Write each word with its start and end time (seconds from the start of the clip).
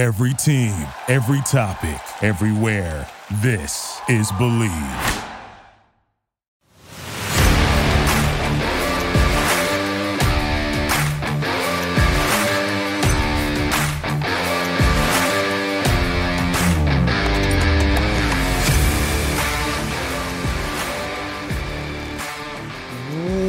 Every 0.00 0.32
team, 0.32 0.72
every 1.08 1.42
topic, 1.42 2.00
everywhere. 2.22 3.06
This 3.42 4.00
is 4.08 4.32
Believe. 4.38 4.70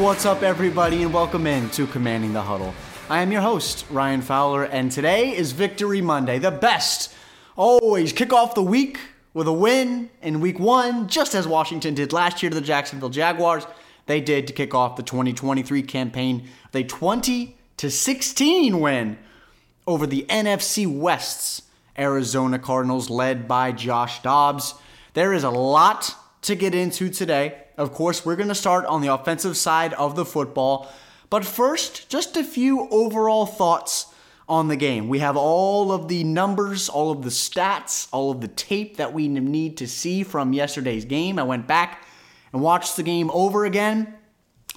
What's 0.02 0.26
up, 0.26 0.44
everybody, 0.44 1.04
and 1.04 1.14
welcome 1.14 1.48
in 1.48 1.70
to 1.70 1.88
Commanding 1.88 2.34
the 2.34 2.42
Huddle. 2.42 2.76
I 3.12 3.24
am 3.24 3.34
your 3.34 3.42
host, 3.42 3.84
Ryan 3.90 4.22
Fowler, 4.22 4.64
and 4.64 4.90
today 4.90 5.36
is 5.36 5.52
Victory 5.52 6.00
Monday, 6.00 6.40
the 6.40 6.50
best. 6.50 7.14
Always 7.58 8.14
kick 8.14 8.32
off 8.32 8.56
the 8.56 8.64
week 8.64 9.02
with 9.34 9.50
a 9.50 9.52
win 9.52 10.10
in 10.22 10.40
week 10.40 10.60
one, 10.60 11.10
just 11.10 11.36
as 11.36 11.46
Washington 11.46 11.94
did 11.94 12.14
last 12.14 12.42
year 12.42 12.50
to 12.50 12.56
the 12.56 12.66
Jacksonville 12.66 13.10
Jaguars. 13.10 13.68
They 14.06 14.22
did 14.22 14.48
to 14.48 14.54
kick 14.54 14.74
off 14.74 14.96
the 14.96 15.04
2023 15.04 15.84
campaign 15.84 16.48
with 16.72 16.86
a 16.86 16.88
20 16.88 17.58
to 17.76 17.92
16 17.92 18.80
win 18.80 19.18
over 19.86 20.08
the 20.08 20.26
NFC 20.30 20.88
West's 20.88 21.64
Arizona 22.00 22.60
Cardinals, 22.60 23.10
led 23.10 23.46
by 23.46 23.74
Josh 23.74 24.22
Dobbs. 24.22 24.74
There 25.16 25.34
is 25.34 25.44
a 25.44 25.50
lot 25.50 26.16
to 26.44 26.56
get 26.56 26.74
into 26.74 27.10
today. 27.10 27.62
Of 27.76 27.92
course, 27.92 28.26
we're 28.26 28.38
going 28.38 28.48
to 28.48 28.56
start 28.56 28.86
on 28.86 29.02
the 29.02 29.14
offensive 29.14 29.58
side 29.58 29.92
of 29.96 30.16
the 30.16 30.24
football. 30.24 30.90
But 31.32 31.46
first, 31.46 32.10
just 32.10 32.36
a 32.36 32.44
few 32.44 32.90
overall 32.90 33.46
thoughts 33.46 34.08
on 34.50 34.68
the 34.68 34.76
game. 34.76 35.08
We 35.08 35.20
have 35.20 35.38
all 35.38 35.94
of 35.94 36.10
the 36.10 36.26
numbers, 36.26 36.90
all 36.90 37.10
of 37.10 37.24
the 37.24 37.30
stats, 37.30 38.10
all 38.12 38.32
of 38.32 38.42
the 38.42 38.50
tape 38.50 38.98
that 38.98 39.14
we 39.14 39.30
need 39.30 39.78
to 39.78 39.88
see 39.88 40.24
from 40.24 40.52
yesterday's 40.52 41.06
game. 41.06 41.40
I 41.40 41.44
went 41.44 41.68
back 41.68 42.06
and 42.52 42.62
watched 42.62 42.98
the 42.98 43.04
game 43.04 43.32
over 43.34 43.64
again. 43.64 44.14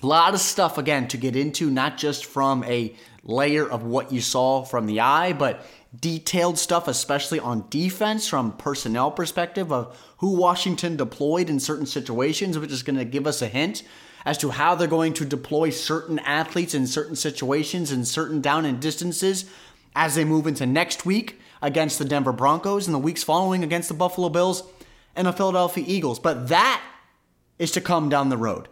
A 0.00 0.06
lot 0.06 0.33
of 0.33 0.41
stuff, 0.41 0.78
again, 0.78 1.08
to 1.08 1.16
get 1.16 1.34
into, 1.34 1.70
not 1.70 1.98
just 1.98 2.24
from 2.24 2.62
a 2.64 2.94
layer 3.24 3.68
of 3.68 3.83
what 3.83 4.12
you 4.12 4.20
saw 4.20 4.62
from 4.62 4.86
the 4.86 5.00
eye, 5.00 5.33
but 5.33 5.66
detailed 5.98 6.56
stuff, 6.56 6.86
especially 6.86 7.41
on 7.41 7.66
defense 7.68 8.28
from 8.28 8.56
personnel 8.58 9.11
perspective 9.11 9.72
of 9.72 9.98
who 10.18 10.36
Washington 10.36 10.94
deployed 10.94 11.50
in 11.50 11.58
certain 11.58 11.86
situations, 11.86 12.61
which 12.61 12.70
is 12.70 12.84
going 12.84 12.98
to 12.98 13.05
give 13.05 13.27
us 13.27 13.42
a 13.42 13.48
hint 13.48 13.83
as 14.25 14.39
to 14.39 14.50
how 14.50 14.75
they're 14.75 14.89
going 14.89 15.12
to 15.14 15.25
deploy 15.25 15.70
certain 15.70 16.19
athletes 16.20 16.75
in 16.75 16.86
certain 16.86 17.17
situations 17.17 17.91
and 17.91 18.08
certain 18.08 18.41
down 18.41 18.64
and 18.64 18.80
distances 18.80 19.44
as 19.94 20.14
they 20.14 20.25
move 20.25 20.47
into 20.47 20.67
next 20.67 21.05
week 21.05 21.41
against 21.61 21.98
the 21.98 22.05
Denver 22.05 22.33
Broncos 22.33 22.86
and 22.86 22.95
the 22.95 22.98
weeks 22.98 23.22
following 23.22 23.62
against 23.62 23.89
the 23.89 23.95
Buffalo 23.95 24.28
Bills 24.28 24.62
and 25.14 25.27
the 25.27 25.33
Philadelphia 25.33 25.84
Eagles. 25.86 26.19
But 26.19 26.48
that 26.48 26.83
is 27.58 27.70
to 27.72 27.80
come 27.80 28.08
down 28.08 28.28
the 28.28 28.36
road. 28.36 28.69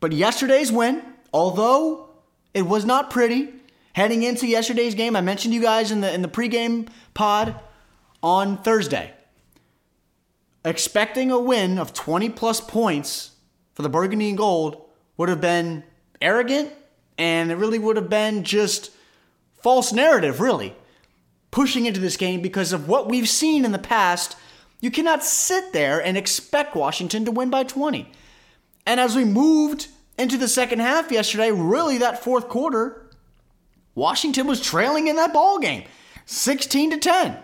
But 0.00 0.12
yesterday's 0.12 0.72
win, 0.72 1.02
although 1.32 2.10
it 2.54 2.62
was 2.62 2.84
not 2.84 3.10
pretty, 3.10 3.52
heading 3.92 4.22
into 4.22 4.46
yesterday's 4.46 4.94
game, 4.94 5.16
I 5.16 5.20
mentioned 5.20 5.54
you 5.54 5.60
guys 5.60 5.90
in 5.90 6.00
the 6.00 6.12
in 6.12 6.22
the 6.22 6.28
pregame 6.28 6.88
pod 7.14 7.58
on 8.22 8.58
Thursday. 8.58 9.12
Expecting 10.64 11.30
a 11.30 11.38
win 11.38 11.78
of 11.78 11.94
20 11.94 12.30
plus 12.30 12.60
points 12.60 13.32
for 13.78 13.82
the 13.82 13.88
Burgundy 13.88 14.28
and 14.28 14.36
Gold 14.36 14.88
would 15.16 15.28
have 15.28 15.40
been 15.40 15.84
arrogant 16.20 16.72
and 17.16 17.52
it 17.52 17.54
really 17.54 17.78
would 17.78 17.94
have 17.94 18.10
been 18.10 18.42
just 18.42 18.90
false 19.62 19.92
narrative, 19.92 20.40
really. 20.40 20.74
Pushing 21.52 21.86
into 21.86 22.00
this 22.00 22.16
game 22.16 22.42
because 22.42 22.72
of 22.72 22.88
what 22.88 23.08
we've 23.08 23.28
seen 23.28 23.64
in 23.64 23.70
the 23.70 23.78
past, 23.78 24.36
you 24.80 24.90
cannot 24.90 25.22
sit 25.22 25.72
there 25.72 26.04
and 26.04 26.18
expect 26.18 26.74
Washington 26.74 27.24
to 27.24 27.30
win 27.30 27.50
by 27.50 27.62
20. 27.62 28.10
And 28.84 28.98
as 28.98 29.14
we 29.14 29.24
moved 29.24 29.86
into 30.18 30.36
the 30.36 30.48
second 30.48 30.80
half 30.80 31.12
yesterday, 31.12 31.52
really 31.52 31.98
that 31.98 32.24
fourth 32.24 32.48
quarter, 32.48 33.08
Washington 33.94 34.48
was 34.48 34.60
trailing 34.60 35.06
in 35.06 35.14
that 35.14 35.32
ball 35.32 35.60
game, 35.60 35.84
16 36.26 36.90
to 36.90 36.98
10. 36.98 37.36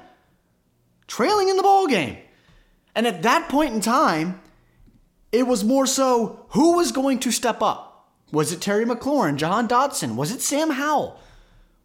Trailing 1.07 1.49
in 1.49 1.57
the 1.57 1.63
ball 1.63 1.87
game. 1.87 2.19
And 2.97 3.07
at 3.07 3.23
that 3.23 3.49
point 3.49 3.73
in 3.73 3.81
time, 3.81 4.41
it 5.35 5.49
was 5.49 5.65
more 5.65 5.85
so 5.85 6.47
who 6.51 6.77
was 6.77 6.93
going 6.93 7.19
to 7.19 7.33
step 7.33 7.61
up? 7.61 8.09
Was 8.31 8.53
it 8.53 8.61
Terry 8.61 8.85
McLaurin, 8.85 9.37
Jahan 9.37 9.67
Dotson? 9.67 10.15
Was 10.15 10.31
it 10.31 10.41
Sam 10.41 10.71
Howell? 10.71 11.21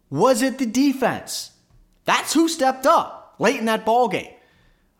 Was 0.08 0.40
it 0.40 0.58
the 0.58 0.66
defense? 0.66 1.50
That's 2.04 2.32
who 2.32 2.48
stepped 2.48 2.86
up 2.86 3.34
late 3.40 3.58
in 3.58 3.64
that 3.64 3.84
ball 3.84 4.08
game. 4.08 4.32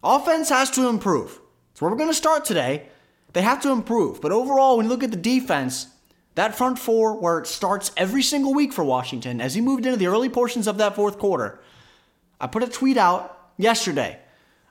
Offense 0.03 0.49
has 0.49 0.69
to 0.73 0.89
improve. 0.89 1.39
That's 1.71 1.81
where 1.81 1.91
we're 1.93 1.97
going 1.97 2.11
to 2.11 2.15
start 2.15 2.45
today. 2.45 2.89
They 3.35 3.43
have 3.43 3.63
to 3.63 3.71
improve. 3.71 4.21
But 4.21 4.33
overall, 4.33 4.77
when 4.77 4.87
you 4.87 4.91
look 4.91 5.05
at 5.05 5.13
the 5.13 5.17
defense, 5.17 5.87
that 6.35 6.57
front 6.57 6.79
four, 6.79 7.21
where 7.21 7.39
it 7.39 7.47
starts 7.47 7.93
every 7.97 8.23
single 8.23 8.53
week 8.53 8.73
for 8.73 8.83
Washington, 8.83 9.41
as 9.41 9.55
he 9.55 9.61
moved 9.61 9.87
into 9.87 9.99
the 9.99 10.09
early 10.09 10.29
portions 10.29 10.67
of 10.67 10.79
that 10.79 10.97
fourth 10.97 11.19
quarter, 11.19 11.61
I 12.41 12.49
put 12.49 12.65
a 12.65 12.69
tweet 12.69 12.97
out 12.97 13.53
yesterday 13.57 14.19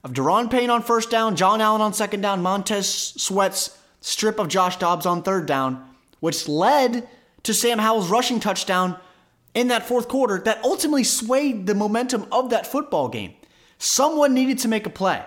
of 0.04 0.14
Daron 0.14 0.50
Payne 0.50 0.70
on 0.70 0.82
first 0.82 1.10
down, 1.10 1.36
John 1.36 1.62
Allen 1.62 1.82
on 1.82 1.94
second 1.94 2.22
down, 2.22 2.42
Montez 2.42 2.88
Sweat's 2.88 3.78
strip 4.02 4.40
of 4.40 4.48
Josh 4.48 4.78
Dobbs 4.78 5.06
on 5.06 5.22
third 5.22 5.46
down, 5.46 5.86
which 6.20 6.48
led 6.48 7.08
to 7.44 7.54
Sam 7.54 7.80
Howell's 7.80 8.10
rushing 8.10 8.40
touchdown 8.40 8.98
in 9.54 9.68
that 9.70 9.88
fourth 9.88 10.08
quarter 10.08 10.40
that 10.40 10.64
ultimately 10.64 11.04
swayed 11.04 11.66
the 11.66 11.76
momentum 11.76 12.28
of 12.32 12.50
that 12.50 12.68
football 12.68 13.10
game. 13.10 13.34
Someone 13.78 14.34
needed 14.34 14.60
to 14.60 14.68
make 14.68 14.86
a 14.86 14.90
play. 14.90 15.24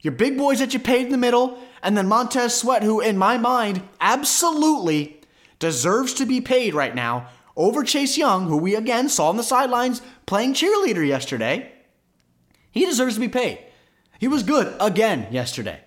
Your 0.00 0.12
big 0.12 0.36
boys 0.36 0.58
that 0.58 0.74
you 0.74 0.80
paid 0.80 1.06
in 1.06 1.12
the 1.12 1.18
middle, 1.18 1.58
and 1.82 1.96
then 1.96 2.08
Montez 2.08 2.54
Sweat, 2.54 2.82
who 2.82 3.00
in 3.00 3.16
my 3.16 3.38
mind 3.38 3.82
absolutely 4.00 5.20
deserves 5.58 6.12
to 6.14 6.26
be 6.26 6.40
paid 6.40 6.74
right 6.74 6.94
now 6.94 7.28
over 7.56 7.84
Chase 7.84 8.18
Young, 8.18 8.48
who 8.48 8.56
we 8.56 8.74
again 8.74 9.08
saw 9.08 9.28
on 9.28 9.36
the 9.36 9.42
sidelines 9.42 10.02
playing 10.26 10.54
cheerleader 10.54 11.06
yesterday. 11.06 11.70
He 12.70 12.84
deserves 12.84 13.14
to 13.14 13.20
be 13.20 13.28
paid. 13.28 13.58
He 14.22 14.28
was 14.28 14.44
good 14.44 14.72
again 14.78 15.26
yesterday. 15.32 15.80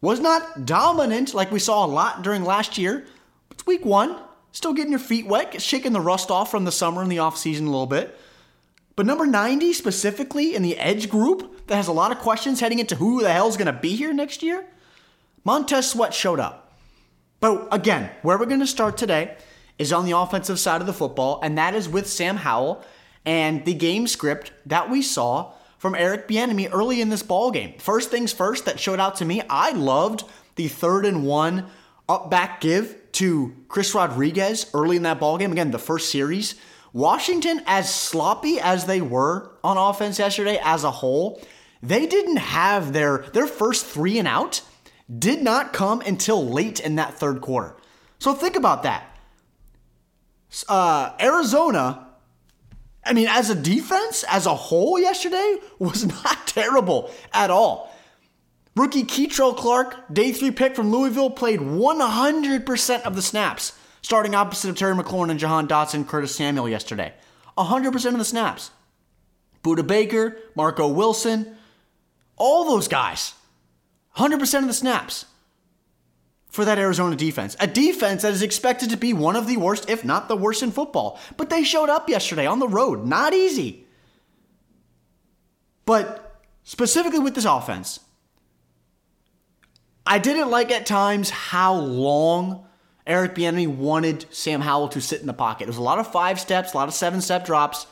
Was 0.00 0.18
not 0.18 0.66
dominant 0.66 1.32
like 1.32 1.52
we 1.52 1.60
saw 1.60 1.86
a 1.86 1.86
lot 1.86 2.22
during 2.22 2.42
last 2.42 2.76
year. 2.76 3.06
It's 3.52 3.64
week 3.66 3.84
one. 3.84 4.16
Still 4.50 4.72
getting 4.72 4.90
your 4.90 4.98
feet 4.98 5.28
wet, 5.28 5.62
shaking 5.62 5.92
the 5.92 6.00
rust 6.00 6.28
off 6.28 6.50
from 6.50 6.64
the 6.64 6.72
summer 6.72 7.02
and 7.02 7.12
the 7.12 7.18
offseason 7.18 7.60
a 7.60 7.70
little 7.70 7.86
bit. 7.86 8.18
But 8.96 9.06
number 9.06 9.26
90 9.26 9.72
specifically 9.74 10.56
in 10.56 10.62
the 10.62 10.76
edge 10.76 11.08
group 11.08 11.68
that 11.68 11.76
has 11.76 11.86
a 11.86 11.92
lot 11.92 12.10
of 12.10 12.18
questions 12.18 12.58
heading 12.58 12.80
into 12.80 12.96
who 12.96 13.22
the 13.22 13.32
hell's 13.32 13.56
going 13.56 13.72
to 13.72 13.80
be 13.80 13.94
here 13.94 14.12
next 14.12 14.42
year, 14.42 14.66
Montez 15.44 15.88
Sweat 15.88 16.12
showed 16.12 16.40
up. 16.40 16.76
But 17.38 17.68
again, 17.70 18.10
where 18.22 18.36
we're 18.36 18.46
going 18.46 18.58
to 18.58 18.66
start 18.66 18.96
today 18.96 19.36
is 19.78 19.92
on 19.92 20.04
the 20.04 20.18
offensive 20.18 20.58
side 20.58 20.80
of 20.80 20.88
the 20.88 20.92
football, 20.92 21.38
and 21.44 21.56
that 21.56 21.76
is 21.76 21.88
with 21.88 22.08
Sam 22.08 22.38
Howell 22.38 22.84
and 23.24 23.64
the 23.64 23.74
game 23.74 24.08
script 24.08 24.50
that 24.66 24.90
we 24.90 25.00
saw 25.00 25.52
from 25.78 25.94
Eric 25.94 26.28
Bieniemy 26.28 26.68
early 26.72 27.00
in 27.00 27.08
this 27.08 27.22
ball 27.22 27.50
game. 27.50 27.74
First 27.78 28.10
things 28.10 28.32
first, 28.32 28.66
that 28.66 28.78
showed 28.78 29.00
out 29.00 29.16
to 29.16 29.24
me. 29.24 29.42
I 29.48 29.70
loved 29.70 30.24
the 30.56 30.68
third 30.68 31.06
and 31.06 31.24
one 31.24 31.70
up 32.08 32.30
back 32.30 32.60
give 32.60 32.96
to 33.12 33.54
Chris 33.68 33.94
Rodriguez 33.94 34.70
early 34.74 34.96
in 34.96 35.02
that 35.04 35.20
ball 35.20 35.38
game. 35.38 35.52
Again, 35.52 35.70
the 35.70 35.78
first 35.78 36.10
series. 36.10 36.56
Washington, 36.92 37.62
as 37.66 37.92
sloppy 37.94 38.58
as 38.60 38.86
they 38.86 39.00
were 39.00 39.52
on 39.62 39.76
offense 39.76 40.18
yesterday 40.18 40.60
as 40.62 40.84
a 40.84 40.90
whole, 40.90 41.40
they 41.82 42.06
didn't 42.06 42.38
have 42.38 42.92
their 42.92 43.18
their 43.32 43.46
first 43.46 43.86
three 43.86 44.18
and 44.18 44.26
out 44.26 44.62
did 45.16 45.42
not 45.42 45.72
come 45.72 46.00
until 46.00 46.46
late 46.46 46.80
in 46.80 46.96
that 46.96 47.14
third 47.14 47.40
quarter. 47.40 47.76
So 48.18 48.34
think 48.34 48.56
about 48.56 48.82
that. 48.82 49.16
Uh, 50.68 51.12
Arizona 51.20 52.07
I 53.08 53.14
mean, 53.14 53.26
as 53.28 53.48
a 53.48 53.54
defense, 53.54 54.22
as 54.28 54.46
a 54.46 54.54
whole 54.54 54.98
yesterday, 54.98 55.58
was 55.78 56.06
not 56.06 56.46
terrible 56.46 57.10
at 57.32 57.50
all. 57.50 57.94
Rookie 58.76 59.04
Kei'Trel 59.04 59.56
Clark, 59.56 60.12
day 60.12 60.30
three 60.30 60.52
pick 60.52 60.76
from 60.76 60.92
Louisville, 60.92 61.30
played 61.30 61.60
100% 61.60 63.02
of 63.02 63.16
the 63.16 63.22
snaps, 63.22 63.72
starting 64.02 64.34
opposite 64.36 64.68
of 64.68 64.76
Terry 64.76 64.94
McLaurin 64.94 65.30
and 65.30 65.40
Jahan 65.40 65.66
Dotson, 65.66 66.06
Curtis 66.06 66.36
Samuel 66.36 66.68
yesterday. 66.68 67.12
100% 67.56 68.12
of 68.12 68.18
the 68.18 68.24
snaps. 68.24 68.70
Budda 69.64 69.84
Baker, 69.84 70.36
Marco 70.54 70.86
Wilson, 70.86 71.56
all 72.36 72.66
those 72.66 72.86
guys. 72.86 73.34
100% 74.16 74.58
of 74.60 74.66
the 74.68 74.72
snaps 74.72 75.24
for 76.50 76.64
that 76.64 76.78
Arizona 76.78 77.14
defense. 77.16 77.56
A 77.60 77.66
defense 77.66 78.22
that 78.22 78.32
is 78.32 78.42
expected 78.42 78.90
to 78.90 78.96
be 78.96 79.12
one 79.12 79.36
of 79.36 79.46
the 79.46 79.56
worst, 79.56 79.88
if 79.88 80.04
not 80.04 80.28
the 80.28 80.36
worst, 80.36 80.62
in 80.62 80.70
football. 80.70 81.18
But 81.36 81.50
they 81.50 81.62
showed 81.62 81.90
up 81.90 82.08
yesterday 82.08 82.46
on 82.46 82.58
the 82.58 82.68
road. 82.68 83.06
Not 83.06 83.34
easy. 83.34 83.86
But 85.84 86.42
specifically 86.64 87.18
with 87.18 87.34
this 87.34 87.44
offense, 87.44 88.00
I 90.06 90.18
didn't 90.18 90.50
like 90.50 90.70
at 90.70 90.86
times 90.86 91.30
how 91.30 91.74
long 91.74 92.66
Eric 93.06 93.34
Bieniemy 93.34 93.68
wanted 93.68 94.26
Sam 94.30 94.60
Howell 94.60 94.88
to 94.90 95.00
sit 95.00 95.20
in 95.20 95.26
the 95.26 95.34
pocket. 95.34 95.64
It 95.64 95.68
was 95.68 95.76
a 95.76 95.82
lot 95.82 95.98
of 95.98 96.10
five 96.10 96.40
steps, 96.40 96.72
a 96.72 96.76
lot 96.76 96.88
of 96.88 96.94
seven 96.94 97.20
step 97.20 97.44
drops 97.44 97.86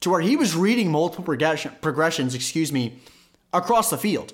to 0.00 0.10
where 0.10 0.20
he 0.20 0.36
was 0.36 0.54
reading 0.54 0.90
multiple 0.90 1.24
progression, 1.24 1.72
progressions, 1.80 2.34
excuse 2.34 2.72
me, 2.72 3.00
across 3.52 3.90
the 3.90 3.98
field. 3.98 4.32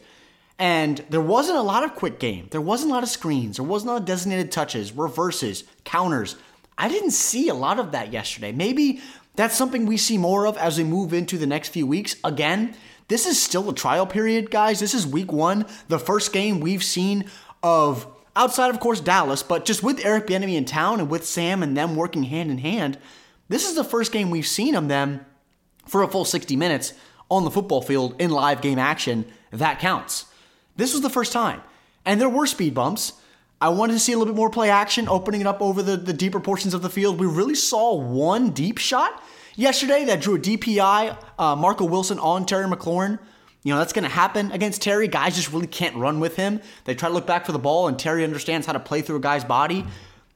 And 0.59 1.05
there 1.11 1.21
wasn't 1.21 1.59
a 1.59 1.63
lot 1.63 1.83
of 1.83 1.95
quick 1.95 2.21
game. 2.21 2.49
There 2.51 2.61
wasn't 2.61 2.93
a 2.93 2.95
lot 2.95 3.03
of 3.03 3.09
screens. 3.09 3.57
There 3.57 3.65
wasn't 3.65 3.91
a 3.91 3.93
lot 3.95 4.01
of 4.03 4.07
designated 4.07 4.53
touches, 4.53 4.93
reverses, 4.93 5.65
counters. 5.85 6.37
I 6.79 6.89
didn't 6.89 7.11
see 7.11 7.49
a 7.49 7.55
lot 7.55 7.79
of 7.79 7.93
that 7.93 8.13
yesterday. 8.13 8.53
Maybe 8.53 9.01
that's 9.35 9.57
something 9.57 9.87
we 9.87 9.97
see 9.97 10.17
more 10.19 10.47
of 10.47 10.57
as 10.57 10.79
we 10.79 10.85
move 10.85 11.13
into 11.13 11.39
the 11.39 11.47
next 11.47 11.71
few 11.71 11.87
weeks. 11.87 12.17
Again, 12.23 12.75
this 13.09 13.27
is 13.27 13.41
still 13.41 13.69
a 13.69 13.75
trial 13.75 14.07
period, 14.07 14.51
guys. 14.51 14.81
This 14.81 14.95
is 14.95 15.07
week 15.07 15.33
one, 15.33 15.67
the 15.89 15.99
first 15.99 16.33
game 16.33 16.61
we've 16.61 16.85
seen 16.85 17.29
of 17.63 18.07
outside 18.37 18.71
of 18.71 18.81
course 18.81 19.01
Dallas, 19.01 19.43
but 19.43 19.65
just 19.65 19.83
with 19.83 20.05
Eric 20.05 20.27
Bieniemy 20.27 20.57
in 20.57 20.65
town 20.65 21.01
and 21.01 21.11
with 21.11 21.25
Sam 21.25 21.63
and 21.63 21.77
them 21.77 21.97
working 21.97 22.25
hand 22.25 22.51
in 22.51 22.59
hand, 22.59 22.99
this 23.49 23.69
is 23.69 23.75
the 23.75 23.85
first 23.85 24.13
game 24.13 24.31
we've 24.31 24.47
seen 24.47 24.75
of 24.75 24.89
them 24.89 25.25
for 25.87 26.03
a 26.03 26.09
full 26.09 26.25
60 26.25 26.57
minutes 26.57 26.95
on 27.31 27.45
the 27.45 27.51
football 27.51 27.83
field 27.83 28.15
in 28.21 28.31
live 28.31 28.61
game 28.61 28.79
action. 28.79 29.27
That 29.51 29.79
counts. 29.79 30.27
This 30.77 30.93
was 30.93 31.03
the 31.03 31.11
first 31.11 31.33
time. 31.33 31.63
And 32.05 32.21
there 32.21 32.29
were 32.29 32.47
speed 32.47 32.75
bumps. 32.75 33.15
I 33.61 33.69
wanted 33.71 33.95
to 33.95 33.99
see 33.99 34.13
a 34.13 34.19
little 34.19 34.35
bit 34.35 34.39
more 34.39 34.51
play 34.51 34.71
action, 34.71 35.09
opening 35.09 35.41
it 35.41 35.47
up 35.47 35.63
over 35.63 35.83
the, 35.83 35.97
the 35.97 36.13
deeper 36.13 36.41
portions 36.41 36.75
of 36.75 36.83
the 36.83 36.91
field. 36.91 37.19
We 37.19 37.27
really 37.27 37.55
saw 37.55 37.95
one 37.95 38.51
deep 38.51 38.79
shot 38.79 39.23
yesterday 39.57 40.05
that 40.05 40.21
drew 40.21 40.35
a 40.35 40.39
DPI, 40.39 41.17
uh, 41.39 41.57
Marco 41.57 41.85
Wilson 41.85 42.19
on 42.19 42.45
Terry 42.45 42.67
McLaurin. 42.67 43.19
You 43.63 43.73
know, 43.73 43.79
that's 43.79 43.95
going 43.95 44.05
to 44.05 44.11
happen 44.11 44.53
against 44.53 44.83
Terry. 44.83 45.09
Guys 45.09 45.37
just 45.37 45.51
really 45.51 45.67
can't 45.67 45.97
run 45.97 46.21
with 46.21 46.37
him. 46.37 46.61
They 46.85 46.95
try 46.95 47.09
to 47.09 47.15
look 47.15 47.27
back 47.27 47.47
for 47.47 47.53
the 47.53 47.59
ball, 47.59 47.89
and 47.89 47.99
Terry 47.99 48.23
understands 48.23 48.67
how 48.67 48.75
to 48.75 48.81
play 48.81 49.01
through 49.01 49.17
a 49.17 49.21
guy's 49.21 49.45
body. 49.45 49.87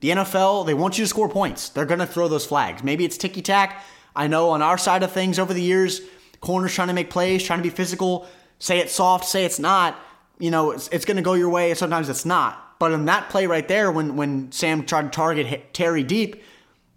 The 0.00 0.10
NFL, 0.10 0.64
they 0.64 0.72
want 0.72 0.96
you 0.96 1.04
to 1.04 1.08
score 1.08 1.28
points. 1.28 1.68
They're 1.68 1.84
going 1.84 2.00
to 2.00 2.06
throw 2.06 2.28
those 2.28 2.46
flags. 2.46 2.82
Maybe 2.82 3.04
it's 3.04 3.18
ticky 3.18 3.42
tack. 3.42 3.84
I 4.16 4.28
know 4.28 4.50
on 4.50 4.62
our 4.62 4.78
side 4.78 5.02
of 5.02 5.12
things 5.12 5.38
over 5.38 5.52
the 5.52 5.60
years, 5.60 6.00
corners 6.40 6.72
trying 6.72 6.88
to 6.88 6.94
make 6.94 7.10
plays, 7.10 7.42
trying 7.42 7.58
to 7.58 7.62
be 7.62 7.70
physical, 7.70 8.26
say 8.58 8.78
it's 8.78 8.94
soft, 8.94 9.26
say 9.26 9.44
it's 9.44 9.58
not. 9.58 10.00
You 10.38 10.50
know, 10.50 10.70
it's, 10.70 10.88
it's 10.88 11.04
going 11.04 11.16
to 11.16 11.22
go 11.22 11.34
your 11.34 11.50
way, 11.50 11.74
sometimes 11.74 12.08
it's 12.08 12.24
not. 12.24 12.78
But 12.78 12.92
in 12.92 13.06
that 13.06 13.28
play 13.28 13.46
right 13.46 13.66
there, 13.66 13.90
when, 13.90 14.16
when 14.16 14.52
Sam 14.52 14.84
tried 14.84 15.02
to 15.02 15.08
target 15.10 15.74
Terry 15.74 16.04
deep, 16.04 16.42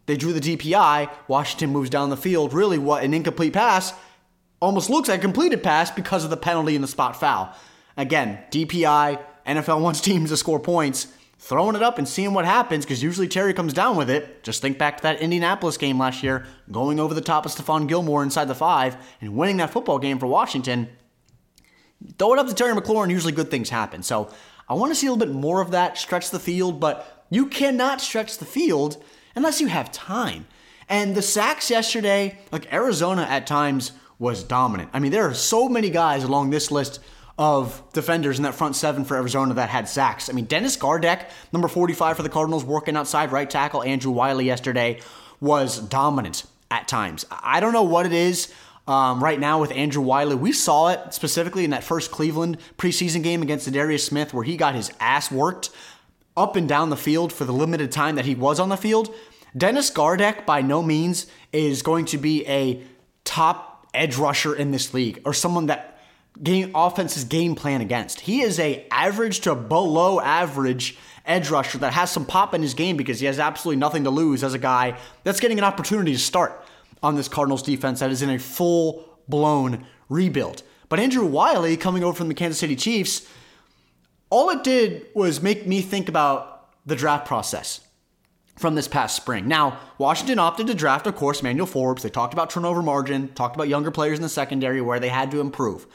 they 0.06 0.16
drew 0.16 0.34
the 0.34 0.40
DPI. 0.40 1.10
Washington 1.28 1.72
moves 1.72 1.90
down 1.90 2.10
the 2.10 2.18
field. 2.18 2.54
Really, 2.54 2.78
what 2.78 3.04
an 3.04 3.14
incomplete 3.14 3.54
pass 3.54 3.94
almost 4.62 4.90
looks 4.90 5.10
like 5.10 5.20
a 5.20 5.22
completed 5.22 5.64
pass 5.64 5.92
because 5.92 6.24
of 6.24 6.30
the 6.30 6.38
penalty 6.38 6.76
and 6.76 6.84
the 6.84 6.88
spot 6.88 7.20
foul. 7.20 7.54
Again, 7.98 8.40
DPI, 8.52 9.22
NFL 9.46 9.82
wants 9.82 10.00
teams 10.00 10.30
to 10.30 10.38
score 10.38 10.60
points. 10.60 11.08
Throwing 11.40 11.76
it 11.76 11.82
up 11.82 11.98
and 11.98 12.08
seeing 12.08 12.36
what 12.36 12.46
happens 12.46 12.86
because 12.86 13.02
usually 13.02 13.28
Terry 13.28 13.52
comes 13.56 13.74
down 13.74 13.98
with 13.98 14.12
it. 14.12 14.44
Just 14.44 14.62
think 14.62 14.78
back 14.78 14.98
to 14.98 15.04
that 15.04 15.22
Indianapolis 15.22 15.76
game 15.76 15.98
last 15.98 16.22
year, 16.22 16.46
going 16.72 17.00
over 17.00 17.16
the 17.16 17.22
top 17.22 17.48
of 17.48 17.52
Stephon 17.52 17.88
Gilmore 17.88 18.22
inside 18.22 18.46
the 18.46 18.54
five 18.54 18.96
and 19.20 19.36
winning 19.36 19.58
that 19.58 19.72
football 19.72 19.98
game 19.98 20.20
for 20.20 20.28
Washington. 20.28 20.88
Throw 22.18 22.34
it 22.34 22.40
up 22.40 22.48
to 22.48 22.54
Terry 22.54 22.74
McLaurin, 22.74 23.10
usually 23.12 23.34
good 23.34 23.52
things 23.52 23.70
happen. 23.70 24.04
So 24.04 24.30
I 24.68 24.74
want 24.74 24.92
to 24.92 24.96
see 24.96 25.08
a 25.08 25.12
little 25.12 25.26
bit 25.26 25.36
more 25.36 25.62
of 25.62 25.72
that, 25.72 25.98
stretch 25.98 26.30
the 26.30 26.40
field, 26.40 26.80
but 26.80 27.26
you 27.30 27.48
cannot 27.48 28.02
stretch 28.02 28.38
the 28.38 28.46
field 28.46 29.04
unless 29.36 29.62
you 29.62 29.68
have 29.68 29.92
time. 29.92 30.48
And 30.90 31.16
the 31.16 31.22
sacks 31.22 31.70
yesterday, 31.70 32.38
like 32.52 32.72
Arizona 32.74 33.24
at 33.24 33.48
times 33.48 33.94
was 34.20 34.44
dominant. 34.44 34.90
I 34.94 35.00
mean, 35.00 35.12
there 35.12 35.28
are 35.28 35.34
so 35.34 35.70
many 35.70 35.90
guys 35.90 36.24
along 36.24 36.50
this 36.50 36.70
list 36.72 37.00
of 37.38 37.82
defenders 37.94 38.38
in 38.38 38.44
that 38.44 38.54
front 38.54 38.76
seven 38.76 39.04
for 39.04 39.16
Arizona 39.18 39.54
that 39.56 39.70
had 39.70 39.88
sacks. 39.90 40.30
I 40.30 40.34
mean, 40.34 40.46
Dennis 40.46 40.78
Gardeck, 40.78 41.30
number 41.52 41.68
45 41.68 42.18
for 42.18 42.24
the 42.24 42.30
Cardinals, 42.30 42.64
working 42.64 42.96
outside 42.96 43.32
right 43.32 43.50
tackle. 43.50 43.82
Andrew 43.84 44.12
Wiley 44.12 44.46
yesterday 44.46 45.00
was 45.40 45.80
dominant 45.80 46.46
at 46.70 46.88
times. 46.88 47.26
I 47.32 47.60
don't 47.60 47.74
know 47.74 47.84
what 47.84 48.06
it 48.06 48.14
is 48.14 48.54
um, 48.88 49.24
right 49.24 49.40
now 49.40 49.60
with 49.60 49.72
Andrew 49.72 50.02
Wiley. 50.02 50.36
We 50.36 50.52
saw 50.52 50.90
it 50.90 51.14
specifically 51.14 51.64
in 51.64 51.72
that 51.72 51.84
first 51.84 52.12
Cleveland 52.12 52.58
preseason 52.78 53.24
game 53.24 53.42
against 53.42 53.72
Darius 53.72 54.06
Smith 54.06 54.34
where 54.34 54.44
he 54.44 54.58
got 54.58 54.76
his 54.76 54.92
ass 55.00 55.32
worked 55.32 55.70
up 56.36 56.56
and 56.56 56.68
down 56.68 56.90
the 56.90 56.98
field 56.98 57.32
for 57.32 57.46
the 57.46 57.54
limited 57.54 57.92
time 57.92 58.16
that 58.16 58.26
he 58.26 58.36
was 58.36 58.60
on 58.60 58.70
the 58.70 58.78
field. 58.78 59.14
Dennis 59.56 59.90
Gardeck, 59.90 60.46
by 60.46 60.62
no 60.62 60.82
means, 60.82 61.28
is 61.52 61.82
going 61.82 62.06
to 62.06 62.18
be 62.18 62.48
a 62.48 62.82
top 63.26 63.88
edge 63.94 64.18
rusher 64.18 64.56
in 64.56 64.72
this 64.72 64.94
league 64.94 65.22
or 65.26 65.34
someone 65.34 65.66
that 65.66 66.00
game 66.42 66.72
offense's 66.74 67.26
game 67.26 67.56
plan 67.56 67.82
against. 67.82 68.22
He 68.22 68.42
is 68.42 68.60
a 68.60 68.88
average 68.90 69.42
to 69.42 69.54
below 69.54 70.22
average 70.22 70.98
edge 71.26 71.50
rusher 71.50 71.78
that 71.80 71.94
has 71.94 72.10
some 72.10 72.26
pop 72.26 72.54
in 72.54 72.62
his 72.62 72.74
game 72.74 72.98
because 72.98 73.20
he 73.20 73.26
has 73.26 73.40
absolutely 73.40 73.80
nothing 73.80 74.06
to 74.06 74.10
lose 74.10 74.44
as 74.44 74.54
a 74.54 74.60
guy 74.60 74.98
that's 75.24 75.40
getting 75.40 75.58
an 75.58 75.64
opportunity 75.64 76.14
to 76.14 76.20
start 76.20 76.66
on 77.04 77.16
this 77.16 77.28
Cardinals 77.28 77.64
defense 77.64 78.00
that 78.00 78.12
is 78.12 78.22
in 78.22 78.30
a 78.30 78.40
full 78.40 79.20
blown 79.28 79.86
rebuild. 80.10 80.64
But 80.90 81.00
Andrew 81.00 81.26
Wiley 81.26 81.78
coming 81.78 82.04
over 82.04 82.16
from 82.16 82.28
the 82.28 82.34
Kansas 82.34 82.60
City 82.60 82.76
Chiefs, 82.76 83.28
all 84.30 84.50
it 84.50 84.64
did 84.64 85.08
was 85.14 85.42
make 85.42 85.68
me 85.68 85.82
think 85.82 86.10
about 86.10 86.70
the 86.86 86.96
draft 86.96 87.26
process 87.26 87.82
from 88.58 88.76
this 88.76 88.88
past 88.88 89.16
spring. 89.16 89.48
Now, 89.48 89.80
Washington 89.98 90.40
opted 90.40 90.68
to 90.68 90.76
draft, 90.76 91.08
of 91.08 91.16
course, 91.16 91.42
Manuel 91.42 91.66
Forbes. 91.66 92.04
They 92.04 92.10
talked 92.10 92.34
about 92.34 92.50
turnover 92.50 92.82
margin, 92.82 93.30
talked 93.30 93.56
about 93.56 93.68
younger 93.68 93.92
players 93.92 94.20
in 94.20 94.24
the 94.24 94.30
secondary 94.30 94.82
where 94.82 95.00
they 95.00 95.10
had 95.10 95.32
to 95.32 95.42
improve. 95.42 95.88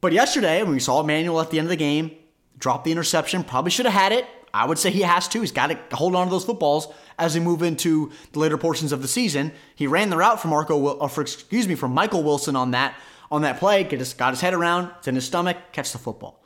But 0.00 0.12
yesterday, 0.12 0.62
when 0.62 0.72
we 0.72 0.80
saw 0.80 1.02
Manuel 1.02 1.40
at 1.40 1.50
the 1.50 1.58
end 1.58 1.66
of 1.66 1.70
the 1.70 1.76
game, 1.76 2.12
drop 2.58 2.84
the 2.84 2.92
interception, 2.92 3.44
probably 3.44 3.70
should 3.70 3.86
have 3.86 3.94
had 3.94 4.12
it. 4.12 4.26
I 4.52 4.66
would 4.66 4.78
say 4.78 4.90
he 4.90 5.02
has 5.02 5.28
to. 5.28 5.40
He's 5.40 5.52
got 5.52 5.68
to 5.68 5.96
hold 5.96 6.14
on 6.14 6.26
to 6.26 6.30
those 6.30 6.44
footballs 6.44 6.92
as 7.18 7.34
we 7.34 7.40
move 7.40 7.62
into 7.62 8.10
the 8.32 8.38
later 8.38 8.58
portions 8.58 8.92
of 8.92 9.02
the 9.02 9.08
season. 9.08 9.52
He 9.74 9.86
ran 9.86 10.10
the 10.10 10.16
route 10.16 10.40
from 10.40 10.50
Marco, 10.50 10.98
uh, 10.98 11.08
for, 11.08 11.22
excuse 11.22 11.68
me, 11.68 11.74
from 11.74 11.92
Michael 11.92 12.22
Wilson 12.22 12.56
on 12.56 12.72
that 12.72 12.94
on 13.30 13.42
that 13.42 13.58
play. 13.58 13.84
His, 13.84 14.14
got 14.14 14.30
his 14.30 14.40
head 14.40 14.54
around, 14.54 14.90
it's 14.98 15.08
in 15.08 15.14
his 15.14 15.26
stomach, 15.26 15.56
catch 15.72 15.92
the 15.92 15.98
football. 15.98 16.42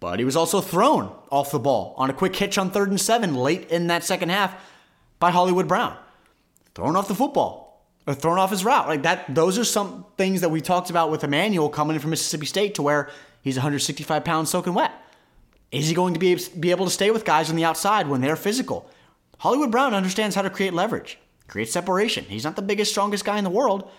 But 0.00 0.18
he 0.18 0.24
was 0.24 0.36
also 0.36 0.60
thrown 0.60 1.14
off 1.30 1.52
the 1.52 1.60
ball 1.60 1.94
on 1.96 2.10
a 2.10 2.12
quick 2.12 2.34
hitch 2.34 2.58
on 2.58 2.70
third 2.70 2.90
and 2.90 3.00
seven 3.00 3.34
late 3.34 3.70
in 3.70 3.86
that 3.86 4.02
second 4.02 4.30
half 4.30 4.54
by 5.18 5.30
Hollywood 5.30 5.68
Brown. 5.68 5.96
Thrown 6.74 6.96
off 6.96 7.08
the 7.08 7.14
football 7.14 7.86
or 8.06 8.14
thrown 8.14 8.38
off 8.38 8.50
his 8.50 8.64
route. 8.64 8.88
Like 8.88 9.02
that, 9.04 9.32
those 9.32 9.58
are 9.58 9.64
some 9.64 10.04
things 10.16 10.40
that 10.40 10.48
we 10.48 10.60
talked 10.60 10.90
about 10.90 11.10
with 11.10 11.22
Emmanuel 11.22 11.68
coming 11.68 11.94
in 11.94 12.00
from 12.00 12.10
Mississippi 12.10 12.46
State 12.46 12.74
to 12.74 12.82
where 12.82 13.10
he's 13.42 13.56
165 13.56 14.24
pounds 14.24 14.50
soaking 14.50 14.74
wet. 14.74 14.92
Is 15.72 15.88
he 15.88 15.94
going 15.94 16.14
to 16.14 16.20
be, 16.20 16.38
be 16.60 16.70
able 16.70 16.84
to 16.84 16.90
stay 16.90 17.10
with 17.10 17.24
guys 17.24 17.50
on 17.50 17.56
the 17.56 17.64
outside 17.64 18.06
when 18.06 18.20
they're 18.20 18.36
physical? 18.36 18.88
Hollywood 19.38 19.72
Brown 19.72 19.94
understands 19.94 20.36
how 20.36 20.42
to 20.42 20.50
create 20.50 20.74
leverage, 20.74 21.18
create 21.48 21.70
separation. 21.70 22.26
He's 22.26 22.44
not 22.44 22.56
the 22.56 22.62
biggest, 22.62 22.92
strongest 22.92 23.24
guy 23.24 23.38
in 23.38 23.44
the 23.44 23.50
world, 23.50 23.90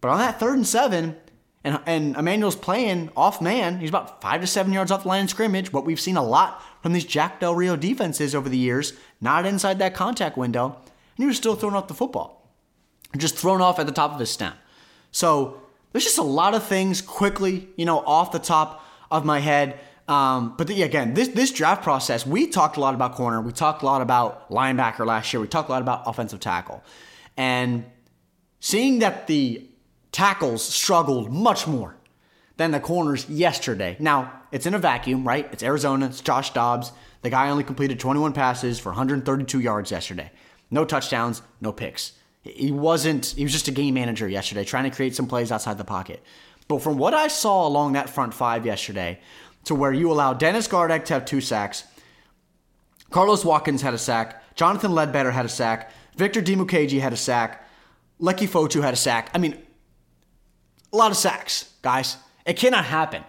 but 0.00 0.08
on 0.08 0.18
that 0.18 0.38
third 0.38 0.56
and 0.56 0.66
seven, 0.66 1.16
and, 1.64 1.80
and 1.86 2.16
Emmanuel's 2.16 2.56
playing 2.56 3.10
off 3.16 3.40
man. 3.40 3.78
He's 3.78 3.88
about 3.88 4.20
five 4.20 4.40
to 4.40 4.46
seven 4.46 4.72
yards 4.72 4.90
off 4.90 5.02
the 5.02 5.08
line 5.08 5.24
of 5.24 5.30
scrimmage. 5.30 5.72
What 5.72 5.84
we've 5.84 6.00
seen 6.00 6.16
a 6.16 6.22
lot 6.22 6.62
from 6.82 6.92
these 6.92 7.04
Jack 7.04 7.40
Del 7.40 7.54
Rio 7.54 7.76
defenses 7.76 8.34
over 8.34 8.48
the 8.48 8.58
years, 8.58 8.92
not 9.20 9.46
inside 9.46 9.78
that 9.78 9.94
contact 9.94 10.36
window. 10.36 10.76
And 10.76 11.24
he 11.24 11.26
was 11.26 11.36
still 11.36 11.54
throwing 11.54 11.76
off 11.76 11.88
the 11.88 11.94
football, 11.94 12.48
just 13.16 13.36
thrown 13.36 13.60
off 13.60 13.78
at 13.78 13.86
the 13.86 13.92
top 13.92 14.12
of 14.12 14.20
his 14.20 14.30
stem. 14.30 14.54
So 15.12 15.62
there's 15.92 16.04
just 16.04 16.18
a 16.18 16.22
lot 16.22 16.54
of 16.54 16.64
things 16.64 17.00
quickly, 17.00 17.68
you 17.76 17.84
know, 17.84 18.00
off 18.00 18.32
the 18.32 18.38
top 18.38 18.84
of 19.10 19.24
my 19.24 19.38
head. 19.38 19.78
Um, 20.08 20.54
but 20.56 20.66
the, 20.66 20.82
again, 20.82 21.14
this 21.14 21.28
this 21.28 21.52
draft 21.52 21.82
process, 21.82 22.26
we 22.26 22.48
talked 22.48 22.76
a 22.76 22.80
lot 22.80 22.94
about 22.94 23.14
corner, 23.14 23.40
we 23.40 23.52
talked 23.52 23.82
a 23.82 23.86
lot 23.86 24.02
about 24.02 24.50
linebacker 24.50 25.06
last 25.06 25.32
year, 25.32 25.40
we 25.40 25.46
talked 25.46 25.68
a 25.68 25.72
lot 25.72 25.82
about 25.82 26.02
offensive 26.06 26.40
tackle, 26.40 26.82
and 27.36 27.84
seeing 28.58 28.98
that 28.98 29.26
the 29.28 29.66
tackles 30.10 30.62
struggled 30.62 31.32
much 31.32 31.66
more 31.66 31.96
than 32.56 32.70
the 32.70 32.80
corners 32.80 33.28
yesterday. 33.28 33.96
Now, 33.98 34.32
it's 34.52 34.66
in 34.66 34.74
a 34.74 34.78
vacuum, 34.78 35.26
right? 35.26 35.48
It's 35.52 35.62
Arizona, 35.62 36.06
it's 36.06 36.20
Josh 36.20 36.52
Dobbs. 36.52 36.92
The 37.22 37.30
guy 37.30 37.48
only 37.48 37.64
completed 37.64 37.98
21 37.98 38.32
passes 38.32 38.78
for 38.78 38.90
132 38.90 39.60
yards 39.60 39.90
yesterday. 39.90 40.30
No 40.70 40.84
touchdowns, 40.84 41.42
no 41.60 41.72
picks. 41.72 42.12
He 42.42 42.72
wasn't, 42.72 43.26
he 43.26 43.44
was 43.44 43.52
just 43.52 43.68
a 43.68 43.72
game 43.72 43.94
manager 43.94 44.28
yesterday, 44.28 44.64
trying 44.64 44.84
to 44.84 44.94
create 44.94 45.14
some 45.14 45.26
plays 45.26 45.52
outside 45.52 45.78
the 45.78 45.84
pocket. 45.84 46.22
But 46.68 46.82
from 46.82 46.98
what 46.98 47.14
I 47.14 47.28
saw 47.28 47.66
along 47.66 47.92
that 47.92 48.10
front 48.10 48.34
five 48.34 48.66
yesterday, 48.66 49.20
to 49.64 49.74
where 49.74 49.92
you 49.92 50.10
allow 50.10 50.34
Dennis 50.34 50.68
Gardeck 50.68 51.04
to 51.06 51.14
have 51.14 51.24
two 51.24 51.40
sacks, 51.40 51.84
Carlos 53.10 53.44
Watkins 53.44 53.82
had 53.82 53.94
a 53.94 53.98
sack, 53.98 54.42
Jonathan 54.54 54.92
Ledbetter 54.92 55.30
had 55.30 55.44
a 55.44 55.48
sack, 55.48 55.90
Victor 56.16 56.42
Dimukeje 56.42 57.00
had 57.00 57.12
a 57.12 57.16
sack, 57.16 57.66
Leki 58.20 58.48
Fotu 58.48 58.82
had 58.82 58.94
a 58.94 58.96
sack. 58.96 59.30
I 59.34 59.38
mean, 59.38 59.60
a 60.92 60.96
lot 60.96 61.10
of 61.10 61.16
sacks, 61.16 61.72
guys. 61.82 62.16
It 62.46 62.54
cannot 62.54 62.84
happen. 62.84 63.24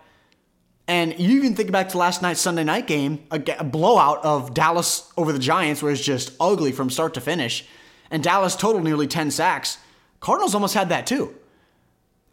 And 0.88 1.18
you 1.18 1.38
even 1.38 1.56
think 1.56 1.72
back 1.72 1.90
to 1.90 1.98
last 1.98 2.22
night's 2.22 2.42
Sunday 2.42 2.64
night 2.64 2.88
game, 2.88 3.26
a, 3.32 3.42
a 3.60 3.64
blowout 3.64 4.24
of 4.26 4.54
Dallas 4.54 5.12
over 5.16 5.32
the 5.32 5.40
Giants, 5.40 5.82
where 5.82 5.92
it's 5.92 6.04
just 6.04 6.34
ugly 6.40 6.72
from 6.72 6.90
start 6.90 7.14
to 7.14 7.22
finish. 7.22 7.66
And 8.12 8.22
Dallas 8.22 8.56
totaled 8.56 8.84
nearly 8.84 9.08
10 9.08 9.32
sacks. 9.32 9.78
Cardinals 10.20 10.54
almost 10.54 10.74
had 10.74 10.90
that 10.90 11.08
too. 11.08 11.34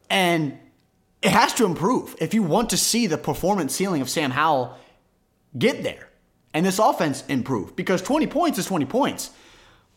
And 0.08 0.58
it 1.22 1.30
has 1.30 1.52
to 1.54 1.64
improve 1.66 2.16
if 2.20 2.32
you 2.34 2.42
want 2.42 2.70
to 2.70 2.76
see 2.76 3.06
the 3.06 3.18
performance 3.18 3.74
ceiling 3.74 4.00
of 4.00 4.08
Sam 4.08 4.30
Howell 4.30 4.76
get 5.56 5.82
there 5.82 6.08
and 6.54 6.64
this 6.64 6.78
offense 6.78 7.24
improve 7.28 7.76
because 7.76 8.02
20 8.02 8.26
points 8.26 8.58
is 8.58 8.66
20 8.66 8.86
points. 8.86 9.30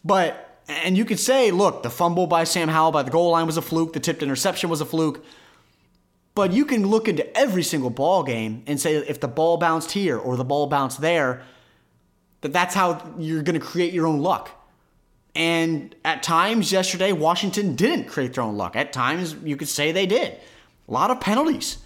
But 0.03 0.61
And 0.67 0.97
you 0.97 1.05
could 1.05 1.19
say, 1.19 1.51
look, 1.51 1.83
the 1.83 1.89
fumble 1.89 2.27
by 2.27 2.43
Sam 2.45 2.69
Howell 2.69 2.91
by 2.91 3.03
the 3.03 3.11
goal 3.11 3.31
line 3.31 3.45
was 3.45 3.57
a 3.57 3.61
fluke, 3.61 3.93
the 3.93 3.99
tipped 3.99 4.23
interception 4.23 4.69
was 4.69 4.81
a 4.81 4.85
fluke. 4.85 5.23
But 6.35 6.51
you 6.51 6.65
can 6.65 6.87
look 6.87 7.07
into 7.07 7.25
every 7.37 7.63
single 7.63 7.89
ball 7.89 8.23
game 8.23 8.63
and 8.65 8.79
say 8.79 8.95
if 8.95 9.19
the 9.19 9.27
ball 9.27 9.57
bounced 9.57 9.91
here 9.91 10.17
or 10.17 10.35
the 10.35 10.43
ball 10.43 10.67
bounced 10.67 10.99
there, 10.99 11.43
that 12.41 12.53
that's 12.53 12.73
how 12.73 13.13
you're 13.19 13.43
going 13.43 13.59
to 13.59 13.65
create 13.65 13.93
your 13.93 14.07
own 14.07 14.21
luck. 14.21 14.49
And 15.35 15.95
at 16.03 16.23
times 16.23 16.71
yesterday, 16.71 17.11
Washington 17.11 17.75
didn't 17.75 18.05
create 18.05 18.33
their 18.33 18.43
own 18.43 18.57
luck. 18.57 18.75
At 18.75 18.93
times, 18.93 19.35
you 19.43 19.57
could 19.57 19.67
say 19.67 19.91
they 19.91 20.05
did. 20.05 20.37
A 20.87 20.91
lot 20.91 21.11
of 21.11 21.19
penalties 21.21 21.77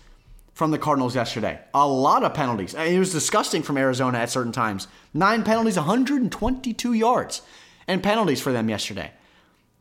from 0.54 0.72
the 0.72 0.77
Cardinals 0.80 1.16
yesterday. 1.16 1.60
A 1.74 1.88
lot 1.88 2.24
of 2.24 2.34
penalties. 2.34 2.74
It 2.74 2.98
was 2.98 3.12
disgusting 3.12 3.62
from 3.62 3.77
Arizona 3.77 4.18
at 4.18 4.32
certain 4.32 4.51
times. 4.51 4.88
Nine 5.13 5.44
penalties, 5.44 5.77
122 5.77 6.94
yards, 6.94 7.44
and 7.88 8.01
penalties 8.01 8.42
for 8.42 8.51
them 8.51 8.70
yesterday. 8.70 9.12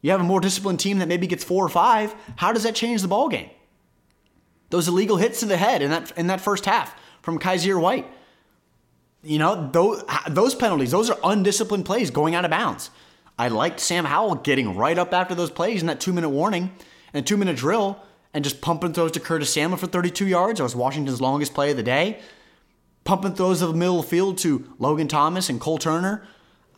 You 0.02 0.10
have 0.10 0.20
a 0.20 0.24
more 0.24 0.40
disciplined 0.40 0.78
team 0.78 0.98
that 0.98 1.08
maybe 1.08 1.26
gets 1.26 1.44
four 1.44 1.64
or 1.64 1.70
five. 1.70 2.14
How 2.36 2.52
does 2.52 2.64
that 2.64 2.74
change 2.74 3.02
the 3.02 3.08
ball 3.08 3.28
game? 3.28 3.50
Those 4.70 4.86
illegal 4.86 5.16
hits 5.16 5.40
to 5.40 5.46
the 5.46 5.56
head 5.56 5.80
in 5.80 5.90
that 5.90 6.12
in 6.16 6.26
that 6.26 6.40
first 6.40 6.66
half 6.66 6.94
from 7.22 7.38
Kyzir 7.38 7.80
White. 7.80 8.06
You 9.22 9.38
know, 9.38 9.70
those 9.72 10.04
those 10.28 10.54
penalties, 10.54 10.90
those 10.90 11.08
are 11.08 11.18
undisciplined 11.24 11.86
plays 11.86 12.10
going 12.10 12.34
out 12.34 12.44
of 12.44 12.50
bounds. 12.50 12.90
I 13.38 13.48
liked 13.48 13.80
Sam 13.80 14.04
Howell 14.04 14.36
getting 14.36 14.76
right 14.76 14.98
up 14.98 15.12
after 15.12 15.34
those 15.34 15.50
plays 15.50 15.80
in 15.80 15.86
that 15.86 16.00
two 16.00 16.12
minute 16.12 16.30
warning 16.30 16.72
and 17.14 17.26
two 17.26 17.36
minute 17.36 17.56
drill 17.56 18.00
and 18.36 18.44
just 18.44 18.60
pumping 18.60 18.92
throws 18.92 19.12
to 19.12 19.18
Curtis 19.18 19.50
Samuel 19.50 19.78
for 19.78 19.86
32 19.86 20.26
yards. 20.26 20.58
That 20.58 20.64
was 20.64 20.76
Washington's 20.76 21.22
longest 21.22 21.54
play 21.54 21.70
of 21.70 21.78
the 21.78 21.82
day. 21.82 22.20
Pumping 23.04 23.34
throws 23.34 23.62
of 23.62 23.70
the 23.70 23.74
middle 23.74 24.00
of 24.00 24.04
the 24.04 24.10
field 24.10 24.36
to 24.38 24.74
Logan 24.78 25.08
Thomas 25.08 25.48
and 25.48 25.58
Cole 25.58 25.78
Turner. 25.78 26.22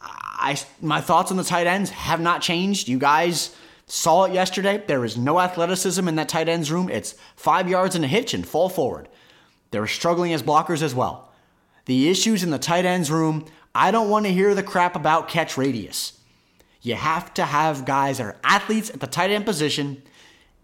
I, 0.00 0.56
my 0.80 1.00
thoughts 1.00 1.32
on 1.32 1.36
the 1.36 1.42
tight 1.42 1.66
ends 1.66 1.90
have 1.90 2.20
not 2.20 2.42
changed. 2.42 2.86
You 2.86 3.00
guys 3.00 3.56
saw 3.86 4.26
it 4.26 4.34
yesterday. 4.34 4.84
There 4.86 5.04
is 5.04 5.16
no 5.16 5.40
athleticism 5.40 6.06
in 6.06 6.14
that 6.14 6.28
tight 6.28 6.48
ends 6.48 6.70
room. 6.70 6.88
It's 6.88 7.16
five 7.34 7.68
yards 7.68 7.96
and 7.96 8.04
a 8.04 8.08
hitch 8.08 8.34
and 8.34 8.46
fall 8.46 8.68
forward. 8.68 9.08
They're 9.72 9.88
struggling 9.88 10.32
as 10.32 10.44
blockers 10.44 10.80
as 10.80 10.94
well. 10.94 11.32
The 11.86 12.08
issues 12.08 12.44
in 12.44 12.50
the 12.50 12.58
tight 12.60 12.84
ends 12.84 13.10
room, 13.10 13.46
I 13.74 13.90
don't 13.90 14.10
want 14.10 14.26
to 14.26 14.32
hear 14.32 14.54
the 14.54 14.62
crap 14.62 14.94
about 14.94 15.28
catch 15.28 15.56
radius. 15.56 16.20
You 16.82 16.94
have 16.94 17.34
to 17.34 17.44
have 17.44 17.84
guys 17.84 18.18
that 18.18 18.26
are 18.26 18.36
athletes 18.44 18.90
at 18.90 19.00
the 19.00 19.08
tight 19.08 19.32
end 19.32 19.44
position 19.44 20.04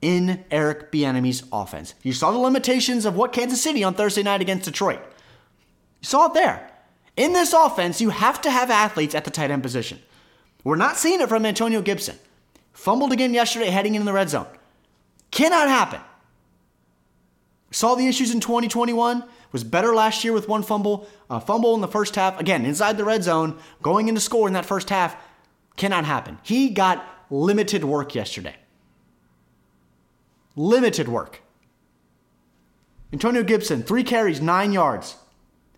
in 0.05 0.45
Eric 0.51 0.93
Bieniemy's 0.93 1.45
offense. 1.51 1.95
You 2.03 2.13
saw 2.13 2.31
the 2.31 2.37
limitations 2.37 3.07
of 3.07 3.17
what 3.17 3.33
Kansas 3.33 3.63
City 3.63 3.83
on 3.83 3.95
Thursday 3.95 4.23
night 4.23 4.43
against 4.43 4.67
Detroit. 4.67 5.01
You 6.03 6.07
saw 6.07 6.27
it 6.27 6.35
there. 6.35 6.71
In 7.17 7.33
this 7.33 7.55
offense, 7.55 8.03
you 8.03 8.11
have 8.11 8.43
to 8.43 8.51
have 8.51 8.71
athletes 8.71 9.15
at 9.15 9.25
the 9.25 9.31
tight 9.31 9.51
end 9.51 9.63
position. 9.63 9.99
We're 10.63 10.77
not 10.77 10.99
seeing 10.99 11.23
it 11.23 11.31
from 11.31 11.47
Antonio 11.47 11.81
Gibson. 11.81 12.19
Fumbled 12.75 13.13
again 13.13 13.33
yesterday 13.33 13.71
heading 13.71 13.95
into 13.95 14.05
the 14.05 14.13
red 14.13 14.29
zone. 14.29 14.47
Cannot 15.31 15.69
happen. 15.69 16.03
Saw 17.71 17.95
the 17.95 18.07
issues 18.07 18.31
in 18.31 18.41
2021. 18.41 19.25
Was 19.53 19.65
better 19.65 19.95
last 19.95 20.23
year 20.23 20.35
with 20.35 20.49
one 20.49 20.63
fumble. 20.63 21.09
A 21.31 21.41
fumble 21.41 21.75
in 21.75 21.81
the 21.81 21.89
first 21.89 22.15
half. 22.15 22.39
Again, 22.39 22.67
inside 22.67 22.99
the 22.99 23.05
red 23.05 23.25
zone, 23.25 23.59
going 23.81 24.09
into 24.09 24.21
score 24.21 24.49
in 24.49 24.53
that 24.53 24.67
first 24.67 24.91
half. 24.91 25.17
Cannot 25.77 26.05
happen. 26.05 26.39
He 26.43 26.69
got 26.69 27.07
limited 27.31 27.85
work 27.85 28.15
yesterday. 28.15 28.57
Limited 30.57 31.09
work. 31.09 31.43
Antonio 33.13 33.43
Gibson, 33.43 33.83
three 33.83 34.03
carries, 34.03 34.41
nine 34.41 34.73
yards. 34.73 35.17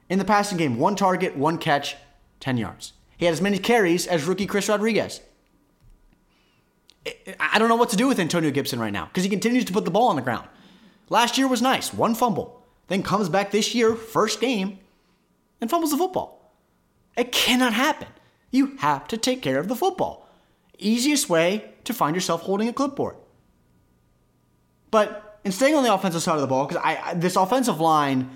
In 0.08 0.18
the 0.18 0.24
passing 0.24 0.56
game, 0.56 0.78
one 0.78 0.96
target, 0.96 1.36
one 1.36 1.58
catch, 1.58 1.96
10 2.40 2.56
yards. 2.56 2.92
He 3.16 3.24
had 3.24 3.32
as 3.32 3.40
many 3.40 3.58
carries 3.58 4.06
as 4.06 4.24
rookie 4.24 4.46
Chris 4.46 4.68
Rodriguez. 4.68 5.20
I 7.38 7.58
don't 7.58 7.68
know 7.68 7.76
what 7.76 7.90
to 7.90 7.96
do 7.96 8.08
with 8.08 8.18
Antonio 8.18 8.50
Gibson 8.50 8.78
right 8.78 8.92
now 8.92 9.06
because 9.06 9.24
he 9.24 9.30
continues 9.30 9.64
to 9.66 9.72
put 9.72 9.84
the 9.84 9.90
ball 9.90 10.08
on 10.08 10.16
the 10.16 10.22
ground. 10.22 10.48
Last 11.08 11.38
year 11.38 11.46
was 11.48 11.62
nice, 11.62 11.94
one 11.94 12.14
fumble. 12.14 12.62
Then 12.88 13.02
comes 13.02 13.28
back 13.28 13.50
this 13.50 13.74
year, 13.74 13.94
first 13.94 14.40
game, 14.40 14.78
and 15.60 15.70
fumbles 15.70 15.90
the 15.90 15.98
football. 15.98 16.52
It 17.16 17.32
cannot 17.32 17.72
happen. 17.72 18.08
You 18.50 18.76
have 18.78 19.08
to 19.08 19.16
take 19.16 19.42
care 19.42 19.58
of 19.58 19.68
the 19.68 19.76
football. 19.76 20.28
Easiest 20.78 21.28
way 21.28 21.72
to 21.84 21.94
find 21.94 22.14
yourself 22.14 22.42
holding 22.42 22.68
a 22.68 22.72
clipboard. 22.72 23.16
But 24.96 25.40
in 25.44 25.52
staying 25.52 25.74
on 25.74 25.82
the 25.84 25.92
offensive 25.92 26.22
side 26.22 26.36
of 26.36 26.40
the 26.40 26.46
ball, 26.46 26.66
because 26.66 26.82
I, 26.82 26.96
I, 26.96 27.12
this 27.12 27.36
offensive 27.36 27.80
line, 27.80 28.30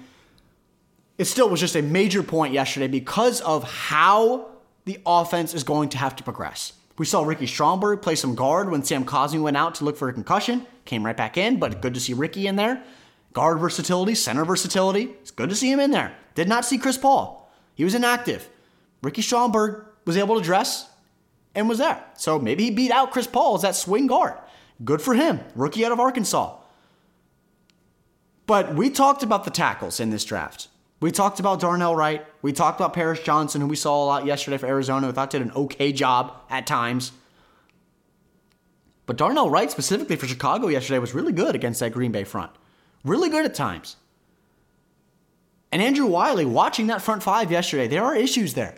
it 1.17 1.25
still 1.25 1.49
was 1.49 1.59
just 1.59 1.75
a 1.75 1.81
major 1.81 2.23
point 2.23 2.53
yesterday 2.53 2.87
because 2.87 3.41
of 3.41 3.65
how 3.65 4.51
the 4.85 4.99
offense 5.07 5.55
is 5.55 5.65
going 5.65 5.89
to 5.89 5.97
have 5.97 6.15
to 6.17 6.23
progress. 6.23 6.75
We 6.99 7.07
saw 7.07 7.23
Ricky 7.23 7.47
Stromberg 7.47 8.03
play 8.03 8.15
some 8.15 8.35
guard 8.35 8.71
when 8.71 8.85
Sam 8.85 9.07
Cosmi 9.07 9.41
went 9.41 9.57
out 9.57 9.77
to 9.77 9.87
look 9.87 9.97
for 9.97 10.11
a 10.11 10.13
concussion. 10.13 10.67
Came 10.85 11.03
right 11.03 11.17
back 11.17 11.39
in, 11.39 11.59
but 11.59 11.81
good 11.81 11.95
to 11.95 12.01
see 12.01 12.13
Ricky 12.13 12.47
in 12.47 12.57
there. 12.57 12.85
Guard 13.33 13.59
versatility, 13.59 14.15
center 14.15 14.45
versatility. 14.45 15.05
It's 15.23 15.31
good 15.31 15.49
to 15.49 15.57
see 15.57 15.73
him 15.73 15.81
in 15.81 15.93
there. 15.93 16.15
Did 16.35 16.47
not 16.47 16.67
see 16.67 16.77
Chris 16.77 16.99
Paul. 16.99 17.51
He 17.75 17.85
was 17.85 17.95
inactive. 17.95 18.51
Ricky 19.03 19.23
Stromberg 19.23 19.87
was 20.05 20.19
able 20.19 20.37
to 20.39 20.45
dress 20.45 20.91
and 21.55 21.71
was 21.71 21.79
there. 21.79 22.05
So 22.19 22.39
maybe 22.39 22.65
he 22.65 22.71
beat 22.71 22.91
out 22.91 23.13
Chris 23.13 23.27
Paul 23.27 23.55
as 23.55 23.63
that 23.63 23.77
swing 23.77 24.07
guard. 24.09 24.35
Good 24.85 25.03
for 25.03 25.15
him. 25.15 25.41
Rookie 25.55 25.85
out 25.85 25.93
of 25.93 26.01
Arkansas. 26.01 26.57
But 28.47 28.75
we 28.75 28.91
talked 28.91 29.23
about 29.23 29.45
the 29.45 29.51
tackles 29.51 30.01
in 30.01 30.11
this 30.11 30.25
draft. 30.25 30.69
We 31.01 31.11
talked 31.11 31.41
about 31.41 31.61
Darnell 31.61 31.97
Wright. 31.97 32.27
We 32.43 32.53
talked 32.53 32.79
about 32.79 32.93
Paris 32.93 33.21
Johnson, 33.21 33.61
who 33.61 33.67
we 33.67 33.77
saw 33.77 34.05
a 34.05 34.07
lot 34.07 34.27
yesterday 34.27 34.59
for 34.59 34.67
Arizona, 34.67 35.07
who 35.07 35.13
thought 35.13 35.31
did 35.31 35.43
an 35.43 35.53
okay 35.53 35.93
job 35.93 36.35
at 36.51 36.67
times. 36.67 37.13
But 39.07 39.17
Darnell 39.17 39.51
Wright, 39.51 39.71
specifically 39.71 40.17
for 40.17 40.27
Chicago 40.27 40.69
yesterday, 40.69 40.99
was 40.99 41.15
really 41.15 41.33
good 41.33 41.55
against 41.55 41.81
that 41.81 41.93
Green 41.93 42.13
Bay 42.13 42.25
front. 42.25 42.51
Really 43.03 43.31
good 43.31 43.45
at 43.45 43.55
times. 43.55 43.97
And 45.73 45.81
Andrew 45.81 46.07
Wiley, 46.07 46.45
watching 46.45 46.89
that 46.89 47.03
front 47.03 47.23
five 47.23 47.51
yesterday, 47.51 47.89
there 47.89 48.05
are 48.05 48.15
issues 48.15 48.55
there. 48.55 48.77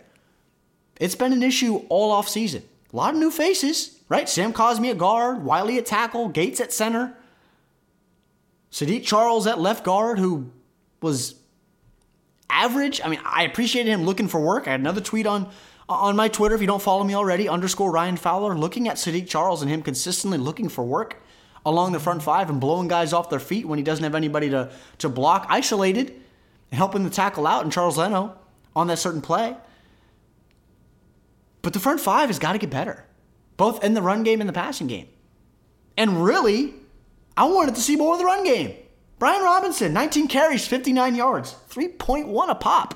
It's 0.99 1.15
been 1.15 1.33
an 1.33 1.43
issue 1.43 1.77
all 1.89 2.11
off 2.11 2.29
season. 2.29 2.63
A 2.91 2.95
lot 2.95 3.13
of 3.13 3.19
new 3.19 3.31
faces, 3.31 3.92
right? 4.09 4.27
Sam 4.27 4.53
Cosmi 4.53 4.91
at 4.91 4.97
guard, 4.97 5.43
Wiley 5.43 5.77
at 5.77 5.85
tackle, 5.85 6.29
Gates 6.29 6.59
at 6.59 6.71
center. 6.71 7.17
Saahdiq 8.71 9.03
Charles 9.03 9.45
at 9.45 9.59
left 9.59 9.83
guard, 9.83 10.19
who 10.19 10.51
was 11.01 11.35
average. 12.49 13.01
I 13.03 13.09
mean, 13.09 13.19
I 13.23 13.43
appreciated 13.43 13.89
him 13.89 14.03
looking 14.03 14.27
for 14.27 14.39
work. 14.39 14.67
I 14.67 14.71
had 14.71 14.79
another 14.79 15.01
tweet 15.01 15.27
on 15.27 15.51
on 15.89 16.15
my 16.15 16.27
Twitter, 16.29 16.55
if 16.55 16.61
you 16.61 16.67
don't 16.67 16.81
follow 16.81 17.03
me 17.03 17.13
already, 17.13 17.49
underscore 17.49 17.91
Ryan 17.91 18.15
Fowler, 18.15 18.55
looking 18.57 18.87
at 18.87 18.95
Saahdiq 18.95 19.27
Charles 19.27 19.61
and 19.61 19.69
him 19.69 19.81
consistently 19.81 20.37
looking 20.37 20.69
for 20.69 20.83
work 20.83 21.21
along 21.65 21.91
the 21.91 21.99
front 21.99 22.23
five 22.23 22.49
and 22.49 22.59
blowing 22.59 22.87
guys 22.87 23.13
off 23.13 23.29
their 23.29 23.39
feet 23.39 23.67
when 23.67 23.77
he 23.77 23.83
doesn't 23.83 24.03
have 24.03 24.15
anybody 24.15 24.49
to, 24.49 24.71
to 24.99 25.09
block, 25.09 25.45
isolated, 25.49 26.09
and 26.09 26.77
helping 26.77 27.03
the 27.03 27.09
tackle 27.09 27.45
out, 27.45 27.63
and 27.63 27.71
Charles 27.71 27.97
Leno 27.97 28.35
on 28.75 28.87
that 28.87 28.97
certain 28.97 29.21
play. 29.21 29.55
But 31.61 31.73
the 31.73 31.79
front 31.79 31.99
five 31.99 32.29
has 32.29 32.39
got 32.39 32.53
to 32.53 32.57
get 32.57 32.69
better, 32.69 33.05
both 33.57 33.83
in 33.83 33.93
the 33.93 34.01
run 34.01 34.23
game 34.23 34.41
and 34.41 34.49
the 34.49 34.53
passing 34.53 34.87
game. 34.87 35.07
And 35.97 36.23
really, 36.23 36.73
I 37.37 37.45
wanted 37.45 37.75
to 37.75 37.81
see 37.81 37.95
more 37.95 38.13
of 38.13 38.19
the 38.19 38.25
run 38.25 38.43
game. 38.43 38.75
Brian 39.19 39.43
Robinson, 39.43 39.93
19 39.93 40.27
carries, 40.27 40.67
59 40.67 41.15
yards, 41.15 41.55
3.1 41.69 42.49
a 42.49 42.55
pop. 42.55 42.93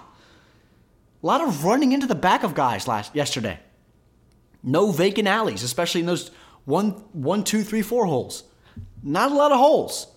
A 1.24 1.26
lot 1.26 1.42
of 1.42 1.64
running 1.64 1.92
into 1.92 2.08
the 2.08 2.16
back 2.16 2.44
of 2.44 2.54
guys 2.54 2.88
last 2.88 3.16
yesterday. 3.16 3.60
No 4.64 4.92
vacant 4.92 5.28
alleys, 5.28 5.64
especially 5.64 6.02
in 6.02 6.08
those 6.08 6.30
one, 6.66 6.92
one, 7.14 7.44
two, 7.44 7.64
three, 7.64 7.82
four 7.82 8.06
holes. 8.06 8.44
Not 9.02 9.32
a 9.32 9.36
lot 9.36 9.52
of 9.52 9.58
holes. 9.58 10.08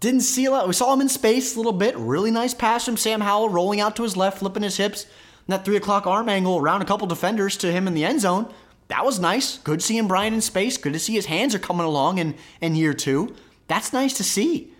Didn't 0.00 0.22
see 0.22 0.46
a 0.46 0.50
lot. 0.50 0.66
We 0.66 0.72
saw 0.72 0.92
him 0.92 1.02
in 1.02 1.08
space 1.08 1.54
a 1.54 1.58
little 1.58 1.72
bit. 1.72 1.96
Really 1.96 2.30
nice 2.30 2.54
pass 2.54 2.84
from 2.84 2.96
Sam 2.96 3.20
Howell, 3.20 3.50
rolling 3.50 3.80
out 3.80 3.96
to 3.96 4.02
his 4.02 4.16
left, 4.16 4.38
flipping 4.38 4.62
his 4.62 4.78
hips. 4.78 5.04
And 5.04 5.52
that 5.52 5.64
three 5.64 5.76
o'clock 5.76 6.06
arm 6.06 6.28
angle 6.28 6.58
around 6.58 6.82
a 6.82 6.86
couple 6.86 7.06
defenders 7.06 7.56
to 7.58 7.70
him 7.70 7.86
in 7.86 7.94
the 7.94 8.04
end 8.04 8.20
zone. 8.20 8.52
That 8.90 9.04
was 9.04 9.20
nice. 9.20 9.58
Good 9.58 9.82
seeing 9.82 10.08
Brian 10.08 10.34
in 10.34 10.40
space. 10.40 10.76
Good 10.76 10.94
to 10.94 10.98
see 10.98 11.14
his 11.14 11.26
hands 11.26 11.54
are 11.54 11.60
coming 11.60 11.86
along 11.86 12.18
in, 12.18 12.34
in 12.60 12.74
year 12.74 12.92
two. 12.92 13.36
That's 13.68 13.92
nice 13.92 14.14
to 14.14 14.24
see. 14.24 14.72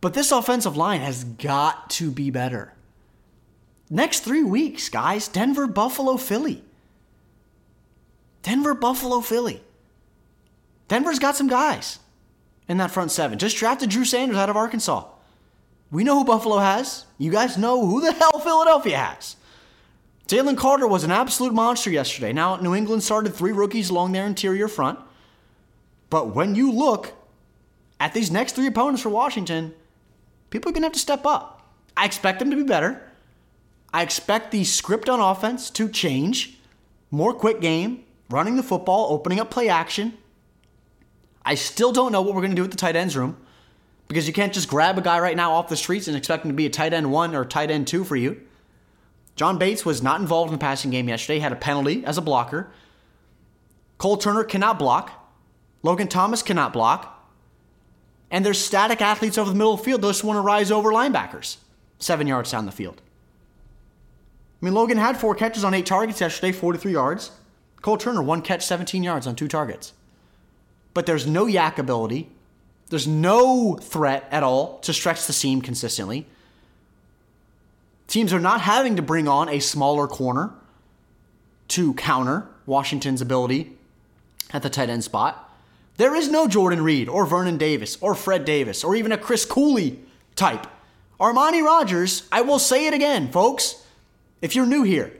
But 0.00 0.14
this 0.14 0.30
offensive 0.30 0.76
line 0.76 1.00
has 1.00 1.24
got 1.24 1.90
to 1.90 2.12
be 2.12 2.30
better. 2.30 2.74
Next 3.90 4.20
three 4.20 4.44
weeks, 4.44 4.88
guys 4.88 5.26
Denver, 5.26 5.66
Buffalo, 5.66 6.16
Philly. 6.16 6.62
Denver, 8.42 8.74
Buffalo, 8.74 9.20
Philly. 9.20 9.62
Denver's 10.86 11.18
got 11.18 11.34
some 11.34 11.48
guys 11.48 11.98
in 12.68 12.76
that 12.76 12.92
front 12.92 13.10
seven. 13.10 13.36
Just 13.36 13.56
drafted 13.56 13.90
Drew 13.90 14.04
Sanders 14.04 14.36
out 14.36 14.48
of 14.48 14.56
Arkansas. 14.56 15.08
We 15.90 16.04
know 16.04 16.20
who 16.20 16.24
Buffalo 16.24 16.58
has. 16.58 17.04
You 17.18 17.32
guys 17.32 17.58
know 17.58 17.84
who 17.84 18.00
the 18.00 18.12
hell 18.12 18.38
Philadelphia 18.38 18.98
has. 18.98 19.34
Jalen 20.28 20.56
Carter 20.56 20.88
was 20.88 21.04
an 21.04 21.12
absolute 21.12 21.54
monster 21.54 21.90
yesterday. 21.90 22.32
Now, 22.32 22.56
New 22.56 22.74
England 22.74 23.04
started 23.04 23.32
three 23.32 23.52
rookies 23.52 23.90
along 23.90 24.12
their 24.12 24.26
interior 24.26 24.66
front. 24.66 24.98
But 26.10 26.34
when 26.34 26.54
you 26.54 26.72
look 26.72 27.12
at 28.00 28.12
these 28.12 28.30
next 28.30 28.52
three 28.52 28.66
opponents 28.66 29.02
for 29.02 29.08
Washington, 29.08 29.72
people 30.50 30.70
are 30.70 30.72
going 30.72 30.82
to 30.82 30.86
have 30.86 30.92
to 30.94 30.98
step 30.98 31.24
up. 31.24 31.68
I 31.96 32.04
expect 32.06 32.40
them 32.40 32.50
to 32.50 32.56
be 32.56 32.64
better. 32.64 33.02
I 33.94 34.02
expect 34.02 34.50
the 34.50 34.64
script 34.64 35.08
on 35.08 35.20
offense 35.20 35.70
to 35.70 35.88
change. 35.88 36.58
More 37.10 37.32
quick 37.32 37.60
game, 37.60 38.04
running 38.28 38.56
the 38.56 38.62
football, 38.62 39.12
opening 39.12 39.38
up 39.38 39.50
play 39.50 39.68
action. 39.68 40.18
I 41.44 41.54
still 41.54 41.92
don't 41.92 42.10
know 42.10 42.20
what 42.22 42.34
we're 42.34 42.40
going 42.40 42.50
to 42.50 42.56
do 42.56 42.62
with 42.62 42.72
the 42.72 42.76
tight 42.76 42.96
ends 42.96 43.16
room 43.16 43.36
because 44.08 44.26
you 44.26 44.32
can't 44.32 44.52
just 44.52 44.68
grab 44.68 44.98
a 44.98 45.02
guy 45.02 45.20
right 45.20 45.36
now 45.36 45.52
off 45.52 45.68
the 45.68 45.76
streets 45.76 46.08
and 46.08 46.16
expect 46.16 46.44
him 46.44 46.50
to 46.50 46.56
be 46.56 46.66
a 46.66 46.70
tight 46.70 46.92
end 46.92 47.12
one 47.12 47.34
or 47.36 47.44
tight 47.44 47.70
end 47.70 47.86
two 47.86 48.02
for 48.02 48.16
you. 48.16 48.40
John 49.36 49.58
Bates 49.58 49.84
was 49.84 50.02
not 50.02 50.20
involved 50.20 50.50
in 50.50 50.58
the 50.58 50.62
passing 50.62 50.90
game 50.90 51.08
yesterday, 51.08 51.38
had 51.38 51.52
a 51.52 51.56
penalty 51.56 52.04
as 52.04 52.18
a 52.18 52.22
blocker. 52.22 52.70
Cole 53.98 54.16
Turner 54.16 54.44
cannot 54.44 54.78
block. 54.78 55.30
Logan 55.82 56.08
Thomas 56.08 56.42
cannot 56.42 56.72
block. 56.72 57.12
And 58.30 58.44
there's 58.44 58.58
static 58.58 59.00
athletes 59.00 59.38
over 59.38 59.50
the 59.50 59.56
middle 59.56 59.74
of 59.74 59.80
the 59.80 59.84
field. 59.84 60.02
Those 60.02 60.24
want 60.24 60.38
to 60.38 60.40
rise 60.40 60.70
over 60.70 60.90
linebackers 60.90 61.58
seven 61.98 62.26
yards 62.26 62.50
down 62.50 62.66
the 62.66 62.72
field. 62.72 63.00
I 64.60 64.64
mean, 64.64 64.74
Logan 64.74 64.98
had 64.98 65.18
four 65.18 65.34
catches 65.34 65.64
on 65.64 65.74
eight 65.74 65.86
targets 65.86 66.20
yesterday, 66.20 66.52
43 66.52 66.92
yards. 66.92 67.30
Cole 67.82 67.98
Turner, 67.98 68.22
one 68.22 68.42
catch, 68.42 68.64
17 68.64 69.02
yards 69.02 69.26
on 69.26 69.36
two 69.36 69.48
targets. 69.48 69.92
But 70.94 71.06
there's 71.06 71.26
no 71.26 71.46
YAC 71.46 71.78
ability. 71.78 72.30
There's 72.88 73.06
no 73.06 73.76
threat 73.80 74.26
at 74.30 74.42
all 74.42 74.78
to 74.80 74.92
stretch 74.92 75.26
the 75.26 75.32
seam 75.32 75.60
consistently. 75.60 76.26
Teams 78.06 78.32
are 78.32 78.40
not 78.40 78.60
having 78.60 78.96
to 78.96 79.02
bring 79.02 79.28
on 79.28 79.48
a 79.48 79.58
smaller 79.58 80.06
corner 80.06 80.52
to 81.68 81.94
counter 81.94 82.46
Washington's 82.64 83.20
ability 83.20 83.72
at 84.52 84.62
the 84.62 84.70
tight 84.70 84.88
end 84.88 85.04
spot. 85.04 85.42
There 85.96 86.14
is 86.14 86.30
no 86.30 86.46
Jordan 86.46 86.82
Reed 86.82 87.08
or 87.08 87.26
Vernon 87.26 87.56
Davis 87.56 87.96
or 88.00 88.14
Fred 88.14 88.44
Davis 88.44 88.84
or 88.84 88.94
even 88.94 89.12
a 89.12 89.18
Chris 89.18 89.44
Cooley 89.44 89.98
type. 90.34 90.66
Armani 91.18 91.64
Rogers, 91.64 92.28
I 92.30 92.42
will 92.42 92.58
say 92.58 92.86
it 92.86 92.94
again, 92.94 93.32
folks, 93.32 93.82
if 94.42 94.54
you're 94.54 94.66
new 94.66 94.82
here, 94.82 95.12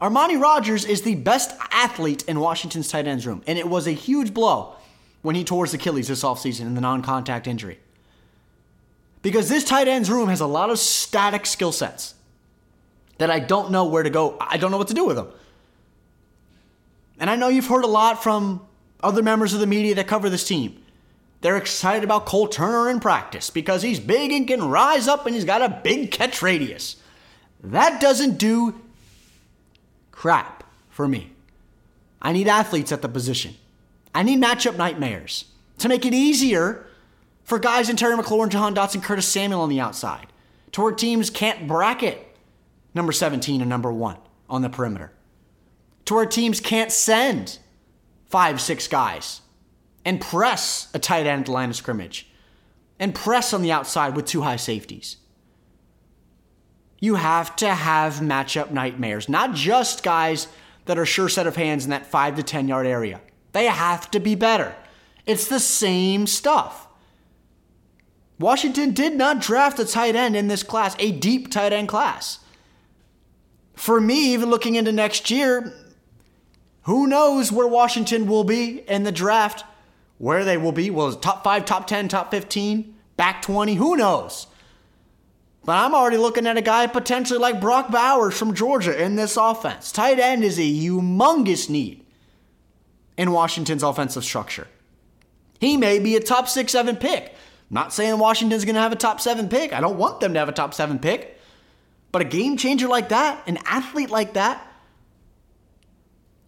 Armani 0.00 0.40
Rogers 0.40 0.84
is 0.84 1.02
the 1.02 1.14
best 1.14 1.56
athlete 1.70 2.24
in 2.26 2.40
Washington's 2.40 2.90
tight 2.90 3.06
ends 3.06 3.26
room, 3.26 3.42
and 3.46 3.58
it 3.58 3.68
was 3.68 3.86
a 3.86 3.92
huge 3.92 4.34
blow 4.34 4.74
when 5.22 5.36
he 5.36 5.44
tore 5.44 5.64
his 5.64 5.72
Achilles 5.72 6.08
this 6.08 6.24
offseason 6.24 6.62
in 6.62 6.74
the 6.74 6.80
non 6.80 7.00
contact 7.00 7.46
injury. 7.46 7.78
Because 9.24 9.48
this 9.48 9.64
tight 9.64 9.88
ends 9.88 10.10
room 10.10 10.28
has 10.28 10.42
a 10.42 10.46
lot 10.46 10.68
of 10.68 10.78
static 10.78 11.46
skill 11.46 11.72
sets 11.72 12.14
that 13.16 13.30
I 13.30 13.40
don't 13.40 13.70
know 13.70 13.86
where 13.86 14.02
to 14.02 14.10
go. 14.10 14.36
I 14.38 14.58
don't 14.58 14.70
know 14.70 14.76
what 14.76 14.88
to 14.88 14.94
do 14.94 15.06
with 15.06 15.16
them. 15.16 15.28
And 17.18 17.30
I 17.30 17.36
know 17.36 17.48
you've 17.48 17.66
heard 17.66 17.84
a 17.84 17.88
lot 17.88 18.22
from 18.22 18.60
other 19.02 19.22
members 19.22 19.54
of 19.54 19.60
the 19.60 19.66
media 19.66 19.94
that 19.94 20.06
cover 20.06 20.28
this 20.28 20.46
team. 20.46 20.78
They're 21.40 21.56
excited 21.56 22.04
about 22.04 22.26
Cole 22.26 22.48
Turner 22.48 22.90
in 22.90 23.00
practice 23.00 23.48
because 23.48 23.80
he's 23.80 23.98
big 23.98 24.30
and 24.30 24.46
can 24.46 24.68
rise 24.68 25.08
up 25.08 25.24
and 25.24 25.34
he's 25.34 25.46
got 25.46 25.62
a 25.62 25.80
big 25.82 26.10
catch 26.10 26.42
radius. 26.42 26.96
That 27.62 28.02
doesn't 28.02 28.36
do 28.36 28.78
crap 30.12 30.64
for 30.90 31.08
me. 31.08 31.32
I 32.20 32.32
need 32.32 32.46
athletes 32.46 32.92
at 32.92 33.00
the 33.00 33.08
position. 33.08 33.54
I 34.14 34.22
need 34.22 34.38
matchup 34.42 34.76
nightmares 34.76 35.46
to 35.78 35.88
make 35.88 36.04
it 36.04 36.12
easier 36.12 36.86
for 37.44 37.58
guys 37.58 37.88
in 37.88 37.96
Terry 37.96 38.16
McLaurin, 38.16 38.48
Jahan 38.48 38.74
Dotson, 38.74 39.02
Curtis 39.02 39.28
Samuel 39.28 39.60
on 39.60 39.68
the 39.68 39.80
outside, 39.80 40.26
to 40.72 40.82
where 40.82 40.92
teams 40.92 41.30
can't 41.30 41.68
bracket 41.68 42.36
number 42.94 43.12
17 43.12 43.60
and 43.60 43.70
number 43.70 43.92
one 43.92 44.16
on 44.48 44.62
the 44.62 44.70
perimeter, 44.70 45.12
to 46.06 46.14
where 46.14 46.26
teams 46.26 46.60
can't 46.60 46.90
send 46.90 47.58
five, 48.26 48.60
six 48.60 48.88
guys 48.88 49.42
and 50.04 50.20
press 50.20 50.90
a 50.94 50.98
tight 50.98 51.26
end 51.26 51.48
line 51.48 51.70
of 51.70 51.76
scrimmage 51.76 52.28
and 52.98 53.14
press 53.14 53.52
on 53.52 53.62
the 53.62 53.72
outside 53.72 54.16
with 54.16 54.26
two 54.26 54.42
high 54.42 54.56
safeties. 54.56 55.16
You 57.00 57.16
have 57.16 57.54
to 57.56 57.68
have 57.68 58.14
matchup 58.14 58.70
nightmares, 58.70 59.28
not 59.28 59.54
just 59.54 60.02
guys 60.02 60.48
that 60.86 60.98
are 60.98 61.06
sure 61.06 61.28
set 61.28 61.46
of 61.46 61.56
hands 61.56 61.84
in 61.84 61.90
that 61.90 62.06
5 62.06 62.36
to 62.36 62.42
10 62.42 62.68
yard 62.68 62.86
area. 62.86 63.20
They 63.52 63.66
have 63.66 64.10
to 64.12 64.20
be 64.20 64.34
better. 64.34 64.74
It's 65.26 65.46
the 65.46 65.60
same 65.60 66.26
stuff. 66.26 66.83
Washington 68.38 68.92
did 68.92 69.14
not 69.14 69.40
draft 69.40 69.78
a 69.78 69.84
tight 69.84 70.16
end 70.16 70.36
in 70.36 70.48
this 70.48 70.62
class, 70.62 70.96
a 70.98 71.12
deep 71.12 71.50
tight 71.50 71.72
end 71.72 71.88
class. 71.88 72.40
For 73.74 74.00
me, 74.00 74.32
even 74.32 74.50
looking 74.50 74.74
into 74.74 74.92
next 74.92 75.30
year, 75.30 75.72
who 76.82 77.06
knows 77.06 77.50
where 77.50 77.66
Washington 77.66 78.26
will 78.26 78.44
be 78.44 78.80
in 78.88 79.04
the 79.04 79.12
draft? 79.12 79.64
Where 80.18 80.44
they 80.44 80.56
will 80.56 80.72
be? 80.72 80.90
Well, 80.90 81.12
top 81.12 81.42
five, 81.42 81.64
top 81.64 81.86
10, 81.86 82.08
top 82.08 82.30
15, 82.30 82.94
back 83.16 83.42
20? 83.42 83.74
Who 83.74 83.96
knows? 83.96 84.46
But 85.64 85.78
I'm 85.78 85.94
already 85.94 86.18
looking 86.18 86.46
at 86.46 86.58
a 86.58 86.62
guy 86.62 86.86
potentially 86.86 87.38
like 87.38 87.60
Brock 87.60 87.90
Bowers 87.90 88.36
from 88.36 88.54
Georgia 88.54 89.02
in 89.02 89.16
this 89.16 89.36
offense. 89.36 89.90
Tight 89.90 90.18
end 90.18 90.44
is 90.44 90.58
a 90.58 90.62
humongous 90.62 91.70
need 91.70 92.04
in 93.16 93.32
Washington's 93.32 93.82
offensive 93.82 94.24
structure. 94.24 94.66
He 95.58 95.76
may 95.76 95.98
be 95.98 96.16
a 96.16 96.20
top 96.20 96.48
six, 96.48 96.72
seven 96.72 96.96
pick. 96.96 97.34
Not 97.70 97.92
saying 97.92 98.18
Washington's 98.18 98.64
going 98.64 98.74
to 98.74 98.80
have 98.80 98.92
a 98.92 98.96
top 98.96 99.20
seven 99.20 99.48
pick. 99.48 99.72
I 99.72 99.80
don't 99.80 99.98
want 99.98 100.20
them 100.20 100.32
to 100.34 100.38
have 100.38 100.48
a 100.48 100.52
top 100.52 100.74
seven 100.74 100.98
pick. 100.98 101.40
But 102.12 102.22
a 102.22 102.26
game 102.26 102.56
changer 102.56 102.86
like 102.86 103.08
that, 103.08 103.42
an 103.48 103.58
athlete 103.64 104.10
like 104.10 104.34
that, 104.34 104.64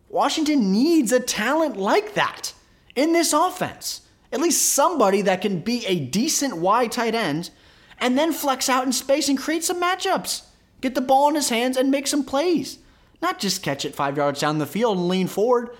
Washington 0.08 0.70
needs 0.72 1.10
a 1.12 1.20
talent 1.20 1.76
like 1.76 2.14
that 2.14 2.52
in 2.94 3.12
this 3.12 3.32
offense. 3.32 4.02
At 4.32 4.40
least 4.40 4.72
somebody 4.72 5.22
that 5.22 5.42
can 5.42 5.60
be 5.60 5.84
a 5.86 5.98
decent 5.98 6.56
wide 6.58 6.92
tight 6.92 7.14
end 7.14 7.50
and 7.98 8.16
then 8.16 8.32
flex 8.32 8.68
out 8.68 8.84
in 8.84 8.92
space 8.92 9.28
and 9.28 9.38
create 9.38 9.64
some 9.64 9.80
matchups. 9.80 10.42
Get 10.80 10.94
the 10.94 11.00
ball 11.00 11.28
in 11.28 11.34
his 11.34 11.48
hands 11.48 11.76
and 11.76 11.90
make 11.90 12.06
some 12.06 12.24
plays. 12.24 12.78
Not 13.22 13.38
just 13.38 13.62
catch 13.62 13.84
it 13.84 13.94
five 13.94 14.16
yards 14.16 14.40
down 14.40 14.58
the 14.58 14.66
field 14.66 14.98
and 14.98 15.08
lean 15.08 15.26
forward 15.26 15.70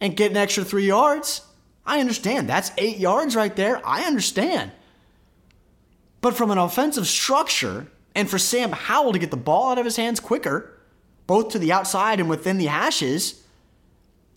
and 0.00 0.16
get 0.16 0.30
an 0.30 0.36
extra 0.36 0.64
three 0.64 0.86
yards. 0.86 1.42
I 1.84 2.00
understand. 2.00 2.48
That's 2.48 2.70
eight 2.78 2.98
yards 2.98 3.34
right 3.34 3.54
there. 3.54 3.80
I 3.86 4.02
understand. 4.02 4.72
But 6.20 6.36
from 6.36 6.50
an 6.50 6.58
offensive 6.58 7.06
structure, 7.06 7.88
and 8.14 8.28
for 8.28 8.38
Sam 8.38 8.72
Howell 8.72 9.12
to 9.12 9.18
get 9.18 9.30
the 9.30 9.36
ball 9.36 9.70
out 9.70 9.78
of 9.78 9.84
his 9.84 9.96
hands 9.96 10.20
quicker, 10.20 10.78
both 11.26 11.50
to 11.50 11.58
the 11.58 11.72
outside 11.72 12.20
and 12.20 12.28
within 12.28 12.58
the 12.58 12.66
hashes, 12.66 13.42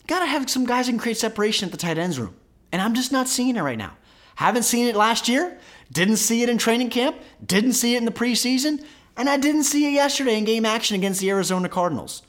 gotta 0.07 0.25
have 0.25 0.49
some 0.49 0.65
guys 0.65 0.85
who 0.85 0.93
can 0.93 0.99
create 0.99 1.17
separation 1.17 1.67
at 1.67 1.71
the 1.71 1.77
tight 1.77 1.97
ends 1.97 2.19
room. 2.19 2.35
And 2.71 2.81
I'm 2.81 2.93
just 2.93 3.11
not 3.11 3.27
seeing 3.27 3.55
it 3.55 3.61
right 3.61 3.77
now. 3.77 3.95
Haven't 4.35 4.63
seen 4.63 4.87
it 4.87 4.95
last 4.95 5.27
year. 5.27 5.57
Didn't 5.91 6.17
see 6.17 6.41
it 6.41 6.49
in 6.49 6.57
training 6.57 6.89
camp. 6.89 7.17
Didn't 7.45 7.73
see 7.73 7.95
it 7.95 7.99
in 7.99 8.05
the 8.05 8.11
preseason. 8.11 8.83
And 9.17 9.29
I 9.29 9.37
didn't 9.37 9.63
see 9.63 9.87
it 9.87 9.93
yesterday 9.93 10.37
in 10.37 10.43
game 10.43 10.65
action 10.65 10.95
against 10.95 11.21
the 11.21 11.29
Arizona 11.29 11.69
Cardinals. 11.69 12.21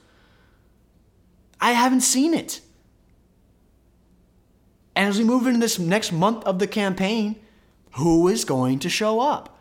I 1.60 1.72
haven't 1.72 2.02
seen 2.02 2.32
it. 2.34 2.60
And 4.96 5.10
as 5.10 5.18
we 5.18 5.24
move 5.24 5.46
into 5.46 5.60
this 5.60 5.78
next 5.78 6.10
month 6.10 6.42
of 6.44 6.58
the 6.58 6.66
campaign, 6.66 7.36
who 7.92 8.28
is 8.28 8.46
going 8.46 8.78
to 8.80 8.88
show 8.88 9.20
up? 9.20 9.58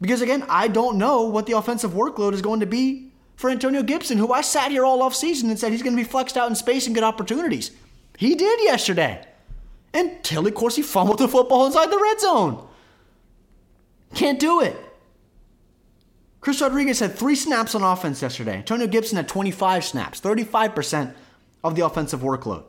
Because 0.00 0.22
again, 0.22 0.44
I 0.48 0.68
don't 0.68 0.96
know 0.96 1.22
what 1.22 1.46
the 1.46 1.56
offensive 1.56 1.90
workload 1.90 2.32
is 2.32 2.40
going 2.40 2.60
to 2.60 2.66
be 2.66 3.12
for 3.34 3.50
Antonio 3.50 3.82
Gibson, 3.82 4.18
who 4.18 4.32
I 4.32 4.40
sat 4.40 4.70
here 4.70 4.84
all 4.84 5.02
off 5.02 5.14
season 5.14 5.50
and 5.50 5.58
said 5.58 5.72
he's 5.72 5.82
going 5.82 5.96
to 5.96 6.02
be 6.02 6.08
flexed 6.08 6.36
out 6.36 6.48
in 6.48 6.54
space 6.54 6.86
and 6.86 6.94
get 6.94 7.04
opportunities. 7.04 7.72
He 8.16 8.34
did 8.36 8.60
yesterday. 8.62 9.26
Until, 9.92 10.46
of 10.46 10.54
course, 10.54 10.76
he 10.76 10.82
fumbled 10.82 11.18
the 11.18 11.26
football 11.26 11.66
inside 11.66 11.90
the 11.90 11.98
red 11.98 12.20
zone. 12.20 12.68
Can't 14.14 14.38
do 14.38 14.60
it. 14.60 14.76
Chris 16.40 16.60
Rodriguez 16.60 17.00
had 17.00 17.16
three 17.16 17.34
snaps 17.34 17.74
on 17.74 17.82
offense 17.82 18.22
yesterday. 18.22 18.58
Antonio 18.58 18.86
Gibson 18.86 19.16
had 19.16 19.28
25 19.28 19.84
snaps, 19.84 20.20
35% 20.20 21.14
of 21.64 21.74
the 21.74 21.84
offensive 21.84 22.20
workload. 22.20 22.64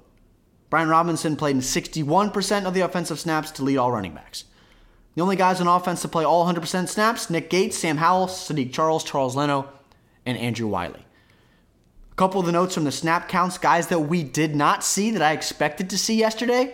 Brian 0.72 0.90
Robinson 0.90 1.36
played 1.36 1.58
in 1.58 1.62
61% 1.62 2.66
of 2.66 2.74
the 2.74 2.80
offensive 2.82 3.20
snaps 3.20 3.52
to 3.52 3.64
lead 3.64 3.78
all 3.78 3.92
running 3.92 4.16
backs. 4.16 4.46
The 5.16 5.22
only 5.22 5.36
guys 5.36 5.60
on 5.60 5.68
offense 5.68 6.02
to 6.02 6.08
play 6.08 6.24
all 6.24 6.46
100% 6.46 6.88
snaps 6.88 7.30
Nick 7.30 7.50
Gates, 7.50 7.78
Sam 7.78 7.98
Howell, 7.98 8.28
Saahdiq 8.28 8.72
Charles, 8.72 9.04
Charles 9.04 9.36
Leno, 9.36 9.68
and 10.26 10.38
Andrew 10.38 10.68
Wiley. 10.68 11.06
A 12.14 12.16
couple 12.16 12.40
of 12.40 12.46
the 12.46 12.54
notes 12.54 12.74
from 12.74 12.86
the 12.86 12.92
snap 12.92 13.28
counts, 13.28 13.58
guys 13.58 13.88
that 13.88 14.00
we 14.00 14.24
did 14.24 14.56
not 14.56 14.82
see 14.82 15.12
that 15.12 15.22
I 15.22 15.34
expected 15.34 15.90
to 15.90 15.98
see 15.98 16.16
yesterday. 16.16 16.74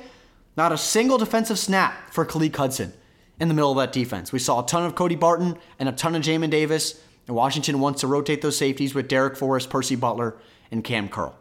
Not 0.56 0.72
a 0.72 0.78
single 0.78 1.18
defensive 1.18 1.58
snap 1.58 2.14
for 2.14 2.24
Khaleke 2.24 2.56
Hudson 2.56 2.94
in 3.40 3.48
the 3.48 3.56
middle 3.56 3.72
of 3.72 3.78
that 3.78 3.94
defense. 3.94 4.32
We 4.32 4.38
saw 4.38 4.64
a 4.64 4.68
ton 4.68 4.86
of 4.86 4.94
Cody 4.94 5.16
Barton 5.16 5.58
and 5.80 5.90
a 5.90 5.92
ton 5.92 6.14
of 6.14 6.22
Jamin 6.22 6.52
Davis, 6.52 7.02
and 7.26 7.36
Washington 7.36 7.80
wants 7.80 8.02
to 8.02 8.08
rotate 8.08 8.44
those 8.44 8.58
safeties 8.58 8.94
with 8.94 9.10
Darrick 9.10 9.38
Forrest, 9.38 9.72
Percy 9.72 9.96
Butler, 9.96 10.38
and 10.70 10.84
Cam 10.84 11.10
Curl. 11.10 11.36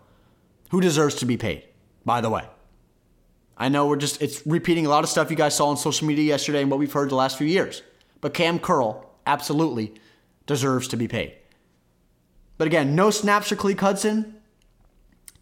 Who 0.71 0.81
deserves 0.81 1.17
to 1.17 1.27
be 1.27 1.37
paid, 1.37 1.65
by 2.07 2.23
the 2.23 2.31
way? 2.31 2.49
I 3.59 3.69
know 3.69 3.87
we're 3.87 3.97
just, 3.97 4.23
it's 4.23 4.47
repeating 4.47 4.87
a 4.87 4.89
lot 4.89 5.05
of 5.05 5.11
stuff 5.11 5.31
you 5.31 5.37
guys 5.37 5.55
saw 5.55 5.69
on 5.69 5.77
social 5.77 6.07
media 6.07 6.25
yesterday 6.25 6.63
and 6.63 6.71
what 6.71 6.79
we've 6.79 6.93
heard 6.93 7.11
the 7.11 7.15
last 7.15 7.37
few 7.37 7.47
years. 7.47 7.83
But 8.23 8.33
Cam 8.33 8.59
Curl 8.59 9.05
absolutely 9.27 9.95
deserves 10.47 10.89
to 10.89 10.97
be 10.97 11.09
paid. 11.09 11.35
But 12.57 12.67
again, 12.67 12.95
no 12.95 13.11
snaps 13.11 13.49
for 13.49 13.57
Khaleke 13.57 13.81
Hudson. 13.81 14.37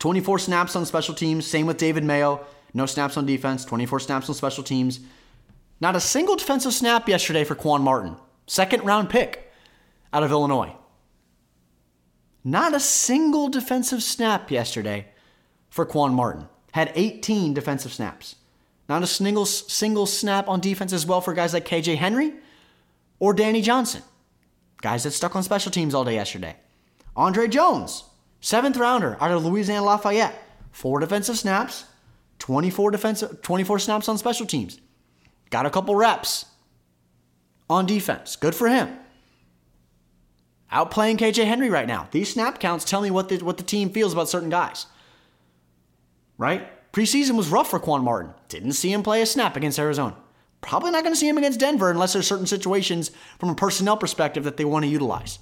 24 0.00 0.40
snaps 0.40 0.74
on 0.74 0.84
special 0.84 1.14
teams. 1.14 1.46
Same 1.46 1.66
with 1.66 1.76
David 1.76 2.02
Mayo. 2.02 2.44
No 2.72 2.86
snaps 2.86 3.16
on 3.16 3.26
defense. 3.26 3.64
24 3.64 4.00
snaps 4.00 4.28
on 4.28 4.34
special 4.34 4.64
teams. 4.64 5.00
Not 5.80 5.96
a 5.96 6.00
single 6.00 6.36
defensive 6.36 6.72
snap 6.72 7.08
yesterday 7.08 7.44
for 7.44 7.54
Quan 7.54 7.82
Martin, 7.82 8.16
second 8.46 8.84
round 8.84 9.10
pick 9.10 9.52
out 10.12 10.22
of 10.22 10.30
Illinois. 10.30 10.74
Not 12.44 12.74
a 12.74 12.80
single 12.80 13.48
defensive 13.48 14.02
snap 14.02 14.50
yesterday 14.50 15.08
for 15.68 15.84
Quan 15.84 16.14
Martin. 16.14 16.48
Had 16.74 16.90
18 16.96 17.54
defensive 17.54 17.92
snaps. 17.92 18.34
Not 18.88 19.04
a 19.04 19.06
single, 19.06 19.46
single 19.46 20.06
snap 20.06 20.48
on 20.48 20.58
defense 20.58 20.92
as 20.92 21.06
well 21.06 21.20
for 21.20 21.32
guys 21.32 21.54
like 21.54 21.68
KJ 21.68 21.98
Henry 21.98 22.32
or 23.20 23.32
Danny 23.32 23.62
Johnson. 23.62 24.02
Guys 24.82 25.04
that 25.04 25.12
stuck 25.12 25.36
on 25.36 25.44
special 25.44 25.70
teams 25.70 25.94
all 25.94 26.04
day 26.04 26.14
yesterday. 26.14 26.56
Andre 27.14 27.46
Jones, 27.46 28.02
seventh 28.40 28.76
rounder 28.76 29.16
out 29.20 29.30
of 29.30 29.44
Louisiana 29.44 29.86
Lafayette. 29.86 30.34
Four 30.72 30.98
defensive 30.98 31.38
snaps, 31.38 31.84
24 32.40 32.90
defensive 32.90 33.40
24 33.40 33.78
snaps 33.78 34.08
on 34.08 34.18
special 34.18 34.44
teams. 34.44 34.80
Got 35.50 35.66
a 35.66 35.70
couple 35.70 35.94
reps 35.94 36.46
on 37.70 37.86
defense. 37.86 38.34
Good 38.34 38.56
for 38.56 38.68
him. 38.68 38.98
Outplaying 40.72 41.18
KJ 41.18 41.46
Henry 41.46 41.70
right 41.70 41.86
now. 41.86 42.08
These 42.10 42.32
snap 42.32 42.58
counts 42.58 42.84
tell 42.84 43.00
me 43.00 43.12
what 43.12 43.28
the, 43.28 43.38
what 43.44 43.58
the 43.58 43.62
team 43.62 43.90
feels 43.90 44.12
about 44.12 44.28
certain 44.28 44.50
guys. 44.50 44.86
Right? 46.38 46.70
Preseason 46.92 47.36
was 47.36 47.48
rough 47.48 47.70
for 47.70 47.80
Quan 47.80 48.02
Martin. 48.02 48.34
Didn't 48.48 48.72
see 48.72 48.92
him 48.92 49.02
play 49.02 49.22
a 49.22 49.26
snap 49.26 49.56
against 49.56 49.78
Arizona. 49.78 50.16
Probably 50.60 50.90
not 50.90 51.02
going 51.02 51.12
to 51.12 51.18
see 51.18 51.28
him 51.28 51.38
against 51.38 51.60
Denver 51.60 51.90
unless 51.90 52.12
there's 52.12 52.26
certain 52.26 52.46
situations 52.46 53.10
from 53.38 53.50
a 53.50 53.54
personnel 53.54 53.96
perspective 53.96 54.44
that 54.44 54.56
they 54.56 54.64
want 54.64 54.84
to 54.84 54.90
utilize. 54.90 55.38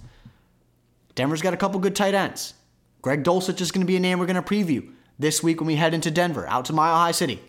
Denver's 1.14 1.42
got 1.42 1.54
a 1.54 1.58
couple 1.58 1.78
good 1.78 1.94
tight 1.94 2.14
ends. 2.14 2.54
Greg 3.02 3.22
Dulcich 3.22 3.60
is 3.60 3.70
going 3.70 3.82
to 3.82 3.86
be 3.86 3.96
a 3.96 4.00
name 4.00 4.18
we're 4.18 4.26
going 4.26 4.34
to 4.34 4.42
preview 4.42 4.90
this 5.18 5.42
week 5.42 5.60
when 5.60 5.66
we 5.66 5.76
head 5.76 5.94
into 5.94 6.10
Denver, 6.10 6.48
out 6.48 6.64
to 6.66 6.72
Mile 6.72 6.96
High 6.96 7.12
City. 7.12 7.40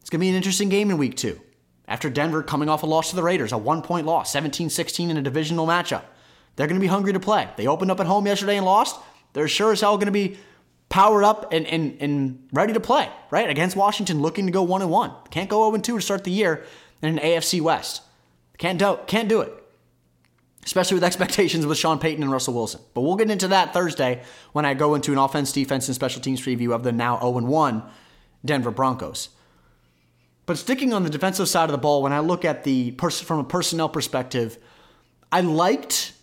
It's 0.00 0.10
going 0.10 0.20
to 0.20 0.24
be 0.24 0.30
an 0.30 0.34
interesting 0.34 0.68
game 0.68 0.90
in 0.90 0.98
week 0.98 1.16
two. 1.16 1.40
After 1.86 2.08
Denver 2.08 2.42
coming 2.42 2.68
off 2.68 2.82
a 2.82 2.86
loss 2.86 3.10
to 3.10 3.16
the 3.16 3.22
Raiders, 3.22 3.52
a 3.52 3.58
one 3.58 3.82
point 3.82 4.06
loss, 4.06 4.32
17 4.32 4.70
16 4.70 5.10
in 5.10 5.16
a 5.16 5.22
divisional 5.22 5.66
matchup. 5.66 6.04
They're 6.56 6.66
going 6.66 6.80
to 6.80 6.84
be 6.84 6.88
hungry 6.88 7.12
to 7.12 7.20
play. 7.20 7.48
They 7.56 7.66
opened 7.66 7.90
up 7.90 8.00
at 8.00 8.06
home 8.06 8.26
yesterday 8.26 8.56
and 8.56 8.64
lost. 8.64 8.98
They're 9.32 9.48
sure 9.48 9.72
as 9.72 9.80
hell 9.80 9.96
going 9.96 10.06
to 10.06 10.12
be 10.12 10.38
powered 10.94 11.24
up 11.24 11.52
and, 11.52 11.66
and, 11.66 11.96
and 12.00 12.48
ready 12.52 12.72
to 12.72 12.78
play, 12.78 13.10
right? 13.32 13.50
Against 13.50 13.74
Washington, 13.74 14.22
looking 14.22 14.46
to 14.46 14.52
go 14.52 14.62
1 14.62 14.80
and 14.80 14.88
1. 14.92 15.10
Can't 15.32 15.50
go 15.50 15.68
0 15.68 15.82
2 15.82 15.96
to 15.96 16.00
start 16.00 16.22
the 16.22 16.30
year 16.30 16.64
in 17.02 17.08
an 17.08 17.18
AFC 17.18 17.60
West. 17.60 18.00
Can't 18.58 18.78
do, 18.78 19.00
can't 19.08 19.28
do 19.28 19.40
it. 19.40 19.52
Especially 20.64 20.94
with 20.94 21.02
expectations 21.10 21.66
with 21.66 21.78
Sean 21.78 21.98
Payton 21.98 22.22
and 22.22 22.30
Russell 22.30 22.54
Wilson. 22.54 22.80
But 22.94 23.00
we'll 23.00 23.16
get 23.16 23.28
into 23.28 23.48
that 23.48 23.74
Thursday 23.74 24.22
when 24.52 24.64
I 24.64 24.74
go 24.74 24.94
into 24.94 25.10
an 25.10 25.18
offense, 25.18 25.50
defense, 25.50 25.88
and 25.88 25.96
special 25.96 26.22
teams 26.22 26.40
preview 26.40 26.72
of 26.72 26.84
the 26.84 26.92
now 26.92 27.18
0 27.18 27.40
1 27.40 27.82
Denver 28.44 28.70
Broncos. 28.70 29.30
But 30.46 30.58
sticking 30.58 30.92
on 30.92 31.02
the 31.02 31.10
defensive 31.10 31.48
side 31.48 31.64
of 31.64 31.72
the 31.72 31.78
ball, 31.78 32.04
when 32.04 32.12
I 32.12 32.20
look 32.20 32.44
at 32.44 32.62
the 32.62 32.92
pers- 32.92 33.20
from 33.20 33.40
a 33.40 33.44
personnel 33.44 33.88
perspective, 33.88 34.58
I 35.32 35.40
liked 35.40 36.13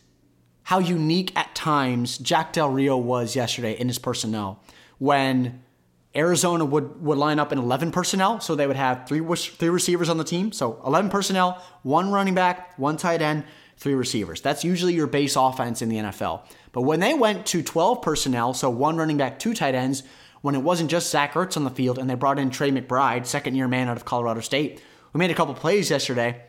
how 0.64 0.80
unique 0.80 1.36
at 1.38 1.54
times 1.56 2.18
Jack 2.18 2.54
Del 2.54 2.70
Rio 2.70 2.98
was 2.98 3.36
yesterday 3.36 3.74
in 3.74 3.88
his 3.88 4.00
personnel 4.00 4.62
when 5.00 5.62
Arizona 6.16 6.66
would, 6.66 7.02
would 7.02 7.18
line 7.18 7.40
up 7.40 7.52
in 7.52 7.58
11 7.58 7.92
personnel. 7.92 8.40
So 8.40 8.56
they 8.56 8.68
would 8.68 8.76
have 8.76 9.08
three, 9.08 9.22
three 9.36 9.70
receivers 9.70 10.10
on 10.10 10.18
the 10.18 10.24
team. 10.24 10.52
So 10.52 10.82
11 10.86 11.10
personnel, 11.10 11.64
one 11.84 12.12
running 12.12 12.36
back, 12.36 12.78
one 12.78 12.98
tight 12.98 13.22
end, 13.22 13.46
three 13.78 13.96
receivers. 13.96 14.42
That's 14.42 14.64
usually 14.64 14.94
your 14.94 15.08
base 15.08 15.36
offense 15.36 15.82
in 15.82 15.90
the 15.90 15.98
NFL. 15.98 16.42
But 16.72 16.82
when 16.82 17.00
they 17.00 17.14
went 17.14 17.46
to 17.48 17.64
12 17.64 18.02
personnel, 18.02 18.54
so 18.54 18.70
one 18.70 18.98
running 18.98 19.18
back, 19.18 19.40
two 19.40 19.54
tight 19.54 19.74
ends, 19.74 20.04
when 20.42 20.56
it 20.56 20.60
wasn't 20.60 20.90
just 20.90 21.12
Zach 21.12 21.34
Ertz 21.34 21.56
on 21.56 21.64
the 21.64 21.70
field 21.70 21.98
and 21.98 22.10
they 22.10 22.16
brought 22.16 22.40
in 22.40 22.50
Trey 22.50 22.72
McBride, 22.72 23.26
second 23.26 23.56
year 23.56 23.68
man 23.68 23.88
out 23.88 23.98
of 23.98 24.06
Colorado 24.06 24.42
State, 24.42 24.82
who 25.14 25.20
made 25.20 25.32
a 25.32 25.36
couple 25.36 25.54
plays 25.54 25.90
yesterday. 25.90 26.42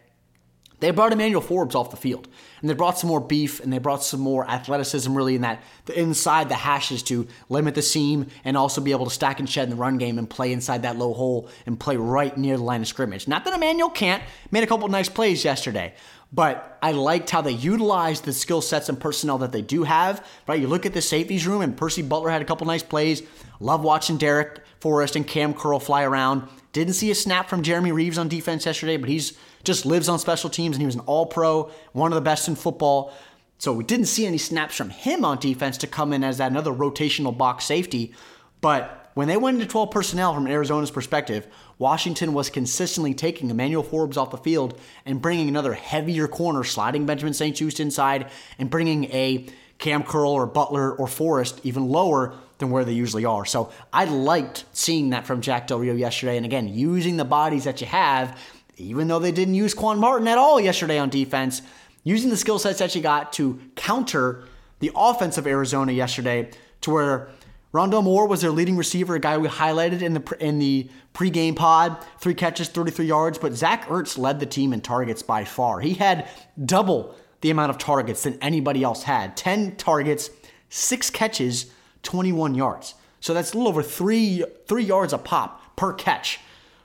They 0.82 0.90
brought 0.90 1.12
Emmanuel 1.12 1.40
Forbes 1.40 1.76
off 1.76 1.92
the 1.92 1.96
field, 1.96 2.26
and 2.60 2.68
they 2.68 2.74
brought 2.74 2.98
some 2.98 3.06
more 3.06 3.20
beef, 3.20 3.60
and 3.60 3.72
they 3.72 3.78
brought 3.78 4.02
some 4.02 4.18
more 4.18 4.44
athleticism, 4.50 5.14
really, 5.14 5.36
in 5.36 5.42
that 5.42 5.62
the 5.84 5.96
inside 5.96 6.48
the 6.48 6.56
hashes 6.56 7.04
to 7.04 7.28
limit 7.48 7.76
the 7.76 7.82
seam 7.82 8.26
and 8.44 8.56
also 8.56 8.80
be 8.80 8.90
able 8.90 9.04
to 9.04 9.12
stack 9.12 9.38
and 9.38 9.48
shed 9.48 9.62
in 9.62 9.70
the 9.70 9.76
run 9.76 9.96
game 9.96 10.18
and 10.18 10.28
play 10.28 10.52
inside 10.52 10.82
that 10.82 10.96
low 10.98 11.14
hole 11.14 11.48
and 11.66 11.78
play 11.78 11.94
right 11.94 12.36
near 12.36 12.56
the 12.56 12.64
line 12.64 12.80
of 12.80 12.88
scrimmage. 12.88 13.28
Not 13.28 13.44
that 13.44 13.54
Emmanuel 13.54 13.90
can't. 13.90 14.24
Made 14.50 14.64
a 14.64 14.66
couple 14.66 14.88
nice 14.88 15.08
plays 15.08 15.44
yesterday, 15.44 15.94
but 16.32 16.80
I 16.82 16.90
liked 16.90 17.30
how 17.30 17.42
they 17.42 17.52
utilized 17.52 18.24
the 18.24 18.32
skill 18.32 18.60
sets 18.60 18.88
and 18.88 18.98
personnel 18.98 19.38
that 19.38 19.52
they 19.52 19.62
do 19.62 19.84
have. 19.84 20.26
Right, 20.48 20.60
you 20.60 20.66
look 20.66 20.84
at 20.84 20.94
the 20.94 21.00
safeties 21.00 21.46
room, 21.46 21.62
and 21.62 21.76
Percy 21.76 22.02
Butler 22.02 22.30
had 22.30 22.42
a 22.42 22.44
couple 22.44 22.66
nice 22.66 22.82
plays. 22.82 23.22
Love 23.60 23.84
watching 23.84 24.18
Darrick 24.18 24.58
Forrest 24.80 25.14
and 25.14 25.28
Cam 25.28 25.54
Curl 25.54 25.78
fly 25.78 26.02
around. 26.02 26.48
Didn't 26.72 26.94
see 26.94 27.12
a 27.12 27.14
snap 27.14 27.48
from 27.48 27.62
Jeremy 27.62 27.92
Reaves 27.92 28.18
on 28.18 28.26
defense 28.26 28.66
yesterday, 28.66 28.96
but 28.96 29.08
he's 29.08 29.38
just 29.64 29.86
lives 29.86 30.08
on 30.08 30.18
special 30.18 30.50
teams 30.50 30.76
and 30.76 30.82
he 30.82 30.86
was 30.86 30.94
an 30.94 31.02
all 31.02 31.26
pro, 31.26 31.70
one 31.92 32.12
of 32.12 32.16
the 32.16 32.20
best 32.20 32.48
in 32.48 32.54
football. 32.54 33.12
So 33.58 33.72
we 33.72 33.84
didn't 33.84 34.06
see 34.06 34.26
any 34.26 34.38
snaps 34.38 34.76
from 34.76 34.90
him 34.90 35.24
on 35.24 35.38
defense 35.38 35.78
to 35.78 35.86
come 35.86 36.12
in 36.12 36.24
as 36.24 36.38
that 36.38 36.50
another 36.50 36.72
rotational 36.72 37.36
box 37.36 37.64
safety. 37.64 38.12
But 38.60 39.10
when 39.14 39.28
they 39.28 39.36
went 39.36 39.56
into 39.56 39.70
12 39.70 39.90
personnel 39.90 40.34
from 40.34 40.46
Arizona's 40.46 40.90
perspective, 40.90 41.46
Washington 41.78 42.32
was 42.32 42.50
consistently 42.50 43.14
taking 43.14 43.50
Emmanuel 43.50 43.82
Forbes 43.82 44.16
off 44.16 44.30
the 44.30 44.38
field 44.38 44.78
and 45.04 45.20
bringing 45.20 45.48
another 45.48 45.74
heavier 45.74 46.26
corner, 46.26 46.64
sliding 46.64 47.06
Benjamin 47.06 47.34
St-Juste 47.34 47.80
inside 47.80 48.30
and 48.58 48.70
bringing 48.70 49.04
a 49.06 49.46
Cam 49.78 50.02
Curl 50.04 50.30
or 50.30 50.46
Butler 50.46 50.92
or 50.92 51.06
Forrest 51.06 51.60
even 51.64 51.88
lower 51.88 52.34
than 52.58 52.70
where 52.70 52.84
they 52.84 52.92
usually 52.92 53.24
are. 53.24 53.44
So 53.44 53.72
I 53.92 54.04
liked 54.04 54.64
seeing 54.72 55.10
that 55.10 55.26
from 55.26 55.40
Jack 55.40 55.66
Del 55.66 55.80
Rio 55.80 55.94
yesterday. 55.94 56.36
And 56.36 56.46
again, 56.46 56.68
using 56.68 57.16
the 57.16 57.24
bodies 57.24 57.64
that 57.64 57.80
you 57.80 57.88
have, 57.88 58.38
even 58.82 59.08
though 59.08 59.18
they 59.18 59.32
didn't 59.32 59.54
use 59.54 59.74
Quan 59.74 59.98
Martin 59.98 60.28
at 60.28 60.38
all 60.38 60.60
yesterday 60.60 60.98
on 60.98 61.08
defense, 61.08 61.62
using 62.04 62.30
the 62.30 62.36
skill 62.36 62.58
sets 62.58 62.78
that 62.78 62.94
you 62.94 63.02
got 63.02 63.32
to 63.34 63.60
counter 63.76 64.44
the 64.80 64.90
offense 64.94 65.38
of 65.38 65.46
Arizona 65.46 65.92
yesterday 65.92 66.50
to 66.80 66.90
where 66.90 67.28
Rondale 67.72 68.02
Moore 68.02 68.26
was 68.26 68.42
their 68.42 68.50
leading 68.50 68.76
receiver, 68.76 69.14
a 69.14 69.20
guy 69.20 69.38
we 69.38 69.48
highlighted 69.48 70.02
in 70.02 70.12
the 70.12 70.36
in 70.40 70.58
the 70.58 70.90
pregame 71.14 71.56
pod, 71.56 71.96
three 72.18 72.34
catches, 72.34 72.68
33 72.68 73.06
yards. 73.06 73.38
But 73.38 73.54
Zach 73.54 73.86
Ertz 73.86 74.18
led 74.18 74.40
the 74.40 74.46
team 74.46 74.72
in 74.72 74.82
targets 74.82 75.22
by 75.22 75.44
far. 75.44 75.80
He 75.80 75.94
had 75.94 76.28
double 76.62 77.14
the 77.40 77.50
amount 77.50 77.70
of 77.70 77.78
targets 77.78 78.24
than 78.24 78.38
anybody 78.42 78.82
else 78.82 79.04
had 79.04 79.36
10 79.36 79.76
targets, 79.76 80.30
six 80.68 81.10
catches, 81.10 81.72
21 82.02 82.54
yards. 82.54 82.94
So 83.20 83.32
that's 83.34 83.52
a 83.52 83.56
little 83.56 83.68
over 83.68 83.82
three, 83.82 84.44
three 84.66 84.84
yards 84.84 85.12
a 85.12 85.18
pop 85.18 85.76
per 85.76 85.92
catch 85.92 86.40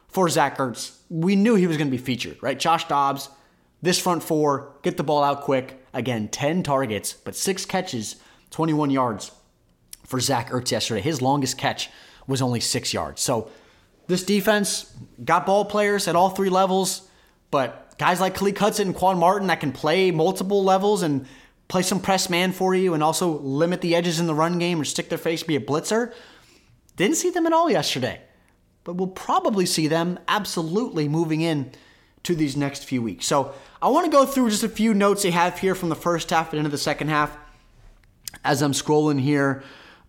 for 0.08 0.30
Zach 0.30 0.58
Ertz. 0.58 0.98
We 1.10 1.36
knew 1.36 1.56
he 1.56 1.68
was 1.68 1.78
going 1.78 1.88
to 1.88 1.98
be 1.98 2.02
featured, 2.02 2.38
right? 2.42 2.58
Josh 2.58 2.88
Dobbs, 2.88 3.30
this 3.82 4.00
front 4.00 4.24
four, 4.24 4.74
get 4.82 4.98
the 4.98 5.04
ball 5.04 5.24
out 5.24 5.42
quick. 5.42 5.84
Again, 5.94 6.28
10 6.28 6.64
targets, 6.64 7.14
but 7.14 7.36
six 7.36 7.66
catches, 7.66 8.18
21 8.52 8.90
yards 8.90 9.32
for 10.06 10.20
Zach 10.20 10.50
Ertz 10.50 10.72
yesterday. 10.72 11.02
His 11.02 11.22
longest 11.22 11.58
catch 11.58 11.90
was 12.28 12.42
only 12.42 12.60
six 12.60 12.94
yards. 12.94 13.22
So 13.22 13.50
this 14.08 14.24
defense 14.24 14.94
got 15.24 15.46
ball 15.46 15.66
players 15.66 16.08
at 16.08 16.16
all 16.16 16.30
three 16.30 16.50
levels, 16.50 17.08
but 17.52 17.98
guys 17.98 18.20
like 18.20 18.36
Khaleke 18.36 18.58
Hudson 18.58 18.88
and 18.88 18.96
Quan 18.96 19.18
Martin 19.18 19.48
that 19.48 19.60
can 19.60 19.72
play 19.72 20.12
multiple 20.12 20.64
levels 20.64 21.04
and 21.04 21.26
play 21.68 21.82
some 21.82 22.00
press 22.00 22.30
man 22.30 22.54
for 22.54 22.74
you 22.74 22.94
and 22.94 23.04
also 23.04 23.40
limit 23.40 23.82
the 23.82 23.96
edges 23.96 24.20
in 24.20 24.28
the 24.28 24.34
run 24.34 24.60
game 24.60 24.80
or 24.80 24.86
stick 24.86 25.10
their 25.10 25.18
face, 25.18 25.44
be 25.44 25.56
a 25.56 25.60
blitzer. 25.60 26.14
Didn't 26.96 27.18
see 27.18 27.30
them 27.30 27.46
at 27.46 27.54
all 27.54 27.70
yesterday, 27.70 28.22
but 28.88 28.96
we'll 28.96 29.06
probably 29.06 29.66
see 29.66 29.86
them 29.86 30.18
absolutely 30.30 31.10
moving 31.10 31.42
in 31.42 31.70
to 32.24 32.34
these 32.34 32.56
next 32.56 32.86
few 32.86 33.02
weeks. 33.02 33.26
So 33.26 33.54
I 33.82 33.90
want 33.90 34.06
to 34.06 34.12
go 34.12 34.26
through 34.26 34.50
just 34.50 34.64
a 34.64 34.70
few 34.70 34.94
notes 34.94 35.26
I 35.26 35.30
have 35.32 35.60
here 35.60 35.76
from 35.76 35.90
the 35.90 35.96
first 35.96 36.30
half 36.30 36.54
and 36.54 36.60
into 36.60 36.70
the 36.70 36.78
second 36.78 37.10
half 37.10 37.38
as 38.46 38.62
I'm 38.62 38.72
scrolling 38.72 39.20
here. 39.20 39.62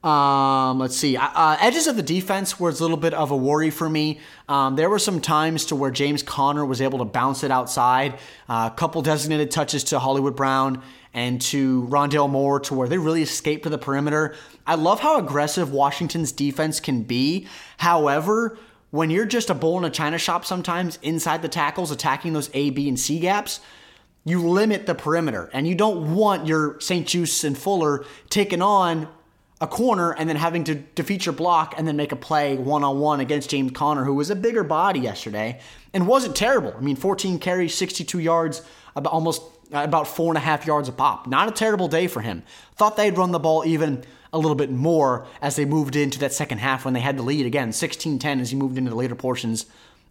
Um, 0.04 0.78
let's 0.78 0.96
see. 0.96 1.16
Uh, 1.16 1.56
edges 1.60 1.88
of 1.88 1.96
the 1.96 2.04
defense 2.04 2.60
was 2.60 2.78
a 2.78 2.84
little 2.84 2.96
bit 2.96 3.14
of 3.14 3.32
a 3.32 3.36
worry 3.36 3.70
for 3.70 3.90
me. 3.90 4.20
Um, 4.48 4.76
there 4.76 4.88
were 4.88 5.00
some 5.00 5.20
times 5.20 5.66
to 5.66 5.74
where 5.74 5.90
James 5.90 6.22
Conner 6.22 6.64
was 6.64 6.80
able 6.80 7.00
to 7.00 7.04
bounce 7.04 7.42
it 7.42 7.50
outside. 7.50 8.14
Uh, 8.48 8.70
a 8.72 8.76
couple 8.76 9.02
designated 9.02 9.50
touches 9.50 9.82
to 9.84 9.98
Hollywood 9.98 10.36
Brown 10.36 10.84
and 11.12 11.40
to 11.40 11.82
Rondale 11.90 12.30
Moore 12.30 12.60
to 12.60 12.74
where 12.74 12.86
they 12.86 12.98
really 12.98 13.22
escaped 13.22 13.64
to 13.64 13.70
the 13.70 13.78
perimeter. 13.78 14.36
I 14.64 14.76
love 14.76 15.00
how 15.00 15.18
aggressive 15.18 15.72
Washington's 15.72 16.30
defense 16.30 16.78
can 16.78 17.02
be. 17.02 17.48
However, 17.78 18.56
when 18.90 19.11
you're 19.11 19.27
just 19.27 19.51
a 19.51 19.55
bull 19.55 19.79
in 19.79 19.85
a 19.85 19.90
china 19.90 20.18
shop 20.18 20.44
sometimes 20.44 20.98
inside 21.03 21.42
the 21.42 21.48
tackles 21.48 21.90
attacking 21.90 22.33
those 22.33 22.51
A, 22.55 22.70
B, 22.70 22.88
and 22.88 22.98
C 22.98 23.20
gaps, 23.20 23.61
you 24.24 24.46
limit 24.46 24.87
the 24.87 24.94
perimeter. 24.94 25.51
And 25.53 25.66
you 25.66 25.74
don't 25.74 26.14
want 26.14 26.46
your 26.46 26.79
St-Juste 26.81 27.44
and 27.44 27.57
Fuller 27.57 28.05
taking 28.29 28.62
on 28.62 29.09
a 29.61 29.66
corner 29.66 30.12
and 30.12 30.29
then 30.29 30.37
having 30.37 30.64
to 30.64 30.74
defeat 30.74 31.27
your 31.27 31.33
block 31.33 31.74
and 31.77 31.87
then 31.87 31.96
make 31.96 32.12
a 32.12 32.16
play 32.16 32.57
one 32.57 32.85
on 32.85 33.01
one 33.01 33.20
against 33.20 33.51
James 33.51 33.72
Conner, 33.72 34.05
who 34.05 34.14
was 34.14 34.31
a 34.31 34.37
bigger 34.37 34.62
body 34.62 35.01
yesterday 35.01 35.61
and 35.92 36.07
wasn't 36.07 36.37
terrible. 36.37 36.74
I 36.77 36.81
mean, 36.81 36.96
14 36.96 37.38
carries, 37.38 37.74
62 37.74 38.18
yards, 38.18 38.62
about 38.94 39.12
almost 39.12 39.42
uh, 39.72 39.79
about 39.79 40.07
four 40.07 40.31
and 40.31 40.38
a 40.38 40.40
half 40.40 40.66
yards 40.66 40.88
a 40.88 40.92
pop. 40.92 41.27
Not 41.27 41.48
a 41.48 41.53
terrible 41.53 41.88
day 41.88 42.07
for 42.07 42.20
him. 42.20 42.42
Thought 42.77 42.96
they'd 42.96 43.18
run 43.18 43.33
the 43.33 43.38
ball 43.38 43.64
even 43.66 44.05
a 44.32 44.38
little 44.38 44.54
bit 44.54 44.70
more 44.70 45.26
as 45.40 45.56
they 45.56 45.64
moved 45.64 45.96
into 45.96 46.18
that 46.18 46.32
second 46.32 46.58
half 46.58 46.84
when 46.84 46.94
they 46.94 47.00
had 47.00 47.16
the 47.16 47.22
lead 47.22 47.46
again, 47.46 47.72
16 47.72 48.18
10 48.18 48.40
as 48.40 48.50
he 48.50 48.56
moved 48.56 48.76
into 48.78 48.90
the 48.90 48.96
later 48.96 49.14
portions 49.14 49.66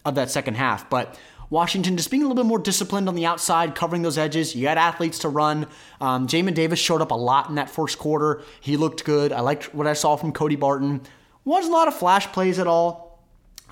of 0.06 0.16
that 0.16 0.32
second 0.32 0.56
half. 0.56 0.90
But 0.90 1.18
Washington 1.50 1.96
just 1.96 2.12
being 2.12 2.24
a 2.24 2.26
little 2.28 2.42
bit 2.44 2.48
more 2.48 2.60
disciplined 2.60 3.08
on 3.08 3.16
the 3.16 3.26
outside, 3.26 3.76
covering 3.76 4.02
those 4.02 4.18
edges. 4.18 4.56
You 4.56 4.68
had 4.68 4.78
athletes 4.78 5.20
to 5.20 5.30
run. 5.30 5.68
Um, 6.02 6.28
Jamin 6.28 6.54
Davis 6.54 6.80
showed 6.80 7.02
up 7.02 7.12
a 7.12 7.16
lot 7.16 7.50
in 7.50 7.56
that 7.56 7.70
first 7.70 7.98
quarter. 7.98 8.42
He 8.60 8.76
looked 8.76 9.06
good. 9.06 9.32
I 9.32 9.40
liked 9.42 9.74
what 9.74 9.88
I 9.88 9.94
saw 9.94 10.16
from 10.16 10.34
Cody 10.34 10.56
Barton. 10.56 11.02
wasn't 11.46 11.74
a 11.74 11.78
lot 11.78 11.88
of 11.88 11.96
flash 11.96 12.28
plays 12.28 12.60
at 12.60 12.68
all. 12.68 13.22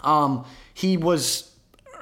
Um, 0.04 0.46
he 0.74 0.96
was, 0.96 1.52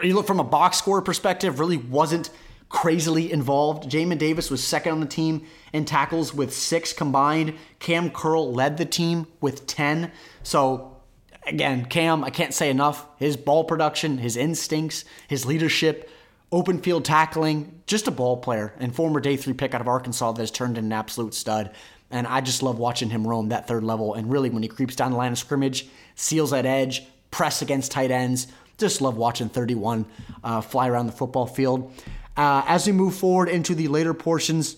you 0.03 0.13
look 0.13 0.27
from 0.27 0.39
a 0.39 0.43
box 0.43 0.77
score 0.77 1.01
perspective, 1.01 1.59
really 1.59 1.77
wasn't 1.77 2.29
crazily 2.73 3.31
involved. 3.31 3.89
Jamin 3.89 4.17
Davis 4.17 4.49
was 4.49 4.61
second 4.61 4.93
on 4.93 4.99
the 4.99 5.05
team 5.05 5.45
in 5.71 5.85
tackles 5.85 6.33
with 6.33 6.51
six 6.53 6.91
combined. 6.91 7.53
Cam 7.77 8.09
Curl 8.09 8.51
led 8.51 8.77
the 8.77 8.85
team 8.85 9.27
with 9.39 9.67
10. 9.67 10.11
So, 10.41 10.97
again, 11.45 11.85
Cam, 11.85 12.23
I 12.23 12.31
can't 12.31 12.53
say 12.53 12.71
enough. 12.71 13.05
His 13.19 13.37
ball 13.37 13.63
production, 13.63 14.17
his 14.17 14.35
instincts, 14.35 15.05
his 15.27 15.45
leadership, 15.45 16.09
open 16.51 16.79
field 16.79 17.05
tackling, 17.05 17.79
just 17.85 18.07
a 18.07 18.11
ball 18.11 18.37
player 18.37 18.73
and 18.79 18.93
former 18.93 19.19
day 19.19 19.37
three 19.37 19.53
pick 19.53 19.75
out 19.75 19.81
of 19.81 19.87
Arkansas 19.87 20.31
that 20.31 20.41
has 20.41 20.51
turned 20.51 20.75
into 20.75 20.87
an 20.87 20.93
absolute 20.93 21.35
stud. 21.35 21.71
And 22.09 22.25
I 22.25 22.41
just 22.41 22.63
love 22.63 22.79
watching 22.79 23.11
him 23.11 23.27
roam 23.27 23.49
that 23.49 23.67
third 23.67 23.83
level. 23.83 24.15
And 24.15 24.31
really, 24.31 24.49
when 24.49 24.63
he 24.63 24.69
creeps 24.69 24.95
down 24.95 25.11
the 25.11 25.17
line 25.17 25.31
of 25.31 25.37
scrimmage, 25.37 25.87
seals 26.15 26.49
that 26.49 26.65
edge, 26.65 27.03
press 27.29 27.61
against 27.61 27.91
tight 27.91 28.09
ends, 28.09 28.47
just 28.79 28.99
love 28.99 29.15
watching 29.15 29.49
31 29.49 30.05
uh, 30.43 30.61
fly 30.61 30.87
around 30.87 31.05
the 31.05 31.11
football 31.11 31.45
field. 31.45 31.93
Uh, 32.35 32.63
as 32.67 32.87
we 32.87 32.93
move 32.93 33.15
forward 33.15 33.49
into 33.49 33.75
the 33.75 33.87
later 33.87 34.13
portions 34.13 34.75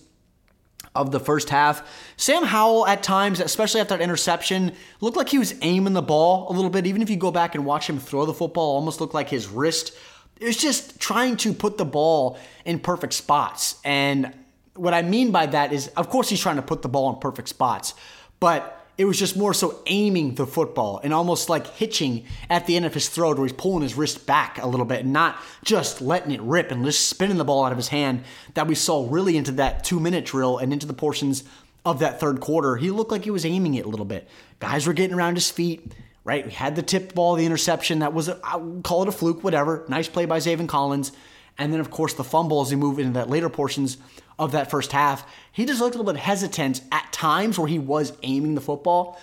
of 0.94 1.10
the 1.10 1.20
first 1.20 1.50
half, 1.50 1.86
Sam 2.16 2.44
Howell 2.44 2.86
at 2.86 3.02
times, 3.02 3.40
especially 3.40 3.80
after 3.80 3.96
that 3.96 4.02
interception, 4.02 4.72
looked 5.00 5.16
like 5.16 5.28
he 5.28 5.38
was 5.38 5.54
aiming 5.62 5.92
the 5.94 6.02
ball 6.02 6.50
a 6.50 6.52
little 6.52 6.70
bit. 6.70 6.86
Even 6.86 7.02
if 7.02 7.10
you 7.10 7.16
go 7.16 7.30
back 7.30 7.54
and 7.54 7.64
watch 7.64 7.88
him 7.88 7.98
throw 7.98 8.26
the 8.26 8.34
football, 8.34 8.74
almost 8.74 9.00
looked 9.00 9.14
like 9.14 9.28
his 9.28 9.48
wrist. 9.48 9.96
It 10.38 10.44
was 10.44 10.56
just 10.56 11.00
trying 11.00 11.36
to 11.38 11.54
put 11.54 11.78
the 11.78 11.84
ball 11.84 12.38
in 12.64 12.78
perfect 12.78 13.14
spots. 13.14 13.80
And 13.84 14.34
what 14.74 14.92
I 14.92 15.02
mean 15.02 15.30
by 15.30 15.46
that 15.46 15.72
is, 15.72 15.88
of 15.88 16.10
course, 16.10 16.28
he's 16.28 16.40
trying 16.40 16.56
to 16.56 16.62
put 16.62 16.82
the 16.82 16.88
ball 16.88 17.12
in 17.12 17.20
perfect 17.20 17.48
spots, 17.48 17.94
but 18.38 18.75
it 18.98 19.04
was 19.04 19.18
just 19.18 19.36
more 19.36 19.52
so 19.52 19.82
aiming 19.86 20.34
the 20.36 20.46
football 20.46 21.00
and 21.04 21.12
almost 21.12 21.50
like 21.50 21.66
hitching 21.66 22.24
at 22.48 22.66
the 22.66 22.76
end 22.76 22.86
of 22.86 22.94
his 22.94 23.08
throat, 23.08 23.36
where 23.36 23.46
he's 23.46 23.52
pulling 23.52 23.82
his 23.82 23.94
wrist 23.94 24.26
back 24.26 24.58
a 24.62 24.66
little 24.66 24.86
bit 24.86 25.00
and 25.00 25.12
not 25.12 25.36
just 25.64 26.00
letting 26.00 26.32
it 26.32 26.40
rip 26.40 26.70
and 26.70 26.84
just 26.84 27.08
spinning 27.08 27.36
the 27.36 27.44
ball 27.44 27.64
out 27.64 27.72
of 27.72 27.78
his 27.78 27.88
hand 27.88 28.24
that 28.54 28.66
we 28.66 28.74
saw 28.74 29.06
really 29.10 29.36
into 29.36 29.52
that 29.52 29.84
two 29.84 30.00
minute 30.00 30.24
drill 30.24 30.58
and 30.58 30.72
into 30.72 30.86
the 30.86 30.94
portions 30.94 31.44
of 31.84 31.98
that 31.98 32.18
third 32.18 32.40
quarter. 32.40 32.76
He 32.76 32.90
looked 32.90 33.10
like 33.10 33.24
he 33.24 33.30
was 33.30 33.44
aiming 33.44 33.74
it 33.74 33.84
a 33.84 33.88
little 33.88 34.06
bit. 34.06 34.28
Guys 34.58 34.86
were 34.86 34.92
getting 34.92 35.14
around 35.14 35.34
his 35.34 35.50
feet, 35.50 35.92
right? 36.24 36.44
We 36.44 36.52
had 36.52 36.74
the 36.74 36.82
tip 36.82 37.14
ball, 37.14 37.36
the 37.36 37.46
interception. 37.46 38.00
That 38.00 38.14
was, 38.14 38.28
a, 38.28 38.40
I 38.42 38.60
call 38.82 39.02
it 39.02 39.08
a 39.08 39.12
fluke, 39.12 39.44
whatever. 39.44 39.84
Nice 39.88 40.08
play 40.08 40.24
by 40.24 40.38
Zaven 40.38 40.68
Collins. 40.68 41.12
And 41.58 41.72
then, 41.72 41.80
of 41.80 41.90
course, 41.90 42.14
the 42.14 42.24
fumble 42.24 42.60
as 42.60 42.70
he 42.70 42.76
moved 42.76 43.00
into 43.00 43.14
that 43.14 43.30
later 43.30 43.48
portions 43.48 43.96
of 44.38 44.52
that 44.52 44.70
first 44.70 44.92
half. 44.92 45.26
He 45.52 45.64
just 45.64 45.80
looked 45.80 45.94
a 45.94 45.98
little 45.98 46.12
bit 46.12 46.20
hesitant 46.20 46.82
at 46.92 47.12
times 47.12 47.58
where 47.58 47.68
he 47.68 47.78
was 47.78 48.12
aiming 48.22 48.54
the 48.54 48.60
football, 48.60 49.18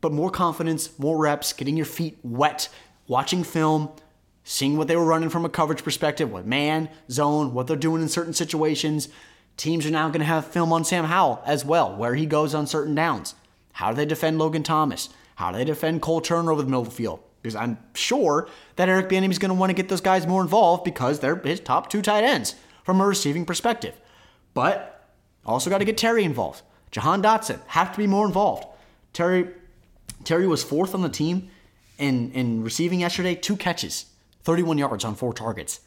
but 0.00 0.12
more 0.12 0.30
confidence, 0.30 0.96
more 0.98 1.18
reps, 1.18 1.52
getting 1.52 1.76
your 1.76 1.86
feet 1.86 2.18
wet, 2.22 2.68
watching 3.08 3.42
film, 3.42 3.90
seeing 4.44 4.76
what 4.76 4.88
they 4.88 4.96
were 4.96 5.04
running 5.04 5.28
from 5.28 5.44
a 5.44 5.48
coverage 5.48 5.82
perspective, 5.82 6.30
what 6.30 6.46
man, 6.46 6.88
zone, 7.10 7.54
what 7.54 7.66
they're 7.66 7.76
doing 7.76 8.02
in 8.02 8.08
certain 8.08 8.32
situations. 8.32 9.08
Teams 9.56 9.84
are 9.86 9.90
now 9.90 10.08
going 10.08 10.20
to 10.20 10.26
have 10.26 10.46
film 10.46 10.72
on 10.72 10.84
Sam 10.84 11.04
Howell 11.04 11.42
as 11.44 11.64
well, 11.64 11.96
where 11.96 12.14
he 12.14 12.26
goes 12.26 12.54
on 12.54 12.66
certain 12.66 12.94
downs. 12.94 13.34
How 13.72 13.90
do 13.90 13.96
they 13.96 14.06
defend 14.06 14.38
Logan 14.38 14.62
Thomas? 14.62 15.08
How 15.36 15.50
do 15.50 15.58
they 15.58 15.64
defend 15.64 16.02
Cole 16.02 16.20
Turner 16.20 16.52
over 16.52 16.62
the 16.62 16.68
middle 16.68 16.82
of 16.82 16.88
the 16.88 16.94
field? 16.94 17.20
Because 17.42 17.56
I'm 17.56 17.78
sure 17.94 18.48
that 18.76 18.88
Eric 18.88 19.08
Bieniemy 19.08 19.32
is 19.32 19.38
going 19.38 19.50
to 19.50 19.54
want 19.54 19.70
to 19.70 19.74
get 19.74 19.88
those 19.88 20.00
guys 20.00 20.26
more 20.26 20.42
involved 20.42 20.84
because 20.84 21.18
they're 21.20 21.36
his 21.36 21.60
top 21.60 21.90
two 21.90 22.00
tight 22.00 22.22
ends 22.22 22.54
from 22.84 23.00
a 23.00 23.06
receiving 23.06 23.44
perspective. 23.44 23.94
But 24.54 25.08
also 25.44 25.68
got 25.68 25.78
to 25.78 25.84
get 25.84 25.98
Terry 25.98 26.24
involved. 26.24 26.62
Jahan 26.92 27.22
Dotson 27.22 27.60
have 27.68 27.90
to 27.92 27.98
be 27.98 28.06
more 28.06 28.26
involved. 28.26 28.66
Terry 29.12 29.48
Terry 30.24 30.46
was 30.46 30.62
fourth 30.62 30.94
on 30.94 31.02
the 31.02 31.08
team 31.08 31.50
in, 31.98 32.30
in 32.32 32.62
receiving 32.62 33.00
yesterday, 33.00 33.34
two 33.34 33.56
catches, 33.56 34.06
31 34.42 34.78
yards 34.78 35.04
on 35.04 35.14
four 35.14 35.32
targets. 35.32 35.80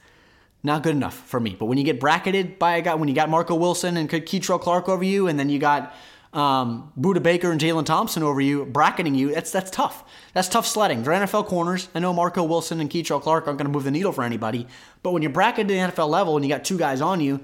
Not 0.63 0.83
good 0.83 0.95
enough 0.95 1.15
for 1.15 1.39
me. 1.39 1.55
But 1.57 1.65
when 1.65 1.77
you 1.77 1.83
get 1.83 1.99
bracketed 1.99 2.57
by 2.57 2.77
a 2.77 2.81
guy, 2.81 2.95
when 2.95 3.07
you 3.07 3.13
got 3.13 3.29
Marco 3.29 3.55
Wilson 3.55 3.97
and 3.97 4.09
Kei'Trel 4.09 4.59
Clark 4.59 4.89
over 4.89 5.03
you, 5.03 5.27
and 5.27 5.39
then 5.39 5.49
you 5.49 5.59
got 5.59 5.93
um, 6.35 6.91
Budda 6.99 7.23
Baker 7.23 7.49
and 7.49 7.61
Jalen 7.61 7.85
Thompson 7.85 8.21
over 8.21 8.41
you, 8.41 8.65
bracketing 8.65 9.15
you, 9.15 9.33
that's 9.33 9.51
that's 9.51 9.71
tough. 9.71 10.03
That's 10.33 10.49
tough 10.49 10.67
sledding. 10.67 11.01
They're 11.01 11.13
NFL 11.13 11.45
corners. 11.45 11.87
I 11.95 11.99
know 11.99 12.13
Marco 12.13 12.43
Wilson 12.43 12.81
and 12.81 12.89
Kei'Trel 12.89 13.21
Clark 13.21 13.47
aren't 13.47 13.57
going 13.57 13.67
to 13.67 13.71
move 13.71 13.85
the 13.85 13.91
needle 13.91 14.11
for 14.11 14.23
anybody, 14.23 14.67
but 15.01 15.11
when 15.11 15.21
you're 15.21 15.31
bracketed 15.31 15.69
the 15.69 15.93
NFL 15.93 16.09
level 16.09 16.35
and 16.35 16.45
you 16.45 16.49
got 16.49 16.65
two 16.65 16.77
guys 16.77 16.99
on 16.99 17.21
you, 17.21 17.39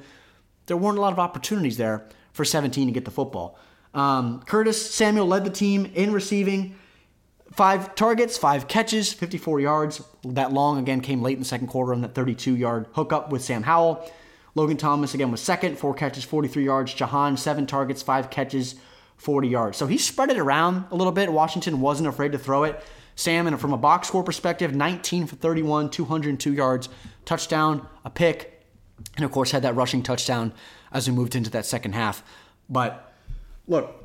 there 0.66 0.76
weren't 0.76 0.98
a 0.98 1.02
lot 1.02 1.14
of 1.14 1.20
opportunities 1.20 1.78
there 1.78 2.08
for 2.34 2.44
17 2.44 2.88
to 2.88 2.94
get 2.94 3.06
the 3.06 3.12
football. 3.12 3.58
Um, 3.94 4.44
Curtis 4.46 4.94
Samuel 4.94 5.26
led 5.26 5.46
the 5.46 5.50
team 5.50 5.86
in 5.96 6.12
receiving. 6.12 6.76
Five 7.54 7.96
targets, 7.96 8.38
five 8.38 8.68
catches, 8.68 9.12
54 9.12 9.60
yards. 9.60 10.02
That 10.24 10.54
long 10.54 10.80
again 10.80 11.02
came 11.02 11.22
late 11.22 11.34
in 11.34 11.40
the 11.40 11.46
second 11.46 11.68
quarter 11.68 11.94
on 11.94 12.02
that 12.02 12.16
32 12.16 12.56
yard 12.56 12.88
hookup 12.94 13.32
with 13.32 13.44
Sam 13.44 13.64
Howell. 13.64 14.10
Logan 14.56 14.78
Thomas 14.78 15.14
again 15.14 15.32
was 15.32 15.42
second, 15.42 15.78
four 15.78 15.94
catches, 15.94 16.24
43 16.24 16.64
yards. 16.64 16.94
Jahan, 16.94 17.38
seven 17.38 17.66
targets, 17.66 18.02
five 18.02 18.30
catches, 18.30 18.76
40 19.18 19.48
yards. 19.48 19.78
So 19.78 19.88
he 19.88 19.98
spread 19.98 20.30
it 20.30 20.38
around 20.38 20.86
a 20.92 20.96
little 20.96 21.14
bit. 21.14 21.32
Washington 21.32 21.80
wasn't 21.80 22.10
afraid 22.10 22.32
to 22.34 22.38
throw 22.38 22.64
it. 22.64 22.84
Sam, 23.16 23.48
and 23.48 23.60
from 23.60 23.74
a 23.74 23.78
box 23.78 24.08
score 24.08 24.24
perspective, 24.24 24.74
19 24.74 25.28
for 25.28 25.36
31, 25.36 25.90
202 25.90 26.54
yards, 26.54 26.90
touchdown, 27.24 27.88
a 28.04 28.10
pick, 28.10 28.66
and 29.16 29.26
of 29.26 29.32
course 29.32 29.52
had 29.52 29.62
that 29.64 29.76
rushing 29.76 30.02
touchdown 30.02 30.54
as 30.92 31.08
we 31.08 31.16
moved 31.16 31.36
into 31.36 31.50
that 31.52 31.66
second 31.66 31.94
half. 31.94 32.24
But 32.70 33.14
look, 33.68 34.04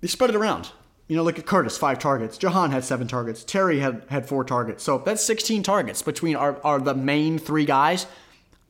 they 0.00 0.08
spread 0.08 0.30
it 0.30 0.36
around. 0.36 0.70
You 1.06 1.16
know, 1.16 1.22
look 1.22 1.38
at 1.38 1.46
Curtis, 1.46 1.78
five 1.78 1.98
targets. 1.98 2.36
Jahan 2.36 2.70
had 2.70 2.84
seven 2.84 3.08
targets. 3.08 3.42
Terry 3.42 3.78
had, 3.78 4.04
had 4.10 4.26
four 4.26 4.44
targets. 4.44 4.84
So 4.84 4.98
that's 4.98 5.24
16 5.24 5.62
targets 5.62 6.02
between 6.02 6.36
our, 6.36 6.60
our 6.62 6.78
the 6.78 6.94
main 6.94 7.38
three 7.38 7.64
guys. 7.64 8.06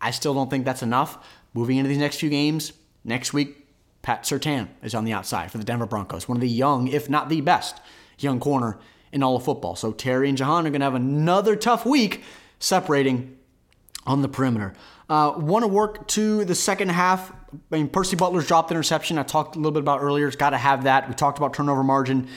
I 0.01 0.11
still 0.11 0.35
don't 0.35 0.51
think 0.51 0.65
that's 0.65 0.83
enough. 0.83 1.25
Moving 1.55 1.79
into 1.79 1.89
these 1.89 1.99
next 1.99 2.17
few 2.21 2.31
games, 2.31 2.73
next 3.05 3.33
week, 3.33 3.67
Pat 4.03 4.23
Surtain 4.23 4.69
is 4.83 4.95
on 4.95 5.05
the 5.05 5.13
outside 5.13 5.51
for 5.51 5.59
the 5.59 5.65
Denver 5.65 5.87
Broncos, 5.87 6.29
one 6.29 6.37
of 6.37 6.41
the 6.41 6.49
young, 6.49 6.89
if 6.89 7.11
not 7.11 7.29
the 7.29 7.41
best, 7.41 7.81
young 8.19 8.41
corner 8.41 8.79
in 9.13 9.23
all 9.23 9.37
of 9.37 9.45
football. 9.45 9.75
So 9.77 9.93
Terry 9.93 10.29
and 10.29 10.39
Jahan 10.39 10.67
are 10.67 10.71
going 10.71 10.81
to 10.81 10.87
have 10.87 10.95
another 10.95 11.57
tough 11.57 11.85
week 11.85 12.23
separating 12.59 13.37
on 14.07 14.23
the 14.23 14.29
perimeter. 14.29 14.75
Uh, 15.09 15.33
Want 15.37 15.63
to 15.63 15.69
work 15.69 16.07
to 16.09 16.45
the 16.45 16.55
second 16.55 16.91
half. 16.91 17.33
I 17.73 17.77
mean, 17.77 17.89
Percy 17.89 18.17
Butler's 18.17 18.47
dropped 18.47 18.71
interception. 18.71 19.19
I 19.19 19.23
talked 19.23 19.57
a 19.57 19.59
little 19.59 19.73
bit 19.73 19.81
about 19.81 20.01
earlier. 20.01 20.27
It's 20.27 20.37
got 20.37 20.51
to 20.51 20.59
have 20.59 20.85
that. 20.85 21.09
We 21.09 21.15
talked 21.15 21.39
about 21.39 21.55
turnover 21.55 21.83
margin. 21.83 22.29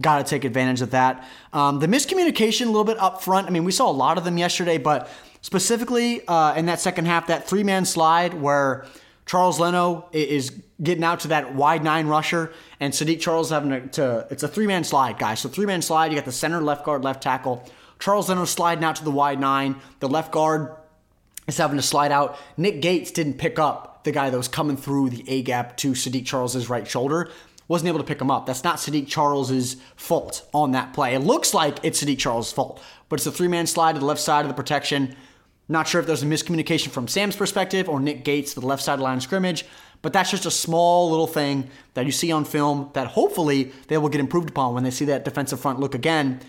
Got 0.00 0.18
to 0.18 0.30
take 0.30 0.44
advantage 0.44 0.82
of 0.82 0.90
that. 0.90 1.26
Um, 1.52 1.80
the 1.80 1.86
miscommunication 1.86 2.62
a 2.62 2.66
little 2.66 2.84
bit 2.84 2.98
up 2.98 3.22
front. 3.22 3.46
I 3.46 3.50
mean, 3.50 3.64
we 3.64 3.72
saw 3.72 3.90
a 3.90 3.92
lot 3.92 4.18
of 4.18 4.24
them 4.24 4.38
yesterday, 4.38 4.78
but 4.78 5.10
specifically 5.48 6.20
uh, 6.28 6.54
in 6.56 6.66
that 6.66 6.78
second 6.78 7.06
half, 7.06 7.28
that 7.28 7.48
three 7.48 7.64
man 7.64 7.86
slide 7.86 8.34
where 8.34 8.84
Charles 9.24 9.58
Leno 9.58 10.06
is 10.12 10.52
getting 10.82 11.02
out 11.02 11.20
to 11.20 11.28
that 11.28 11.54
wide 11.54 11.82
nine 11.82 12.06
rusher, 12.06 12.52
and 12.80 12.92
Saahdiq 12.92 13.18
Charles 13.18 13.48
having 13.48 13.70
to, 13.70 13.88
to 13.88 14.26
it's 14.30 14.42
a 14.42 14.48
three 14.48 14.66
man 14.66 14.84
slide, 14.84 15.18
guys. 15.18 15.40
So 15.40 15.48
three 15.48 15.64
man 15.64 15.80
slide. 15.80 16.12
You 16.12 16.16
got 16.18 16.26
the 16.26 16.32
center, 16.32 16.60
left 16.60 16.84
guard, 16.84 17.02
left 17.02 17.22
tackle. 17.22 17.66
Charles 17.98 18.28
Leno 18.28 18.44
sliding 18.44 18.84
out 18.84 18.96
to 18.96 19.04
the 19.04 19.10
wide 19.10 19.40
nine. 19.40 19.76
The 20.00 20.08
left 20.10 20.32
guard 20.32 20.76
is 21.46 21.56
having 21.56 21.78
to 21.78 21.82
slide 21.82 22.12
out. 22.12 22.38
Nick 22.58 22.82
Gates 22.82 23.10
didn't 23.10 23.38
pick 23.38 23.58
up 23.58 24.04
the 24.04 24.12
guy 24.12 24.28
that 24.28 24.36
was 24.36 24.48
coming 24.48 24.76
through 24.76 25.08
the 25.08 25.24
A 25.30 25.40
gap 25.40 25.78
to 25.78 25.92
Saahdiq 25.92 26.26
Charles's 26.26 26.68
right 26.68 26.86
shoulder. 26.86 27.30
Wasn't 27.68 27.88
able 27.88 28.00
to 28.00 28.04
pick 28.04 28.20
him 28.20 28.30
up. 28.30 28.44
That's 28.44 28.64
not 28.64 28.76
Saahdiq 28.76 29.06
Charles's 29.06 29.76
fault 29.96 30.46
on 30.52 30.72
that 30.72 30.92
play. 30.92 31.14
It 31.14 31.20
looks 31.20 31.54
like 31.54 31.78
it's 31.82 32.04
Saahdiq 32.04 32.18
Charles's 32.18 32.52
fault, 32.52 32.82
but 33.08 33.18
it's 33.18 33.26
a 33.26 33.32
three 33.32 33.48
man 33.48 33.66
slide 33.66 33.94
to 33.94 33.98
the 33.98 34.04
left 34.04 34.20
side 34.20 34.42
of 34.42 34.48
the 34.48 34.54
protection. 34.54 35.16
Not 35.68 35.86
sure 35.86 36.00
if 36.00 36.06
there's 36.06 36.22
a 36.22 36.26
miscommunication 36.26 36.88
from 36.88 37.08
Sam's 37.08 37.36
perspective 37.36 37.88
or 37.88 38.00
Nick 38.00 38.24
Gates 38.24 38.54
the 38.54 38.60
left 38.60 38.82
side 38.82 38.94
of 38.94 39.00
line 39.00 39.18
of 39.18 39.22
scrimmage, 39.22 39.64
but 40.00 40.12
that's 40.12 40.30
just 40.30 40.46
a 40.46 40.50
small 40.50 41.10
little 41.10 41.26
thing 41.26 41.68
that 41.94 42.06
you 42.06 42.12
see 42.12 42.32
on 42.32 42.44
film 42.44 42.90
that 42.94 43.08
hopefully 43.08 43.72
they 43.88 43.98
will 43.98 44.08
get 44.08 44.20
improved 44.20 44.48
upon 44.50 44.74
when 44.74 44.84
they 44.84 44.90
see 44.90 45.04
that 45.06 45.24
defensive 45.24 45.60
front 45.60 45.80
look 45.80 45.94
again 45.94 46.40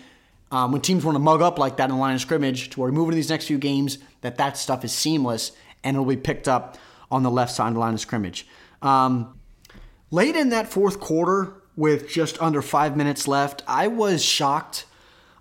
um, 0.52 0.72
when 0.72 0.80
teams 0.80 1.04
want 1.04 1.14
to 1.14 1.20
mug 1.20 1.42
up 1.42 1.58
like 1.58 1.76
that 1.76 1.84
in 1.84 1.90
the 1.90 1.96
line 1.96 2.14
of 2.14 2.20
scrimmage 2.20 2.70
to 2.70 2.80
where 2.80 2.90
we 2.90 2.96
move 2.96 3.08
into 3.08 3.16
these 3.16 3.30
next 3.30 3.46
few 3.46 3.58
games, 3.58 3.98
that 4.22 4.36
that 4.38 4.56
stuff 4.56 4.84
is 4.84 4.92
seamless 4.92 5.52
and 5.84 5.94
it'll 5.94 6.06
be 6.06 6.16
picked 6.16 6.48
up 6.48 6.76
on 7.10 7.22
the 7.22 7.30
left 7.30 7.52
side 7.52 7.68
of 7.68 7.74
the 7.74 7.80
line 7.80 7.94
of 7.94 8.00
scrimmage. 8.00 8.46
Um, 8.82 9.38
late 10.10 10.36
in 10.36 10.48
that 10.50 10.68
fourth 10.68 11.00
quarter, 11.00 11.54
with 11.76 12.08
just 12.08 12.40
under 12.42 12.60
five 12.60 12.96
minutes 12.96 13.26
left, 13.28 13.62
I 13.66 13.86
was 13.86 14.24
shocked 14.24 14.84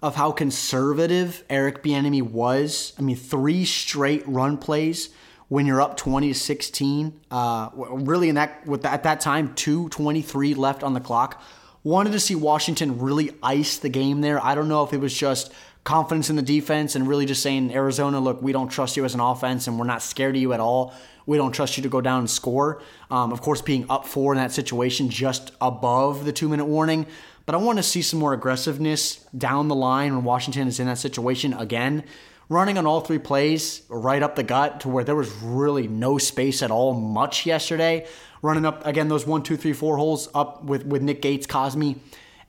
of 0.02 0.16
how 0.16 0.32
conservative 0.32 1.44
Eric 1.50 1.84
Bieniemy 1.84 2.22
was. 2.22 2.94
I 2.98 3.02
mean, 3.02 3.16
three 3.16 3.66
straight 3.66 4.28
run 4.28 4.58
plays 4.58 5.10
when 5.48 5.66
you're 5.66 5.82
up 5.82 5.98
20 5.98 6.30
to 6.30 6.40
16. 6.40 7.20
Uh, 7.30 7.70
really, 7.74 8.30
in 8.30 8.36
that 8.36 8.66
with 8.66 8.86
at 8.86 9.04
that 9.04 9.20
time, 9.20 9.54
2:23 9.56 10.56
left 10.56 10.84
on 10.84 10.94
the 10.94 11.02
clock 11.02 11.42
Wanted 11.84 12.12
to 12.12 12.20
see 12.20 12.36
Washington 12.36 13.00
really 13.00 13.32
ice 13.42 13.78
the 13.78 13.88
game 13.88 14.20
there. 14.20 14.44
I 14.44 14.54
don't 14.54 14.68
know 14.68 14.84
if 14.84 14.92
it 14.92 15.00
was 15.00 15.18
just 15.18 15.54
confidence 15.86 16.30
in 16.30 16.36
the 16.36 16.42
defense 16.42 16.96
and 16.96 17.08
really 17.08 17.26
just 17.26 17.42
saying, 17.42 17.74
Arizona, 17.74 18.20
look, 18.20 18.42
we 18.42 18.52
don't 18.52 18.68
trust 18.68 18.98
you 18.98 19.06
as 19.06 19.14
an 19.14 19.22
offense 19.22 19.66
and 19.66 19.80
we're 19.80 19.86
not 19.86 20.02
scared 20.02 20.36
of 20.36 20.42
you 20.42 20.52
at 20.52 20.60
all. 20.60 20.94
We 21.26 21.38
don't 21.38 21.54
trust 21.54 21.78
you 21.78 21.84
to 21.84 21.90
go 21.90 22.02
down 22.02 22.20
and 22.20 22.30
score. 22.30 22.82
Um, 23.10 23.32
of 23.32 23.42
course, 23.42 23.62
being 23.62 23.86
up 23.90 24.06
four 24.06 24.34
in 24.34 24.38
that 24.40 24.52
situation, 24.52 25.10
just 25.10 25.52
above 25.62 26.26
the 26.26 26.34
two 26.34 26.50
minute 26.50 26.66
warning. 26.66 27.08
But 27.50 27.56
I 27.56 27.58
want 27.58 27.80
to 27.80 27.84
see 27.84 28.04
some 28.04 28.20
more 28.20 28.34
aggressiveness 28.34 29.26
down 29.36 29.70
the 29.70 29.76
line 29.76 30.14
when 30.14 30.24
Washington 30.24 30.68
is 30.68 30.80
in 30.80 30.86
that 30.86 31.00
situation 31.00 31.52
again. 31.54 32.04
Running 32.48 32.78
on 32.78 32.86
all 32.86 33.02
three 33.02 33.18
plays 33.18 33.82
right 33.90 34.22
up 34.22 34.36
the 34.36 34.44
gut 34.44 34.82
to 34.82 34.88
where 34.88 35.04
there 35.04 35.16
was 35.16 35.32
really 35.42 35.88
no 35.88 36.20
space 36.20 36.62
at 36.62 36.70
all 36.70 36.94
much 36.94 37.48
yesterday. 37.48 38.06
Running 38.44 38.68
up 38.68 38.86
again 38.86 39.08
those 39.08 39.26
one, 39.26 39.42
two, 39.42 39.58
three, 39.58 39.74
four 39.74 39.98
holes 39.98 40.30
up 40.36 40.64
with, 40.64 40.86
with 40.86 41.02
Nick 41.02 41.24
Gates, 41.24 41.48
Cosmi, 41.48 41.98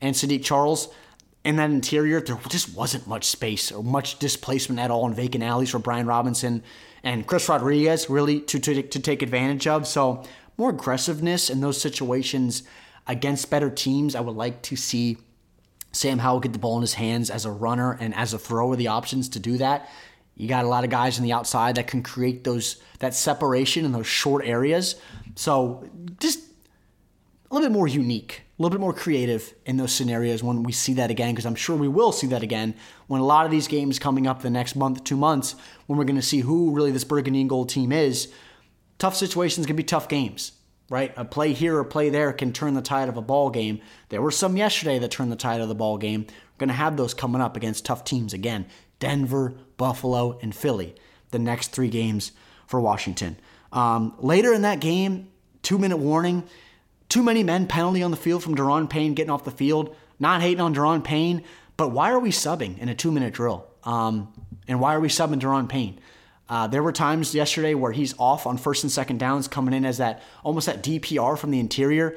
and 0.03 0.15
Saahdiq 0.15 0.45
Charles. 0.45 0.91
In 1.45 1.57
that 1.57 1.71
interior, 1.71 2.21
there 2.21 2.39
just 2.51 2.77
wasn't 2.77 3.07
much 3.07 3.25
space 3.25 3.73
or 3.73 3.83
much 3.83 4.19
displacement 4.19 4.81
at 4.81 4.91
all 4.91 5.07
in 5.07 5.15
vacant 5.15 5.43
alleys 5.43 5.71
for 5.71 5.79
Brian 5.79 6.05
Robinson 6.05 6.63
and 7.03 7.27
Chris 7.27 7.49
Rodriguez 7.49 8.11
really 8.11 8.41
to, 8.41 8.59
to, 8.59 8.83
to 8.83 9.01
take 9.01 9.23
advantage 9.23 9.67
of. 9.67 9.87
So 9.87 10.25
more 10.59 10.69
aggressiveness 10.69 11.49
in 11.49 11.63
those 11.63 11.81
situations 11.81 12.65
against 13.11 13.51
better 13.51 13.69
teams. 13.69 14.15
I 14.15 14.21
would 14.21 14.37
like 14.37 14.63
to 14.63 14.77
see 14.77 15.19
Sam 15.91 16.21
Howell 16.21 16.41
get 16.41 16.53
the 16.53 16.61
ball 16.61 16.77
in 16.77 16.83
his 16.83 16.95
hands 16.95 17.29
as 17.29 17.45
a 17.45 17.51
runner 17.51 17.99
and 18.01 18.15
as 18.15 18.33
a 18.33 18.39
thrower, 18.39 18.77
the 18.77 18.87
options 18.87 19.29
to 19.31 19.41
do 19.41 19.59
that. 19.59 19.91
You 20.37 20.49
got 20.49 20.65
a 20.65 20.69
lot 20.69 20.85
of 20.85 20.91
guys 20.91 21.19
on 21.19 21.25
the 21.25 21.33
outside 21.33 21.75
that 21.75 21.89
can 21.89 22.03
create 22.03 22.45
those 22.45 22.81
that 23.01 23.15
separation 23.15 23.85
in 23.85 23.91
those 23.91 24.07
short 24.07 24.47
areas. 24.47 24.95
So 25.35 25.91
just 26.21 26.39
a 27.51 27.55
little 27.55 27.69
bit 27.69 27.75
more 27.75 27.89
unique, 27.89 28.43
a 28.59 28.63
little 28.63 28.71
bit 28.79 28.81
more 28.81 28.93
creative 28.93 29.53
in 29.67 29.77
those 29.77 29.93
scenarios 29.93 30.43
when 30.43 30.63
we 30.63 30.71
see 30.71 30.95
that 30.95 31.11
again, 31.11 31.35
because 31.35 31.47
I'm 31.47 31.57
sure 31.57 31.77
we 31.77 31.89
will 31.89 32.13
see 32.13 32.29
that 32.29 32.45
again 32.45 32.75
when 33.09 33.21
a 33.21 33.27
lot 33.27 33.45
of 33.45 33.51
these 33.51 33.67
games 33.67 33.99
coming 33.99 34.29
up 34.29 34.41
the 34.41 34.51
next 34.51 34.77
month, 34.77 35.03
two 35.03 35.17
months, 35.17 35.57
when 35.87 35.99
we're 35.99 36.05
going 36.05 36.15
to 36.15 36.23
see 36.23 36.41
who 36.41 36.71
really 36.71 36.93
this 36.93 37.05
Burgundy 37.05 37.41
and 37.41 37.51
Gold 37.51 37.69
team 37.69 37.91
is. 37.91 38.33
Tough 39.01 39.17
situations 39.17 39.67
can 39.67 39.77
be 39.77 39.83
tough 39.83 40.09
games, 40.09 40.53
right? 40.91 41.15
A 41.17 41.25
play 41.25 41.55
here 41.55 41.79
or 41.79 41.85
play 41.85 42.11
there 42.11 42.35
can 42.35 42.53
turn 42.53 42.75
the 42.75 42.83
tide 42.83 43.09
of 43.09 43.17
a 43.17 43.23
ball 43.23 43.49
game. 43.49 43.81
There 44.11 44.21
were 44.21 44.31
some 44.31 44.59
yesterday 44.59 44.99
that 44.99 45.11
turned 45.11 45.33
the 45.33 45.37
tide 45.37 45.63
of 45.63 45.69
the 45.69 45.75
ball 45.75 45.97
game. 45.97 46.27
We're 46.29 46.59
going 46.59 46.69
to 46.69 46.75
have 46.75 46.99
those 46.99 47.15
coming 47.15 47.41
up 47.41 47.57
against 47.57 47.87
tough 47.87 48.05
teams 48.05 48.35
again 48.35 48.67
Denver, 48.99 49.55
Buffalo, 49.79 50.39
and 50.43 50.55
Philly, 50.55 50.95
the 51.31 51.39
next 51.39 51.69
three 51.69 51.89
games 51.89 52.33
for 52.67 52.79
Washington. 52.81 53.39
Um, 53.73 54.15
later 54.19 54.53
in 54.53 54.63
that 54.63 54.81
game, 54.81 55.29
two 55.63 55.79
minute 55.79 55.97
warning 55.97 56.43
too 57.11 57.23
many 57.23 57.43
men 57.43 57.67
penalty 57.67 58.03
on 58.03 58.13
the 58.13 58.17
field 58.17 58.43
from 58.43 58.55
Daron 58.55 58.89
Payne 58.89 59.15
getting 59.15 59.31
off 59.31 59.45
the 59.45 59.51
field. 59.51 59.95
Not 60.19 60.41
hating 60.41 60.61
on 60.61 60.75
Daron 60.75 61.03
Payne, 61.03 61.43
but 61.77 61.89
why 61.91 62.11
are 62.13 62.21
we 62.21 62.31
subbing 62.31 62.79
in 62.79 62.89
a 62.89 62.95
two 62.95 63.11
minute 63.11 63.35
drill? 63.35 63.67
Um, 63.85 64.33
and 64.69 64.81
why 64.81 64.95
are 64.95 65.01
we 65.01 65.09
subbing 65.09 65.41
Daron 65.41 65.69
Payne? 65.69 65.99
Uh, 66.51 66.67
there 66.67 66.83
were 66.83 66.93
times 66.93 67.35
yesterday 67.35 67.75
where 67.75 67.93
he's 67.93 68.15
off 68.19 68.47
on 68.47 68.59
first 68.59 68.83
and 68.83 68.93
second 68.93 69.19
downs, 69.19 69.49
coming 69.49 69.73
in 69.73 69.87
as 69.87 69.99
that 69.99 70.23
almost 70.45 70.67
that 70.67 70.83
DPR 70.83 71.39
from 71.39 71.53
the 71.53 71.61
interior. 71.61 72.17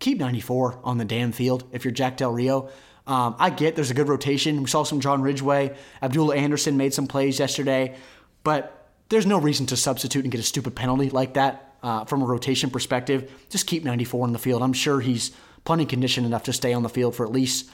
Keep 0.00 0.18
94 0.18 0.80
on 0.84 0.98
the 0.98 1.04
damn 1.06 1.32
field 1.32 1.64
if 1.72 1.84
you're 1.84 1.92
Jack 1.92 2.18
Del 2.18 2.32
Rio. 2.32 2.68
Um, 3.06 3.36
I 3.38 3.48
get 3.48 3.74
there's 3.74 3.90
a 3.90 3.94
good 3.94 4.08
rotation. 4.08 4.62
We 4.62 4.68
saw 4.68 4.82
some 4.82 5.00
John 5.00 5.22
Ridgeway. 5.22 5.74
Abdullah 6.02 6.36
Anderson 6.36 6.76
made 6.76 6.92
some 6.92 7.06
plays 7.06 7.38
yesterday, 7.38 7.96
but 8.44 8.90
there's 9.08 9.24
no 9.24 9.38
reason 9.38 9.64
to 9.66 9.76
substitute 9.76 10.24
and 10.24 10.30
get 10.30 10.40
a 10.40 10.44
stupid 10.44 10.76
penalty 10.76 11.08
like 11.08 11.34
that 11.34 11.68
uh, 11.82 12.04
from 12.04 12.22
a 12.22 12.26
rotation 12.26 12.70
perspective, 12.70 13.30
just 13.48 13.66
keep 13.66 13.84
94 13.84 14.26
in 14.26 14.32
the 14.32 14.38
field. 14.38 14.62
I'm 14.62 14.72
sure 14.72 15.00
he's 15.00 15.30
plenty 15.64 15.86
conditioned 15.86 16.26
enough 16.26 16.44
to 16.44 16.52
stay 16.52 16.72
on 16.72 16.82
the 16.82 16.88
field 16.88 17.14
for 17.14 17.24
at 17.24 17.32
least 17.32 17.70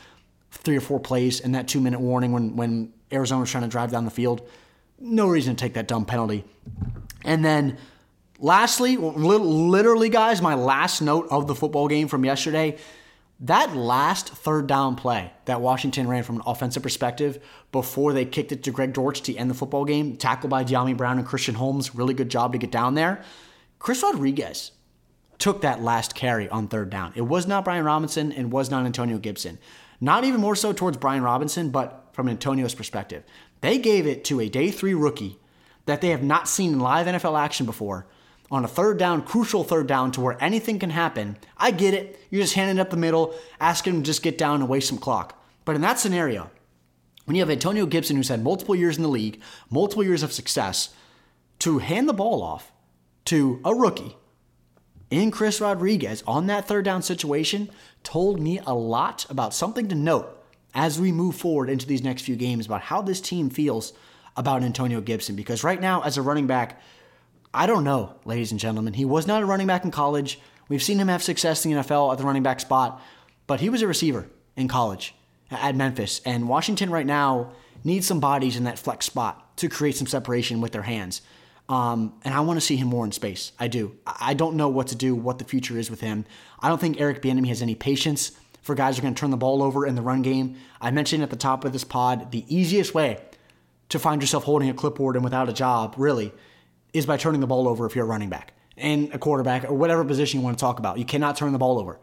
three 0.51 0.77
or 0.77 0.81
four 0.81 1.01
plays 1.01 1.41
in 1.41 1.53
that 1.53 1.69
two 1.69 1.81
minute 1.81 2.01
warning 2.01 2.33
when, 2.33 2.57
when 2.57 2.93
Arizona's 3.11 3.51
trying 3.51 3.65
to 3.65 3.69
drive 3.69 3.91
down 3.91 4.05
the 4.05 4.11
field. 4.11 4.47
No 4.99 5.27
reason 5.27 5.57
to 5.57 5.61
take 5.61 5.75
that 5.75 5.89
dumb 5.89 6.05
penalty. 6.05 6.45
And 7.25 7.45
then 7.45 7.79
lastly, 8.39 8.97
literally, 8.97 10.09
guys, 10.09 10.41
my 10.41 10.55
last 10.55 11.01
note 11.01 11.29
of 11.31 11.47
the 11.47 11.55
football 11.55 11.89
game 11.89 12.09
from 12.09 12.25
yesterday 12.25 12.79
that 13.41 13.75
last 13.75 14.29
third 14.29 14.67
down 14.67 14.97
play 14.97 15.33
that 15.47 15.61
Washington 15.61 16.07
ran 16.07 16.23
from 16.23 16.37
an 16.37 16.43
offensive 16.47 16.83
perspective 16.83 17.45
before 17.73 18.13
they 18.13 18.25
kicked 18.25 18.53
it 18.53 18.63
to 18.63 18.71
Greg 18.71 18.93
Dortch 18.93 19.23
to 19.23 19.37
end 19.37 19.51
the 19.51 19.55
football 19.55 19.85
game, 19.85 20.17
tackled 20.17 20.51
by 20.51 20.65
Dyami 20.65 20.97
Brown 20.97 21.19
and 21.19 21.27
Christian 21.27 21.57
Holmes, 21.57 21.95
really 21.95 22.15
good 22.15 22.31
job 22.31 22.53
to 22.53 22.59
get 22.59 22.71
down 22.71 22.95
there. 22.95 23.23
Chris 23.79 24.03
Rodriguez 24.03 24.73
took 25.39 25.63
that 25.63 25.83
last 25.83 26.15
carry 26.15 26.49
on 26.49 26.69
third 26.69 26.91
down. 26.91 27.13
It 27.17 27.23
was 27.23 27.47
not 27.47 27.65
Brian 27.65 27.85
Robinson 27.85 28.33
and 28.33 28.53
was 28.53 28.71
not 28.71 28.87
Antonio 28.87 29.19
Gibson. 29.19 29.59
Not 30.01 30.25
even 30.25 30.41
more 30.41 30.57
so 30.57 30.73
towards 30.73 30.97
Brian 30.97 31.23
Robinson, 31.23 31.71
but 31.71 32.09
from 32.13 32.29
Antonio's 32.29 32.75
perspective. 32.75 33.25
They 33.65 33.79
gave 33.79 34.07
it 34.07 34.25
to 34.25 34.41
a 34.41 34.51
day 34.51 34.71
three 34.71 34.93
rookie 34.93 35.39
that 35.87 36.03
they 36.03 36.11
have 36.11 36.23
not 36.23 36.51
seen 36.51 36.75
in 36.75 36.81
live 36.81 37.07
NFL 37.07 37.41
action 37.41 37.65
before 37.65 38.07
on 38.51 38.63
a 38.63 38.69
third 38.69 38.99
down, 38.99 39.23
crucial 39.23 39.65
third 39.65 39.87
down 39.87 40.13
to 40.13 40.21
where 40.21 40.37
anything 40.39 40.79
can 40.79 40.91
happen. 40.91 41.39
I 41.57 41.71
get 41.71 41.95
it. 41.95 42.21
You're 42.29 42.43
just 42.43 42.57
handing 42.57 42.79
up 42.79 42.91
the 42.91 42.99
middle, 42.99 43.35
asking 43.59 43.95
him 43.95 44.03
to 44.03 44.07
just 44.07 44.23
get 44.23 44.37
down 44.37 44.61
and 44.61 44.69
waste 44.69 44.89
some 44.89 44.99
clock. 44.99 45.43
But 45.65 45.77
in 45.77 45.81
that 45.81 45.99
scenario, 45.99 46.51
when 47.25 47.37
you 47.37 47.41
have 47.41 47.49
Antonio 47.49 47.87
Gibson, 47.87 48.17
who's 48.17 48.29
had 48.29 48.45
multiple 48.45 48.77
years 48.77 48.99
in 48.99 49.03
the 49.03 49.09
league, 49.09 49.41
multiple 49.71 50.05
years 50.05 50.23
of 50.23 50.35
success, 50.35 50.93
to 51.61 51.79
hand 51.79 52.07
the 52.07 52.13
ball 52.13 52.43
off 52.43 52.71
to 53.25 53.63
a 53.65 53.75
rookie 53.75 54.19
in 55.09 55.31
Chris 55.31 55.59
Rodriguez 55.63 56.23
on 56.27 56.49
that 56.49 56.69
third 56.69 56.85
down 56.85 57.01
situation 57.01 57.71
told 58.03 58.41
me 58.41 58.61
a 58.67 58.75
lot 58.75 59.25
about 59.31 59.55
something 59.55 59.89
to 59.89 59.95
note 59.95 60.44
as 60.75 61.01
we 61.01 61.13
move 61.13 61.37
forward 61.37 61.71
into 61.71 61.87
these 61.87 62.03
next 62.03 62.23
few 62.23 62.37
games 62.37 62.67
about 62.67 62.83
how 62.83 63.01
this 63.01 63.21
team 63.21 63.51
feels 63.51 63.93
about 64.37 64.63
Antonio 64.63 65.01
Gibson. 65.01 65.37
Because 65.37 65.63
right 65.63 65.81
now, 65.81 66.03
as 66.03 66.17
a 66.17 66.23
running 66.23 66.47
back, 66.47 66.81
I 67.53 67.67
don't 67.67 67.85
know, 67.85 68.17
ladies 68.25 68.51
and 68.51 68.59
gentlemen. 68.59 68.95
He 68.95 69.05
was 69.05 69.27
not 69.27 69.43
a 69.43 69.47
running 69.47 69.69
back 69.69 69.85
in 69.85 69.91
college. 69.91 70.41
We've 70.69 70.83
seen 70.83 70.99
him 70.99 71.09
have 71.09 71.23
success 71.23 71.65
in 71.65 71.73
the 71.73 71.81
NFL 71.81 72.11
at 72.13 72.19
the 72.19 72.25
running 72.25 72.43
back 72.43 72.59
spot, 72.59 73.01
but 73.47 73.61
he 73.61 73.69
was 73.69 73.83
a 73.83 73.87
receiver 73.87 74.27
in 74.57 74.67
college 74.67 75.15
at 75.51 75.77
Memphis. 75.77 76.21
And 76.25 76.49
Washington 76.49 76.91
right 76.91 77.07
now 77.07 77.53
needs 77.85 78.07
some 78.07 78.19
bodies 78.19 78.57
in 78.57 78.65
that 78.65 78.79
flex 78.79 79.07
spot 79.07 79.57
to 79.59 79.69
create 79.69 79.97
some 79.97 80.07
separation 80.07 80.61
with 80.61 80.73
their 80.73 80.83
hands. 80.83 81.23
Um, 81.69 82.15
and 82.25 82.35
I 82.35 82.41
want 82.41 82.59
to 82.59 82.61
see 82.61 82.77
him 82.77 82.89
more 82.89 83.05
in 83.05 83.13
space. 83.13 83.53
I 83.59 83.69
do. 83.69 83.97
I 84.07 84.35
don't 84.35 84.57
know 84.57 84.69
what 84.69 84.89
to 84.89 84.97
do, 84.97 85.15
what 85.15 85.39
the 85.39 85.45
future 85.45 85.79
is 85.79 85.91
with 85.91 86.01
him. 86.01 86.25
I 86.61 86.69
don't 86.69 86.81
think 86.81 87.01
Eric 87.01 87.23
Bieniemy 87.23 87.49
has 87.49 87.63
any 87.63 87.75
patience 87.75 88.33
for 88.65 88.75
guys 88.75 88.97
who 88.97 89.01
are 89.01 89.05
going 89.05 89.15
to 89.15 89.21
turn 89.21 89.31
the 89.31 89.37
ball 89.37 89.63
over 89.63 89.87
in 89.87 89.95
the 89.95 90.03
run 90.03 90.23
game. 90.23 90.57
I 90.81 90.91
mentioned 90.91 91.23
at 91.23 91.31
the 91.31 91.37
top 91.37 91.65
of 91.65 91.73
this 91.73 91.85
pod 91.85 92.33
the 92.33 92.45
easiest 92.49 92.95
way 92.95 93.21
to 93.91 93.99
find 93.99 94.21
yourself 94.21 94.45
holding 94.45 94.69
a 94.69 94.75
clipboard 94.75 95.15
and 95.15 95.23
without 95.23 95.49
a 95.49 95.53
job, 95.53 95.95
really, 95.99 96.33
is 96.93 97.07
by 97.07 97.17
turning 97.17 97.41
the 97.41 97.47
ball 97.47 97.69
over 97.69 97.87
if 97.87 97.95
you're 97.95 98.07
a 98.07 98.09
running 98.09 98.31
back 98.31 98.55
and 98.77 99.15
a 99.15 99.19
quarterback 99.19 99.65
or 99.65 99.75
whatever 99.75 100.05
position 100.05 100.41
you 100.41 100.45
want 100.45 100.59
to 100.59 100.61
talk 100.61 100.81
about. 100.81 100.99
You 100.99 101.05
cannot 101.05 101.37
turn 101.37 101.53
the 101.53 101.59
ball 101.59 101.79
over. 101.79 102.01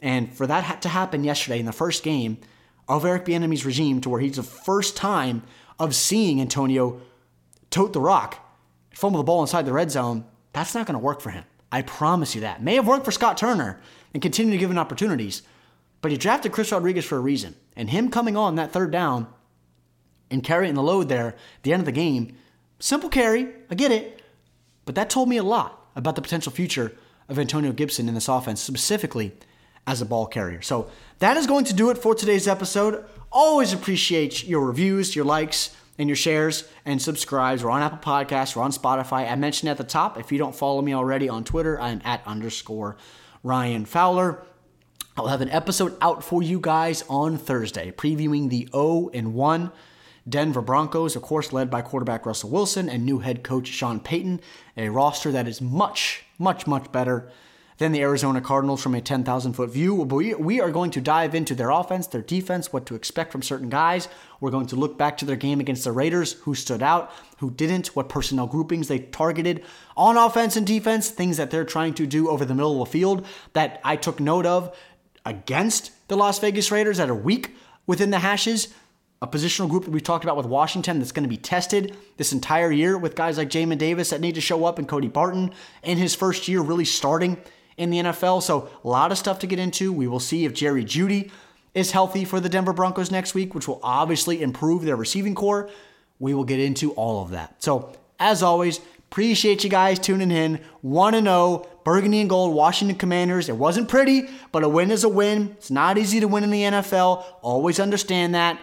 And 0.00 0.32
for 0.32 0.46
that 0.46 0.82
to 0.82 0.88
happen 0.88 1.24
yesterday 1.24 1.58
in 1.58 1.66
the 1.66 1.72
first 1.72 2.04
game 2.04 2.38
of 2.86 3.04
Eric 3.04 3.24
Bieniemy's 3.24 3.64
regime, 3.64 4.02
to 4.02 4.10
where 4.10 4.20
he's 4.20 4.36
the 4.36 4.42
first 4.42 4.96
time 4.96 5.42
of 5.78 5.94
seeing 5.94 6.40
Antonio 6.40 7.00
tote 7.70 7.94
the 7.94 8.00
rock 8.00 8.44
fumble 8.92 9.18
the 9.18 9.24
ball 9.24 9.42
inside 9.42 9.66
the 9.66 9.72
red 9.72 9.90
zone, 9.90 10.24
that's 10.52 10.74
not 10.74 10.86
going 10.86 10.94
to 10.94 11.04
work 11.04 11.20
for 11.20 11.30
him. 11.30 11.44
I 11.72 11.82
promise 11.82 12.34
you 12.34 12.42
that. 12.42 12.62
May 12.62 12.76
have 12.76 12.86
worked 12.86 13.04
for 13.04 13.10
Scott 13.10 13.36
Turner 13.36 13.80
and 14.12 14.22
continue 14.22 14.52
to 14.52 14.58
give 14.58 14.70
him 14.70 14.78
opportunities, 14.78 15.42
but 16.04 16.10
he 16.10 16.18
drafted 16.18 16.52
Chris 16.52 16.70
Rodriguez 16.70 17.06
for 17.06 17.16
a 17.16 17.20
reason. 17.20 17.56
And 17.74 17.88
him 17.88 18.10
coming 18.10 18.36
on 18.36 18.56
that 18.56 18.72
third 18.72 18.90
down 18.90 19.26
and 20.30 20.44
carrying 20.44 20.74
the 20.74 20.82
load 20.82 21.08
there 21.08 21.28
at 21.28 21.62
the 21.62 21.72
end 21.72 21.80
of 21.80 21.86
the 21.86 21.92
game, 21.92 22.36
simple 22.78 23.08
carry, 23.08 23.54
I 23.70 23.74
get 23.74 23.90
it, 23.90 24.20
but 24.84 24.96
that 24.96 25.08
told 25.08 25.30
me 25.30 25.38
a 25.38 25.42
lot 25.42 25.88
about 25.96 26.14
the 26.14 26.20
potential 26.20 26.52
future 26.52 26.94
of 27.30 27.38
Antonio 27.38 27.72
Gibson 27.72 28.06
in 28.06 28.12
this 28.12 28.28
offense, 28.28 28.60
specifically 28.60 29.32
as 29.86 30.02
a 30.02 30.04
ball 30.04 30.26
carrier. 30.26 30.60
So 30.60 30.90
that 31.20 31.38
is 31.38 31.46
going 31.46 31.64
to 31.64 31.74
do 31.74 31.88
it 31.88 31.96
for 31.96 32.14
today's 32.14 32.46
episode. 32.46 33.02
Always 33.32 33.72
appreciate 33.72 34.46
your 34.46 34.66
reviews, 34.66 35.16
your 35.16 35.24
likes, 35.24 35.74
and 35.96 36.06
your 36.06 36.16
shares 36.16 36.68
and 36.84 37.00
subscribes. 37.00 37.64
We're 37.64 37.70
on 37.70 37.80
Apple 37.80 37.96
Podcasts, 37.96 38.54
we're 38.54 38.62
on 38.62 38.72
Spotify. 38.72 39.32
I 39.32 39.36
mentioned 39.36 39.70
at 39.70 39.78
the 39.78 39.84
top, 39.84 40.20
if 40.20 40.30
you 40.30 40.36
don't 40.36 40.54
follow 40.54 40.82
me 40.82 40.92
already 40.92 41.30
on 41.30 41.44
Twitter, 41.44 41.80
I'm 41.80 42.02
at 42.04 42.20
underscore 42.26 42.98
Ryan 43.42 43.86
Fowler. 43.86 44.44
I'll 45.16 45.28
have 45.28 45.42
an 45.42 45.50
episode 45.50 45.96
out 46.00 46.24
for 46.24 46.42
you 46.42 46.58
guys 46.58 47.04
on 47.08 47.38
Thursday, 47.38 47.92
previewing 47.92 48.50
the 48.50 48.68
0 48.72 49.10
and 49.14 49.32
1 49.32 49.70
Denver 50.28 50.60
Broncos, 50.60 51.14
of 51.14 51.22
course, 51.22 51.52
led 51.52 51.70
by 51.70 51.82
quarterback 51.82 52.26
Russell 52.26 52.50
Wilson 52.50 52.88
and 52.88 53.04
new 53.04 53.20
head 53.20 53.44
coach 53.44 53.68
Sean 53.68 54.00
Payton, 54.00 54.40
a 54.76 54.88
roster 54.88 55.30
that 55.30 55.46
is 55.46 55.60
much, 55.60 56.24
much, 56.36 56.66
much 56.66 56.90
better 56.90 57.30
than 57.78 57.92
the 57.92 58.00
Arizona 58.00 58.40
Cardinals 58.40 58.82
from 58.82 58.94
a 58.94 59.00
10,000 59.00 59.52
foot 59.52 59.70
view. 59.70 59.94
We 59.94 60.60
are 60.60 60.70
going 60.70 60.90
to 60.92 61.00
dive 61.00 61.34
into 61.34 61.54
their 61.54 61.70
offense, 61.70 62.06
their 62.06 62.22
defense, 62.22 62.72
what 62.72 62.86
to 62.86 62.94
expect 62.94 63.30
from 63.30 63.42
certain 63.42 63.68
guys. 63.68 64.08
We're 64.40 64.50
going 64.50 64.66
to 64.68 64.76
look 64.76 64.96
back 64.96 65.16
to 65.18 65.24
their 65.24 65.36
game 65.36 65.60
against 65.60 65.84
the 65.84 65.92
Raiders, 65.92 66.32
who 66.32 66.54
stood 66.54 66.82
out, 66.82 67.12
who 67.38 67.50
didn't, 67.50 67.88
what 67.88 68.08
personnel 68.08 68.46
groupings 68.46 68.88
they 68.88 69.00
targeted 69.00 69.64
on 69.96 70.16
offense 70.16 70.56
and 70.56 70.66
defense, 70.66 71.10
things 71.10 71.36
that 71.36 71.50
they're 71.50 71.64
trying 71.64 71.94
to 71.94 72.06
do 72.06 72.28
over 72.28 72.44
the 72.44 72.54
middle 72.54 72.80
of 72.80 72.88
the 72.88 72.92
field 72.92 73.26
that 73.52 73.80
I 73.84 73.96
took 73.96 74.18
note 74.20 74.46
of 74.46 74.76
against 75.24 75.90
the 76.08 76.16
Las 76.16 76.38
Vegas 76.38 76.70
Raiders 76.70 76.98
that 76.98 77.10
are 77.10 77.14
weak 77.14 77.56
within 77.86 78.10
the 78.10 78.18
hashes. 78.18 78.72
A 79.22 79.26
positional 79.26 79.70
group 79.70 79.84
that 79.84 79.90
we've 79.90 80.02
talked 80.02 80.24
about 80.24 80.36
with 80.36 80.44
Washington 80.44 80.98
that's 80.98 81.12
going 81.12 81.22
to 81.22 81.28
be 81.28 81.38
tested 81.38 81.96
this 82.18 82.32
entire 82.32 82.70
year 82.70 82.98
with 82.98 83.14
guys 83.14 83.38
like 83.38 83.48
Jamin 83.48 83.78
Davis 83.78 84.10
that 84.10 84.20
need 84.20 84.34
to 84.34 84.40
show 84.40 84.66
up 84.66 84.78
and 84.78 84.86
Cody 84.86 85.08
Barton 85.08 85.52
in 85.82 85.96
his 85.96 86.14
first 86.14 86.46
year 86.46 86.60
really 86.60 86.84
starting 86.84 87.38
in 87.76 87.90
the 87.90 87.98
NFL. 87.98 88.42
So 88.42 88.68
a 88.84 88.88
lot 88.88 89.12
of 89.12 89.18
stuff 89.18 89.38
to 89.38 89.46
get 89.46 89.58
into. 89.58 89.92
We 89.92 90.06
will 90.06 90.20
see 90.20 90.44
if 90.44 90.52
Jerry 90.52 90.84
Jeudy 90.84 91.30
is 91.74 91.90
healthy 91.90 92.24
for 92.24 92.38
the 92.38 92.48
Denver 92.48 92.72
Broncos 92.72 93.10
next 93.10 93.34
week, 93.34 93.54
which 93.54 93.66
will 93.66 93.80
obviously 93.82 94.42
improve 94.42 94.84
their 94.84 94.96
receiving 94.96 95.34
corps. 95.34 95.70
We 96.18 96.34
will 96.34 96.44
get 96.44 96.60
into 96.60 96.92
all 96.92 97.22
of 97.22 97.30
that. 97.30 97.62
So, 97.62 97.92
as 98.20 98.42
always, 98.42 98.80
appreciate 99.10 99.64
you 99.64 99.70
guys 99.70 99.98
tuning 99.98 100.30
in. 100.30 100.60
1 100.82 101.24
0, 101.24 101.66
Burgundy 101.84 102.20
and 102.20 102.30
Gold, 102.30 102.54
Washington 102.54 102.96
Commanders. 102.96 103.48
It 103.48 103.56
wasn't 103.56 103.88
pretty, 103.88 104.28
but 104.52 104.64
a 104.64 104.68
win 104.68 104.90
is 104.90 105.04
a 105.04 105.08
win. 105.08 105.50
It's 105.58 105.70
not 105.70 105.98
easy 105.98 106.20
to 106.20 106.28
win 106.28 106.44
in 106.44 106.50
the 106.50 106.62
NFL. 106.62 107.24
Always 107.42 107.78
understand 107.78 108.34
that. 108.34 108.58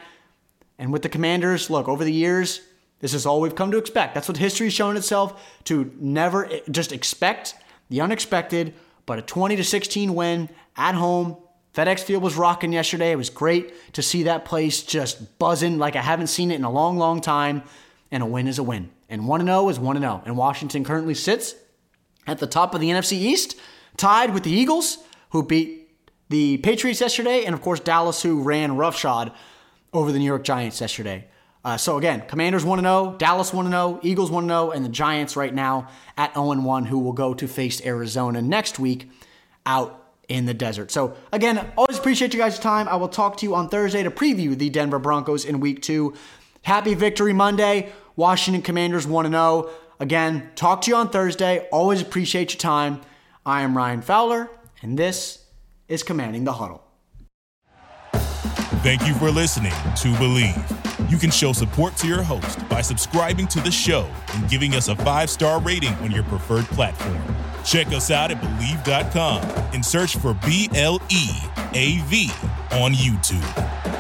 And 0.80 0.92
with 0.92 1.04
the 1.04 1.10
Commanders, 1.10 1.70
look, 1.70 1.88
over 1.88 2.04
the 2.04 2.12
years, 2.12 2.62
this 3.00 3.14
is 3.14 3.26
all 3.26 3.40
we've 3.40 3.56
come 3.56 3.72
to 3.72 3.78
expect. 3.78 4.16
That's 4.16 4.28
what 4.28 4.38
history's 4.38 4.74
shown 4.74 4.98
itself 4.98 5.60
to 5.66 5.92
never 6.00 6.50
just 6.70 6.92
expect 6.92 7.56
the 7.90 8.02
unexpected, 8.02 8.74
but 9.06 9.20
a 9.20 9.22
20 9.22 9.56
to 9.58 9.64
16 9.64 10.16
win 10.16 10.50
at 10.76 10.96
home 10.96 11.38
FedEx 11.74 12.02
Field 12.02 12.22
was 12.22 12.36
rocking 12.36 12.74
yesterday. 12.74 13.12
It 13.12 13.18
was 13.18 13.30
great 13.30 13.94
to 13.94 14.02
see 14.02 14.24
that 14.24 14.44
place 14.44 14.84
just 14.84 15.40
buzzing 15.40 15.78
like 15.78 15.96
I 15.96 16.02
haven't 16.02 16.28
seen 16.28 16.52
it 16.52 16.56
in 16.56 16.66
a 16.66 16.72
long, 16.72 16.98
long 16.98 17.22
time. 17.22 17.64
And 18.12 18.22
a 18.22 18.26
win 18.26 18.48
is 18.48 18.60
a 18.60 18.64
win. 18.64 18.90
And 19.10 19.26
1 19.26 19.46
0 19.46 19.70
is 19.70 19.80
1 19.80 20.00
0. 20.00 20.22
And 20.26 20.36
Washington 20.36 20.84
currently 20.84 21.14
sits 21.14 21.56
at 22.28 22.40
the 22.40 22.48
top 22.48 22.74
of 22.74 22.82
the 22.82 22.90
NFC 22.90 23.14
East, 23.14 23.56
tied 23.98 24.34
with 24.34 24.44
the 24.44 24.52
Eagles, 24.52 25.00
who 25.32 25.44
beat 25.44 25.90
the 26.30 26.58
Patriots 26.58 27.02
yesterday, 27.02 27.46
and 27.46 27.54
of 27.54 27.62
course, 27.62 27.80
Dallas, 27.80 28.22
who 28.22 28.42
ran 28.42 28.78
roughshod 28.78 29.32
over 29.94 30.12
the 30.12 30.20
New 30.20 30.26
York 30.26 30.44
Giants 30.44 30.80
yesterday. 30.80 31.28
Uh, 31.64 31.78
so 31.78 31.98
again, 31.98 32.24
Commanders 32.28 32.66
1 32.66 32.80
0, 32.80 33.16
Dallas 33.20 33.54
1 33.54 33.70
0, 33.70 34.00
Eagles 34.02 34.32
1 34.32 34.48
0, 34.48 34.72
and 34.72 34.84
the 34.84 34.90
Giants 34.90 35.36
right 35.36 35.54
now 35.54 35.88
at 36.18 36.34
0 36.34 36.62
1, 36.62 36.86
who 36.86 37.00
will 37.00 37.14
go 37.14 37.34
to 37.34 37.48
face 37.48 37.86
Arizona 37.86 38.42
next 38.42 38.80
week 38.80 39.10
out 39.66 39.98
in 40.28 40.46
the 40.46 40.54
desert. 40.54 40.90
So, 40.90 41.16
again, 41.32 41.72
always 41.78 42.00
appreciate 42.00 42.34
you 42.34 42.40
guys' 42.40 42.58
time. 42.58 42.88
I 42.88 42.96
will 42.96 43.10
talk 43.10 43.38
to 43.38 43.46
you 43.46 43.54
on 43.54 43.70
Thursday 43.70 44.02
to 44.02 44.10
preview 44.10 44.58
the 44.58 44.70
Denver 44.70 44.98
Broncos 44.98 45.46
in 45.46 45.60
week 45.60 45.82
two. 45.82 46.16
Happy 46.64 46.94
Victory 46.94 47.34
Monday. 47.34 47.92
Washington 48.16 48.62
Commanders 48.62 49.06
1 49.06 49.30
0. 49.30 49.70
Again, 50.02 50.50
talk 50.56 50.82
to 50.82 50.90
you 50.90 50.98
on 50.98 51.10
Thursday. 51.10 51.68
Always 51.72 52.02
appreciate 52.02 52.54
your 52.54 52.60
time. 52.60 53.02
I 53.46 53.62
am 53.62 53.78
Ryan 53.78 54.02
Fowler, 54.02 54.50
and 54.82 54.98
this 54.98 55.46
is 55.88 56.02
Commanding 56.02 56.44
the 56.44 56.54
Huddle. 56.54 56.84
Thank 58.82 59.06
you 59.06 59.14
for 59.14 59.30
listening 59.30 59.74
to 59.98 60.18
Believe. 60.18 60.58
You 61.08 61.18
can 61.18 61.30
show 61.30 61.54
support 61.54 61.96
to 61.98 62.08
your 62.08 62.24
host 62.24 62.68
by 62.68 62.82
subscribing 62.82 63.46
to 63.50 63.60
the 63.62 63.70
show 63.70 64.10
and 64.34 64.50
giving 64.50 64.74
us 64.74 64.88
a 64.88 64.96
five 64.96 65.30
star 65.30 65.62
rating 65.62 65.94
on 65.96 66.10
your 66.10 66.24
preferred 66.24 66.66
platform. 66.66 67.22
Check 67.64 67.88
us 67.90 68.10
out 68.10 68.32
at 68.32 68.42
Bleav.com 68.42 69.44
and 69.72 69.86
search 69.86 70.18
for 70.18 70.34
B 70.34 70.68
L 70.74 71.00
E 71.12 71.30
A 71.76 72.00
V 72.06 72.32
on 72.72 72.94
YouTube. 72.94 73.91